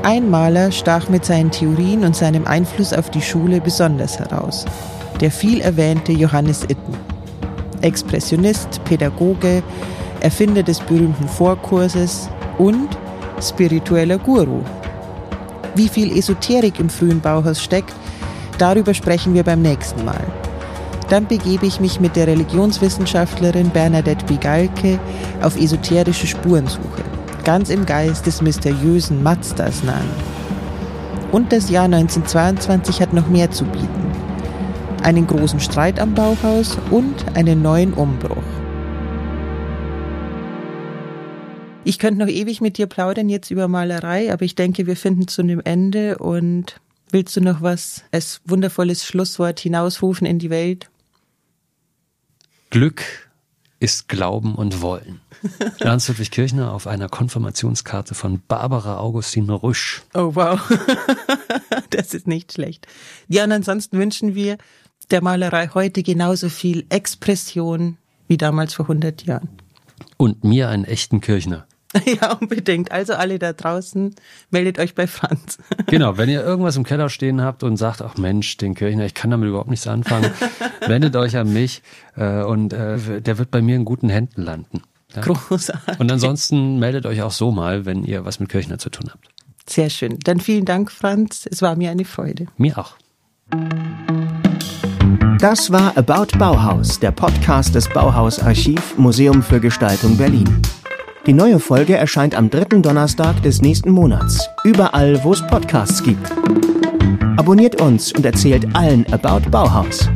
Ein 0.03 0.29
Maler 0.29 0.71
stach 0.71 1.09
mit 1.09 1.25
seinen 1.25 1.51
Theorien 1.51 2.03
und 2.05 2.15
seinem 2.15 2.45
Einfluss 2.45 2.93
auf 2.93 3.09
die 3.09 3.21
Schule 3.21 3.59
besonders 3.59 4.19
heraus 4.19 4.65
der 5.23 5.31
viel 5.31 5.61
erwähnte 5.61 6.11
Johannes 6.11 6.63
Itten. 6.63 6.97
Expressionist, 7.79 8.83
Pädagoge, 8.83 9.63
Erfinder 10.19 10.63
des 10.63 10.81
berühmten 10.81 11.29
Vorkurses 11.29 12.29
und 12.57 12.89
spiritueller 13.41 14.17
Guru. 14.17 14.59
Wie 15.75 15.87
viel 15.87 16.11
Esoterik 16.17 16.77
im 16.77 16.89
frühen 16.89 17.21
Bauhaus 17.21 17.63
steckt, 17.63 17.93
darüber 18.57 18.93
sprechen 18.93 19.33
wir 19.33 19.43
beim 19.43 19.61
nächsten 19.61 20.03
Mal. 20.03 20.25
Dann 21.07 21.25
begebe 21.25 21.67
ich 21.67 21.79
mich 21.79 22.01
mit 22.01 22.17
der 22.17 22.27
Religionswissenschaftlerin 22.27 23.69
Bernadette 23.69 24.25
Bigalke 24.25 24.99
auf 25.41 25.55
esoterische 25.55 26.27
Spurensuche, 26.27 27.03
ganz 27.45 27.69
im 27.69 27.85
Geist 27.85 28.25
des 28.25 28.41
mysteriösen 28.41 29.23
Mazdas 29.23 29.83
nahen. 29.83 30.09
Und 31.31 31.53
das 31.53 31.69
Jahr 31.69 31.85
1922 31.85 33.01
hat 33.01 33.13
noch 33.13 33.29
mehr 33.29 33.51
zu 33.51 33.63
bieten 33.63 34.02
einen 35.03 35.27
großen 35.27 35.59
Streit 35.59 35.99
am 35.99 36.15
Bauhaus 36.15 36.77
und 36.89 37.35
einen 37.35 37.61
neuen 37.61 37.93
Umbruch. 37.93 38.43
Ich 41.83 41.99
könnte 41.99 42.21
noch 42.21 42.29
ewig 42.29 42.61
mit 42.61 42.77
dir 42.77 42.87
plaudern 42.87 43.27
jetzt 43.27 43.51
über 43.51 43.67
Malerei, 43.67 44.31
aber 44.31 44.45
ich 44.45 44.55
denke, 44.55 44.87
wir 44.87 44.95
finden 44.95 45.27
zu 45.27 45.41
einem 45.41 45.59
Ende 45.63 46.17
und 46.17 46.79
willst 47.11 47.35
du 47.35 47.41
noch 47.41 47.61
was 47.61 48.03
als 48.11 48.39
wundervolles 48.45 49.05
Schlusswort 49.05 49.59
hinausrufen 49.59 50.25
in 50.25 50.39
die 50.39 50.49
Welt? 50.49 50.89
Glück 52.69 53.03
ist 53.81 54.07
Glauben 54.07 54.55
und 54.55 54.81
Wollen. 54.81 55.19
Ernst 55.79 56.07
Ludwig 56.07 56.31
Kirchner 56.31 56.71
auf 56.71 56.87
einer 56.87 57.09
Konfirmationskarte 57.09 58.15
von 58.15 58.41
Barbara 58.47 58.99
Augustine 58.99 59.61
Rüsch. 59.61 60.03
Oh 60.13 60.35
wow, 60.35 60.61
das 61.89 62.13
ist 62.13 62.25
nicht 62.25 62.53
schlecht. 62.53 62.87
Ja, 63.27 63.43
und 63.43 63.51
ansonsten 63.51 63.99
wünschen 63.99 64.35
wir 64.35 64.57
der 65.13 65.23
Malerei 65.23 65.69
heute 65.73 66.01
genauso 66.01 66.49
viel 66.49 66.85
Expression 66.89 67.97
wie 68.27 68.37
damals 68.37 68.73
vor 68.73 68.85
100 68.85 69.25
Jahren. 69.25 69.47
Und 70.17 70.43
mir 70.43 70.69
einen 70.69 70.85
echten 70.85 71.21
Kirchner. 71.21 71.65
Ja, 72.19 72.33
unbedingt. 72.33 72.91
Also 72.91 73.13
alle 73.13 73.37
da 73.37 73.53
draußen, 73.53 74.15
meldet 74.49 74.79
euch 74.79 74.95
bei 74.95 75.05
Franz. 75.05 75.59
Genau, 75.85 76.17
wenn 76.17 76.27
ihr 76.27 76.43
irgendwas 76.43 76.75
im 76.75 76.83
Keller 76.83 77.07
stehen 77.09 77.41
habt 77.41 77.61
und 77.61 77.77
sagt, 77.77 78.01
ach 78.01 78.17
Mensch, 78.17 78.57
den 78.57 78.73
Kirchner, 78.73 79.05
ich 79.05 79.13
kann 79.13 79.29
damit 79.29 79.47
überhaupt 79.47 79.69
nichts 79.69 79.85
anfangen, 79.85 80.31
wendet 80.87 81.15
euch 81.15 81.37
an 81.37 81.53
mich 81.53 81.83
äh, 82.15 82.41
und 82.41 82.73
äh, 82.73 83.21
der 83.21 83.37
wird 83.37 83.51
bei 83.51 83.61
mir 83.61 83.75
in 83.75 83.85
guten 83.85 84.09
Händen 84.09 84.41
landen. 84.41 84.81
Ja? 85.13 85.21
Großartig. 85.21 85.99
Und 85.99 86.11
ansonsten 86.11 86.79
meldet 86.79 87.05
euch 87.05 87.21
auch 87.21 87.31
so 87.31 87.51
mal, 87.51 87.85
wenn 87.85 88.03
ihr 88.03 88.25
was 88.25 88.39
mit 88.39 88.49
Kirchner 88.49 88.79
zu 88.79 88.89
tun 88.89 89.11
habt. 89.11 89.29
Sehr 89.67 89.91
schön. 89.91 90.17
Dann 90.23 90.39
vielen 90.39 90.65
Dank, 90.65 90.91
Franz. 90.91 91.47
Es 91.51 91.61
war 91.61 91.75
mir 91.75 91.91
eine 91.91 92.05
Freude. 92.05 92.47
Mir 92.57 92.79
auch. 92.79 92.95
Das 95.39 95.71
war 95.71 95.97
About 95.97 96.37
Bauhaus, 96.37 96.99
der 96.99 97.11
Podcast 97.11 97.75
des 97.75 97.89
Bauhaus 97.89 98.39
Archiv 98.39 98.97
Museum 98.97 99.43
für 99.43 99.59
Gestaltung 99.59 100.15
Berlin. 100.17 100.61
Die 101.25 101.33
neue 101.33 101.59
Folge 101.59 101.95
erscheint 101.95 102.35
am 102.35 102.49
dritten 102.49 102.81
Donnerstag 102.81 103.41
des 103.43 103.61
nächsten 103.61 103.91
Monats, 103.91 104.47
überall, 104.63 105.23
wo 105.23 105.33
es 105.33 105.45
Podcasts 105.47 106.03
gibt. 106.03 106.31
Abonniert 107.37 107.81
uns 107.81 108.13
und 108.13 108.25
erzählt 108.25 108.67
allen 108.73 109.05
About 109.11 109.49
Bauhaus. 109.49 110.09